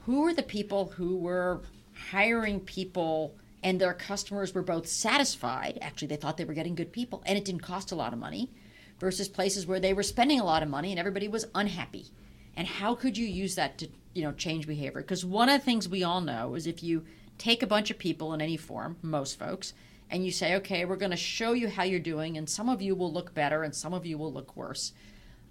who 0.00 0.22
were 0.22 0.34
the 0.34 0.42
people 0.42 0.92
who 0.96 1.16
were 1.16 1.62
hiring 2.10 2.60
people 2.60 3.34
and 3.62 3.80
their 3.80 3.94
customers 3.94 4.54
were 4.54 4.62
both 4.62 4.86
satisfied? 4.86 5.78
Actually, 5.80 6.08
they 6.08 6.16
thought 6.16 6.36
they 6.36 6.44
were 6.44 6.54
getting 6.54 6.74
good 6.74 6.92
people 6.92 7.22
and 7.26 7.36
it 7.36 7.44
didn't 7.44 7.62
cost 7.62 7.92
a 7.92 7.96
lot 7.96 8.12
of 8.12 8.18
money 8.18 8.50
versus 8.98 9.28
places 9.28 9.66
where 9.66 9.80
they 9.80 9.92
were 9.92 10.02
spending 10.02 10.40
a 10.40 10.44
lot 10.44 10.62
of 10.62 10.68
money 10.68 10.90
and 10.90 10.98
everybody 10.98 11.28
was 11.28 11.46
unhappy. 11.54 12.06
And 12.56 12.66
how 12.66 12.94
could 12.94 13.16
you 13.16 13.26
use 13.26 13.54
that 13.54 13.78
to, 13.78 13.88
you 14.14 14.22
know, 14.22 14.32
change 14.32 14.66
behavior? 14.66 15.00
Because 15.00 15.24
one 15.24 15.48
of 15.48 15.60
the 15.60 15.64
things 15.64 15.88
we 15.88 16.02
all 16.02 16.20
know 16.20 16.54
is 16.54 16.66
if 16.66 16.82
you 16.82 17.04
take 17.38 17.62
a 17.62 17.68
bunch 17.68 17.90
of 17.90 17.98
people 17.98 18.34
in 18.34 18.40
any 18.40 18.56
form, 18.56 18.96
most 19.00 19.38
folks, 19.38 19.72
and 20.10 20.24
you 20.24 20.32
say, 20.32 20.56
okay, 20.56 20.84
we're 20.84 20.96
going 20.96 21.10
to 21.10 21.16
show 21.16 21.52
you 21.52 21.68
how 21.68 21.82
you're 21.84 22.00
doing, 22.00 22.36
and 22.36 22.48
some 22.48 22.68
of 22.68 22.82
you 22.82 22.94
will 22.94 23.12
look 23.12 23.34
better 23.34 23.62
and 23.62 23.74
some 23.74 23.92
of 23.92 24.06
you 24.06 24.18
will 24.18 24.32
look 24.32 24.56
worse. 24.56 24.92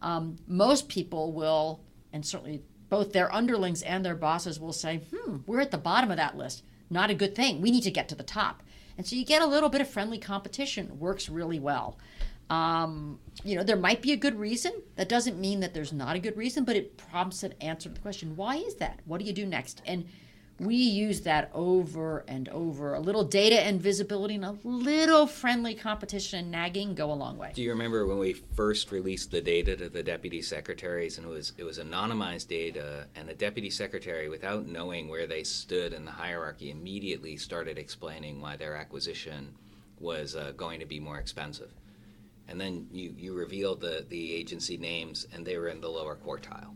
Um, 0.01 0.38
most 0.47 0.89
people 0.89 1.31
will, 1.31 1.79
and 2.12 2.25
certainly 2.25 2.63
both 2.89 3.13
their 3.13 3.33
underlings 3.33 3.81
and 3.83 4.03
their 4.03 4.15
bosses 4.15 4.60
will 4.60 4.73
say, 4.73 5.01
hmm, 5.13 5.38
we're 5.45 5.62
at 5.62 5.71
the 5.71 5.77
bottom 5.77 6.12
of 6.12 6.17
that 6.17 6.38
list. 6.38 6.63
Not 6.89 7.10
a 7.10 7.15
good 7.15 7.36
thing. 7.36 7.62
We 7.62 7.71
need 7.71 7.83
to 7.83 7.91
get 7.91 8.10
to 8.10 8.15
the 8.15 8.23
top. 8.23 8.63
And 8.97 9.05
so 9.05 9.15
you 9.15 9.25
get 9.25 9.41
a 9.41 9.47
little 9.47 9.69
bit 9.69 9.81
of 9.81 9.89
friendly 9.89 10.17
competition. 10.17 10.99
Works 10.99 11.29
really 11.29 11.60
well. 11.60 11.97
Um, 12.49 13.19
you 13.43 13.55
know, 13.55 13.63
there 13.63 13.75
might 13.75 14.01
be 14.01 14.13
a 14.13 14.17
good 14.17 14.39
reason. 14.39 14.71
That 14.95 15.10
doesn't 15.10 15.39
mean 15.39 15.60
that 15.60 15.73
there's 15.73 15.93
not 15.93 16.15
a 16.15 16.19
good 16.19 16.38
reason, 16.38 16.63
but 16.63 16.75
it 16.75 16.97
prompts 16.97 17.43
an 17.43 17.53
answer 17.62 17.89
to 17.89 17.95
the 17.95 18.01
question 18.01 18.36
why 18.36 18.55
is 18.57 18.75
that? 18.75 18.99
What 19.05 19.19
do 19.19 19.25
you 19.25 19.33
do 19.33 19.45
next? 19.45 19.81
And 19.86 20.05
we 20.60 20.75
use 20.75 21.21
that 21.21 21.51
over 21.53 22.25
and 22.27 22.49
over. 22.49 22.95
A 22.95 22.99
little 22.99 23.23
data 23.23 23.60
and 23.60 23.79
visibility 23.79 24.36
and 24.36 24.45
a 24.45 24.57
little 24.63 25.27
friendly 25.27 25.75
competition 25.75 26.39
and 26.39 26.51
nagging 26.51 26.95
go 26.95 27.12
a 27.12 27.13
long 27.13 27.38
way. 27.38 27.51
Do 27.53 27.62
you 27.62 27.69
remember 27.69 28.07
when 28.07 28.17
we 28.17 28.33
first 28.33 28.91
released 28.91 29.29
the 29.29 29.41
data 29.41 29.75
to 29.77 29.89
the 29.89 30.01
deputy 30.01 30.41
secretaries, 30.41 31.17
and 31.17 31.27
it 31.27 31.29
was 31.29 31.53
it 31.57 31.63
was 31.63 31.77
anonymized 31.77 32.47
data, 32.47 33.05
and 33.15 33.29
the 33.29 33.36
deputy 33.36 33.69
secretary, 33.69 34.29
without 34.29 34.65
knowing 34.65 35.07
where 35.07 35.27
they 35.27 35.43
stood 35.43 35.93
in 35.93 36.05
the 36.05 36.12
hierarchy, 36.12 36.71
immediately 36.71 37.38
started 37.38 37.77
explaining 37.77 38.41
why 38.41 38.55
their 38.55 38.75
acquisition 38.75 39.53
was 39.99 40.36
uh, 40.36 40.53
going 40.57 40.79
to 40.79 40.86
be 40.86 40.99
more 40.99 41.17
expensive, 41.17 41.71
and 42.47 42.60
then 42.60 42.88
you 42.91 43.13
you 43.17 43.33
revealed 43.33 43.81
the 43.81 44.05
the 44.10 44.33
agency 44.33 44.77
names, 44.77 45.27
and 45.33 45.45
they 45.45 45.57
were 45.57 45.69
in 45.69 45.81
the 45.81 45.89
lower 45.89 46.15
quartile. 46.15 46.73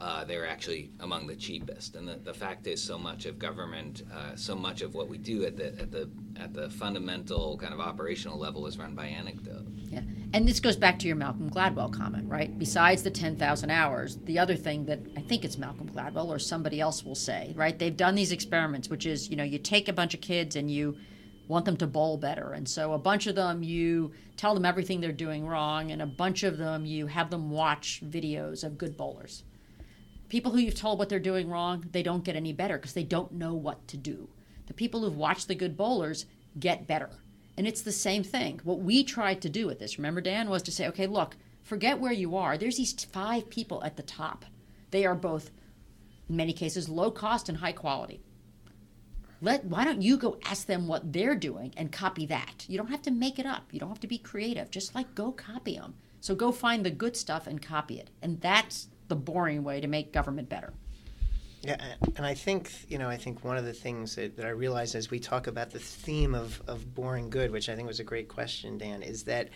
Uh, 0.00 0.24
they're 0.24 0.48
actually 0.48 0.90
among 0.98 1.28
the 1.28 1.36
cheapest, 1.36 1.94
and 1.94 2.08
the, 2.08 2.16
the 2.24 2.34
fact 2.34 2.66
is, 2.66 2.82
so 2.82 2.98
much 2.98 3.24
of 3.24 3.38
government, 3.38 4.02
uh, 4.12 4.34
so 4.34 4.56
much 4.56 4.82
of 4.82 4.94
what 4.94 5.08
we 5.08 5.16
do 5.16 5.44
at 5.44 5.56
the 5.56 5.66
at 5.80 5.92
the 5.92 6.10
at 6.40 6.52
the 6.52 6.68
fundamental 6.70 7.56
kind 7.56 7.72
of 7.72 7.80
operational 7.80 8.36
level 8.36 8.66
is 8.66 8.78
run 8.78 8.94
by 8.94 9.06
anecdote. 9.06 9.64
Yeah. 9.88 10.00
And 10.34 10.48
this 10.48 10.58
goes 10.58 10.76
back 10.76 10.98
to 11.00 11.06
your 11.06 11.16
Malcolm 11.16 11.50
Gladwell 11.50 11.92
comment, 11.92 12.28
right? 12.28 12.58
Besides 12.58 13.02
the 13.02 13.10
10,000 13.10 13.70
hours, 13.70 14.16
the 14.24 14.38
other 14.38 14.56
thing 14.56 14.86
that 14.86 15.00
I 15.16 15.20
think 15.20 15.44
it's 15.44 15.58
Malcolm 15.58 15.90
Gladwell 15.90 16.28
or 16.28 16.38
somebody 16.38 16.80
else 16.80 17.04
will 17.04 17.14
say, 17.14 17.52
right? 17.54 17.78
They've 17.78 17.96
done 17.96 18.14
these 18.14 18.32
experiments, 18.32 18.88
which 18.88 19.04
is, 19.04 19.28
you 19.28 19.36
know, 19.36 19.44
you 19.44 19.58
take 19.58 19.88
a 19.88 19.92
bunch 19.92 20.14
of 20.14 20.22
kids 20.22 20.56
and 20.56 20.70
you 20.70 20.96
want 21.48 21.64
them 21.64 21.76
to 21.78 21.86
bowl 21.86 22.16
better. 22.16 22.52
And 22.52 22.68
so 22.68 22.92
a 22.92 22.98
bunch 22.98 23.26
of 23.26 23.34
them, 23.34 23.62
you 23.62 24.12
tell 24.36 24.54
them 24.54 24.64
everything 24.64 25.00
they're 25.00 25.12
doing 25.12 25.46
wrong, 25.46 25.90
and 25.90 26.00
a 26.00 26.06
bunch 26.06 26.42
of 26.42 26.58
them, 26.58 26.84
you 26.86 27.06
have 27.06 27.30
them 27.30 27.50
watch 27.50 28.02
videos 28.04 28.64
of 28.64 28.78
good 28.78 28.96
bowlers. 28.96 29.44
People 30.28 30.52
who 30.52 30.58
you've 30.58 30.74
told 30.74 30.98
what 30.98 31.08
they're 31.08 31.18
doing 31.18 31.50
wrong, 31.50 31.84
they 31.92 32.02
don't 32.02 32.24
get 32.24 32.36
any 32.36 32.52
better 32.52 32.78
because 32.78 32.94
they 32.94 33.04
don't 33.04 33.32
know 33.32 33.54
what 33.54 33.86
to 33.88 33.96
do. 33.96 34.28
The 34.66 34.74
people 34.74 35.02
who've 35.02 35.16
watched 35.16 35.48
the 35.48 35.54
good 35.54 35.76
bowlers 35.76 36.24
get 36.58 36.86
better. 36.86 37.10
And 37.58 37.66
it's 37.66 37.82
the 37.82 37.92
same 37.92 38.24
thing. 38.24 38.60
What 38.64 38.78
we 38.78 39.04
tried 39.04 39.42
to 39.42 39.50
do 39.50 39.66
with 39.66 39.78
this, 39.78 39.98
remember, 39.98 40.22
Dan, 40.22 40.48
was 40.48 40.62
to 40.62 40.72
say, 40.72 40.88
okay, 40.88 41.06
look, 41.06 41.36
forget 41.62 41.98
where 41.98 42.12
you 42.12 42.34
are. 42.36 42.56
There's 42.56 42.78
these 42.78 43.04
five 43.04 43.50
people 43.50 43.84
at 43.84 43.96
the 43.96 44.02
top. 44.02 44.46
They 44.90 45.04
are 45.04 45.14
both, 45.14 45.50
in 46.28 46.36
many 46.36 46.54
cases, 46.54 46.88
low 46.88 47.10
cost 47.10 47.50
and 47.50 47.58
high 47.58 47.72
quality. 47.72 48.22
Let, 49.42 49.64
why 49.64 49.84
don't 49.84 50.00
you 50.00 50.16
go 50.16 50.38
ask 50.44 50.68
them 50.68 50.86
what 50.86 51.12
they're 51.12 51.34
doing 51.34 51.74
and 51.76 51.90
copy 51.90 52.26
that? 52.26 52.64
You 52.68 52.78
don't 52.78 52.90
have 52.90 53.02
to 53.02 53.10
make 53.10 53.40
it 53.40 53.44
up. 53.44 53.64
You 53.72 53.80
don't 53.80 53.88
have 53.88 54.00
to 54.00 54.06
be 54.06 54.16
creative. 54.16 54.70
Just 54.70 54.94
like 54.94 55.16
go 55.16 55.32
copy 55.32 55.74
them. 55.74 55.94
So 56.20 56.36
go 56.36 56.52
find 56.52 56.86
the 56.86 56.90
good 56.90 57.16
stuff 57.16 57.48
and 57.48 57.60
copy 57.60 57.98
it. 57.98 58.08
And 58.22 58.40
that's 58.40 58.86
the 59.08 59.16
boring 59.16 59.64
way 59.64 59.80
to 59.80 59.88
make 59.88 60.12
government 60.12 60.48
better. 60.48 60.72
Yeah, 61.62 61.76
and 62.16 62.24
I 62.24 62.34
think 62.34 62.70
you 62.88 62.98
know, 62.98 63.08
I 63.08 63.16
think 63.16 63.44
one 63.44 63.56
of 63.56 63.64
the 63.64 63.72
things 63.72 64.14
that, 64.14 64.36
that 64.36 64.46
I 64.46 64.50
realize 64.50 64.94
as 64.94 65.10
we 65.10 65.18
talk 65.18 65.48
about 65.48 65.70
the 65.70 65.78
theme 65.78 66.34
of, 66.34 66.62
of 66.68 66.94
boring 66.94 67.28
good, 67.28 67.50
which 67.50 67.68
I 67.68 67.74
think 67.74 67.86
was 67.88 68.00
a 68.00 68.04
great 68.04 68.28
question, 68.28 68.78
Dan, 68.78 69.02
is 69.02 69.24
that 69.24 69.48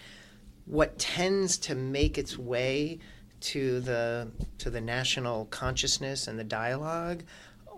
what 0.66 0.99
tends 0.99 1.59
to 1.59 1.74
make 1.74 2.18
its 2.18 2.37
way 2.37 2.99
to 3.39 3.80
the 3.80 4.30
to 4.59 4.70
the 4.70 4.80
national 4.80 5.47
consciousness 5.47 6.26
and 6.26 6.39
the 6.39 6.45
dialogue 6.45 7.22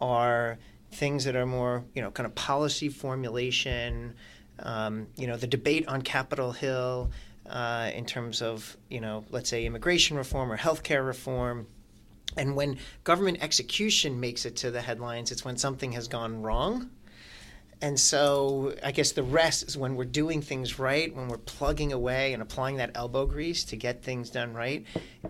are 0.01 0.59
things 0.93 1.25
that 1.25 1.37
are 1.37 1.47
more 1.47 1.85
you 1.95 2.03
know 2.03 2.11
kind 2.11 2.27
of 2.27 2.35
policy 2.35 2.89
formulation, 2.89 4.15
um, 4.61 5.07
you 5.17 5.27
know, 5.27 5.37
the 5.37 5.47
debate 5.47 5.87
on 5.89 6.03
Capitol 6.03 6.53
Hill 6.53 7.11
uh, 7.49 7.91
in 7.95 8.05
terms 8.07 8.43
of 8.43 8.77
you 8.89 9.01
know, 9.01 9.25
let's 9.31 9.49
say 9.49 9.67
immigration 9.67 10.17
reform 10.17 10.51
or 10.51 10.57
healthcare 10.57 11.07
reform 11.07 11.67
and 12.37 12.55
when 12.55 12.79
government 13.05 13.39
execution 13.43 14.21
makes 14.21 14.45
it 14.45 14.57
to 14.57 14.71
the 14.71 14.81
headlines, 14.81 15.33
it's 15.33 15.45
when 15.45 15.57
something 15.57 15.93
has 15.93 16.09
gone 16.09 16.43
wrong. 16.43 16.91
And 17.81 17.99
so 17.99 18.75
I 18.83 18.91
guess 18.91 19.13
the 19.13 19.23
rest 19.23 19.63
is 19.69 19.77
when 19.77 19.95
we're 19.95 20.05
doing 20.05 20.43
things 20.43 20.79
right, 20.79 21.15
when 21.15 21.29
we're 21.29 21.39
plugging 21.39 21.93
away 21.93 22.33
and 22.33 22.43
applying 22.43 22.77
that 22.77 22.91
elbow 22.95 23.25
grease 23.25 23.65
to 23.65 23.77
get 23.77 24.03
things 24.03 24.31
done 24.31 24.53
right, 24.53 24.85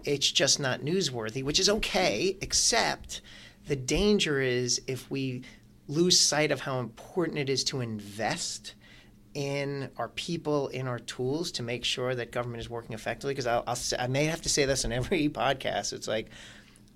it's 0.04 0.30
just 0.30 0.58
not 0.58 0.80
newsworthy, 0.80 1.42
which 1.42 1.60
is 1.60 1.68
okay, 1.68 2.38
except 2.40 3.20
the 3.68 3.76
danger 3.76 4.40
is 4.40 4.80
if 4.86 5.10
we 5.10 5.42
lose 5.86 6.18
sight 6.18 6.50
of 6.50 6.60
how 6.60 6.80
important 6.80 7.38
it 7.38 7.48
is 7.48 7.64
to 7.64 7.80
invest 7.80 8.74
in 9.34 9.90
our 9.96 10.08
people, 10.08 10.68
in 10.68 10.88
our 10.88 10.98
tools 10.98 11.52
to 11.52 11.62
make 11.62 11.84
sure 11.84 12.14
that 12.14 12.32
government 12.32 12.60
is 12.60 12.68
working 12.68 12.94
effectively. 12.94 13.32
Because 13.32 13.46
I'll, 13.46 13.62
I'll, 13.66 13.78
I 13.98 14.06
may 14.06 14.24
have 14.24 14.42
to 14.42 14.48
say 14.48 14.64
this 14.64 14.84
in 14.84 14.92
every 14.92 15.28
podcast. 15.28 15.92
It's 15.92 16.08
like, 16.08 16.30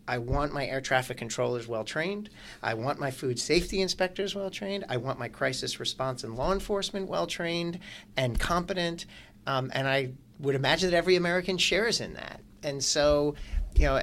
I 0.08 0.18
want 0.18 0.52
my 0.52 0.66
air 0.66 0.80
traffic 0.80 1.16
controllers 1.16 1.68
well 1.68 1.84
trained. 1.84 2.30
I 2.62 2.74
want 2.74 2.98
my 2.98 3.10
food 3.10 3.38
safety 3.38 3.80
inspectors 3.80 4.34
well 4.34 4.50
trained. 4.50 4.84
I 4.88 4.96
want 4.96 5.18
my 5.18 5.28
crisis 5.28 5.78
response 5.78 6.24
and 6.24 6.34
law 6.34 6.52
enforcement 6.52 7.08
well 7.08 7.26
trained 7.26 7.78
and 8.16 8.38
competent. 8.38 9.06
Um, 9.46 9.70
and 9.74 9.86
I 9.86 10.12
would 10.40 10.54
imagine 10.54 10.90
that 10.90 10.96
every 10.96 11.16
American 11.16 11.56
shares 11.56 12.00
in 12.00 12.14
that. 12.14 12.40
And 12.64 12.82
so, 12.82 13.36
you 13.76 13.86
know, 13.86 14.02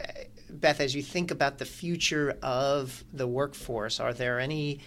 Beth, 0.50 0.80
as 0.80 0.96
you 0.96 1.02
think 1.02 1.32
about 1.32 1.58
the 1.58 1.66
future 1.66 2.38
of 2.42 3.04
the 3.14 3.28
workforce, 3.28 4.00
are 4.00 4.14
there 4.14 4.40
any 4.40 4.80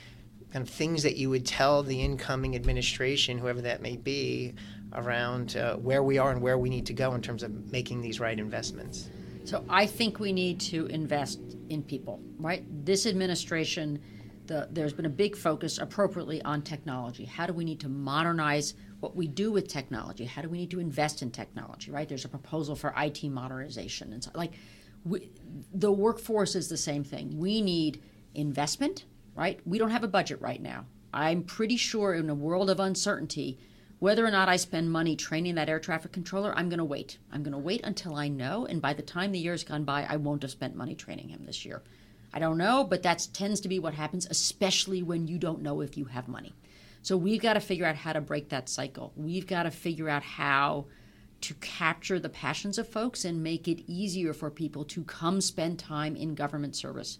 kind 0.52 0.66
of 0.66 0.72
things 0.72 1.02
that 1.02 1.16
you 1.16 1.30
would 1.30 1.46
tell 1.46 1.82
the 1.82 2.02
incoming 2.02 2.54
administration, 2.54 3.38
whoever 3.38 3.62
that 3.62 3.80
may 3.80 3.96
be, 3.96 4.54
around 4.92 5.56
uh, 5.56 5.76
where 5.76 6.02
we 6.02 6.18
are 6.18 6.30
and 6.30 6.42
where 6.42 6.58
we 6.58 6.68
need 6.68 6.86
to 6.86 6.92
go 6.92 7.14
in 7.14 7.22
terms 7.22 7.42
of 7.42 7.72
making 7.72 8.02
these 8.02 8.20
right 8.20 8.38
investments? 8.38 9.08
So 9.44 9.64
I 9.68 9.86
think 9.86 10.20
we 10.20 10.32
need 10.32 10.60
to 10.60 10.86
invest 10.86 11.40
in 11.68 11.82
people, 11.82 12.20
right? 12.38 12.64
This 12.84 13.06
administration, 13.06 14.00
the, 14.46 14.68
there's 14.70 14.92
been 14.92 15.06
a 15.06 15.10
big 15.10 15.36
focus 15.36 15.78
appropriately 15.78 16.42
on 16.42 16.62
technology. 16.62 17.24
How 17.24 17.46
do 17.46 17.52
we 17.52 17.64
need 17.64 17.80
to 17.80 17.88
modernize 17.88 18.74
what 19.00 19.16
we 19.16 19.26
do 19.26 19.50
with 19.50 19.66
technology? 19.66 20.26
How 20.26 20.42
do 20.42 20.48
we 20.48 20.58
need 20.58 20.70
to 20.70 20.80
invest 20.80 21.22
in 21.22 21.30
technology, 21.30 21.90
right? 21.90 22.08
There's 22.08 22.24
a 22.24 22.28
proposal 22.28 22.76
for 22.76 22.94
IT 22.96 23.24
modernization. 23.24 24.12
And 24.12 24.22
so, 24.22 24.30
like, 24.34 24.52
we, 25.04 25.30
the 25.72 25.92
workforce 25.92 26.54
is 26.54 26.68
the 26.68 26.76
same 26.76 27.04
thing. 27.04 27.38
We 27.38 27.60
need 27.60 28.02
investment, 28.34 29.04
right? 29.34 29.60
We 29.66 29.78
don't 29.78 29.90
have 29.90 30.04
a 30.04 30.08
budget 30.08 30.40
right 30.40 30.60
now. 30.60 30.86
I'm 31.12 31.42
pretty 31.42 31.76
sure 31.76 32.14
in 32.14 32.30
a 32.30 32.34
world 32.34 32.70
of 32.70 32.80
uncertainty, 32.80 33.58
whether 33.98 34.26
or 34.26 34.30
not 34.30 34.48
I 34.48 34.56
spend 34.56 34.90
money 34.90 35.14
training 35.14 35.54
that 35.56 35.68
air 35.68 35.78
traffic 35.78 36.12
controller, 36.12 36.52
I'm 36.56 36.68
going 36.68 36.78
to 36.78 36.84
wait. 36.84 37.18
I'm 37.30 37.42
going 37.42 37.52
to 37.52 37.58
wait 37.58 37.82
until 37.84 38.16
I 38.16 38.28
know. 38.28 38.66
And 38.66 38.82
by 38.82 38.94
the 38.94 39.02
time 39.02 39.30
the 39.30 39.38
year's 39.38 39.62
gone 39.62 39.84
by, 39.84 40.06
I 40.08 40.16
won't 40.16 40.42
have 40.42 40.50
spent 40.50 40.74
money 40.74 40.94
training 40.94 41.28
him 41.28 41.44
this 41.44 41.64
year. 41.64 41.82
I 42.34 42.38
don't 42.38 42.58
know, 42.58 42.82
but 42.82 43.02
that 43.02 43.28
tends 43.32 43.60
to 43.60 43.68
be 43.68 43.78
what 43.78 43.94
happens, 43.94 44.26
especially 44.30 45.02
when 45.02 45.28
you 45.28 45.38
don't 45.38 45.62
know 45.62 45.82
if 45.82 45.96
you 45.96 46.06
have 46.06 46.28
money. 46.28 46.54
So 47.02 47.16
we've 47.16 47.42
got 47.42 47.54
to 47.54 47.60
figure 47.60 47.84
out 47.84 47.96
how 47.96 48.12
to 48.12 48.20
break 48.20 48.48
that 48.48 48.68
cycle. 48.68 49.12
We've 49.16 49.46
got 49.46 49.64
to 49.64 49.70
figure 49.70 50.08
out 50.08 50.22
how 50.22 50.86
to 51.42 51.54
capture 51.54 52.18
the 52.18 52.28
passions 52.28 52.78
of 52.78 52.88
folks 52.88 53.24
and 53.24 53.42
make 53.42 53.68
it 53.68 53.84
easier 53.86 54.32
for 54.32 54.50
people 54.50 54.84
to 54.84 55.04
come 55.04 55.40
spend 55.40 55.78
time 55.78 56.16
in 56.16 56.34
government 56.34 56.74
service. 56.74 57.18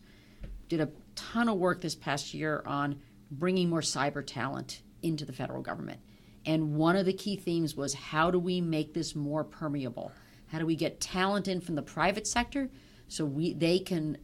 Did 0.69 0.81
a 0.81 0.91
ton 1.15 1.49
of 1.49 1.59
work 1.59 1.81
this 1.81 1.95
past 1.95 2.33
year 2.33 2.63
on 2.67 3.01
bringing 3.31 3.69
more 3.69 3.81
cyber 3.81 4.25
talent 4.27 4.83
into 5.03 5.25
the 5.25 5.33
federal 5.33 5.63
government 5.63 6.01
and 6.45 6.75
one 6.75 6.97
of 6.97 7.07
the 7.07 7.13
key 7.13 7.37
themes 7.37 7.77
was 7.77 7.95
how 7.95 8.31
do 8.31 8.39
we 8.39 8.61
make 8.61 8.95
this 8.95 9.15
more 9.15 9.45
permeable? 9.45 10.13
How 10.49 10.59
do 10.59 10.67
we 10.67 10.77
get 10.77 11.01
talent 11.01 11.49
in 11.49 11.61
from 11.61 11.77
the 11.77 11.83
private 11.83 12.27
sector 12.27 12.69
so 13.09 13.25
we 13.25 13.55
they 13.55 13.79
can 13.79 14.19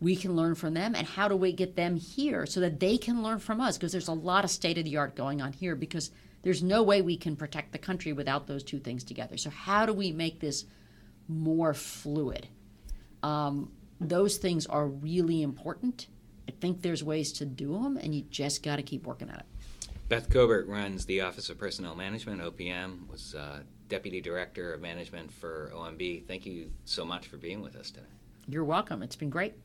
we 0.00 0.16
can 0.16 0.34
learn 0.34 0.54
from 0.54 0.74
them 0.74 0.94
and 0.94 1.06
how 1.06 1.28
do 1.28 1.36
we 1.36 1.52
get 1.52 1.76
them 1.76 1.96
here 1.96 2.44
so 2.44 2.60
that 2.60 2.80
they 2.80 2.98
can 2.98 3.22
learn 3.22 3.38
from 3.38 3.60
us 3.60 3.78
because 3.78 3.92
there's 3.92 4.08
a 4.08 4.12
lot 4.12 4.44
of 4.44 4.50
state 4.50 4.76
of 4.76 4.84
the 4.84 4.96
art 4.96 5.14
going 5.14 5.40
on 5.40 5.52
here 5.52 5.76
because 5.76 6.10
there's 6.42 6.62
no 6.62 6.82
way 6.82 7.02
we 7.02 7.16
can 7.16 7.36
protect 7.36 7.72
the 7.72 7.78
country 7.78 8.12
without 8.12 8.46
those 8.46 8.62
two 8.62 8.78
things 8.78 9.04
together. 9.04 9.36
So 9.36 9.50
how 9.50 9.86
do 9.86 9.92
we 9.92 10.12
make 10.12 10.40
this 10.40 10.64
more 11.28 11.72
fluid? 11.72 12.48
Um, 13.22 13.70
those 14.00 14.36
things 14.36 14.66
are 14.66 14.86
really 14.86 15.42
important. 15.42 16.08
I 16.48 16.52
think 16.60 16.82
there's 16.82 17.04
ways 17.04 17.32
to 17.34 17.46
do 17.46 17.72
them, 17.72 17.96
and 17.96 18.14
you 18.14 18.22
just 18.22 18.62
got 18.62 18.76
to 18.76 18.82
keep 18.82 19.06
working 19.06 19.30
at 19.30 19.38
it. 19.38 19.46
Beth 20.08 20.28
Cobert 20.28 20.66
runs 20.66 21.06
the 21.06 21.20
Office 21.20 21.48
of 21.48 21.58
Personnel 21.58 21.94
Management, 21.94 22.42
OPM, 22.42 23.08
was 23.08 23.34
uh, 23.34 23.60
Deputy 23.88 24.20
Director 24.20 24.74
of 24.74 24.80
Management 24.80 25.32
for 25.32 25.70
OMB. 25.74 26.26
Thank 26.26 26.44
you 26.44 26.70
so 26.84 27.04
much 27.04 27.28
for 27.28 27.36
being 27.36 27.62
with 27.62 27.76
us 27.76 27.90
today. 27.90 28.06
You're 28.48 28.64
welcome. 28.64 29.02
It's 29.02 29.16
been 29.16 29.30
great. 29.30 29.54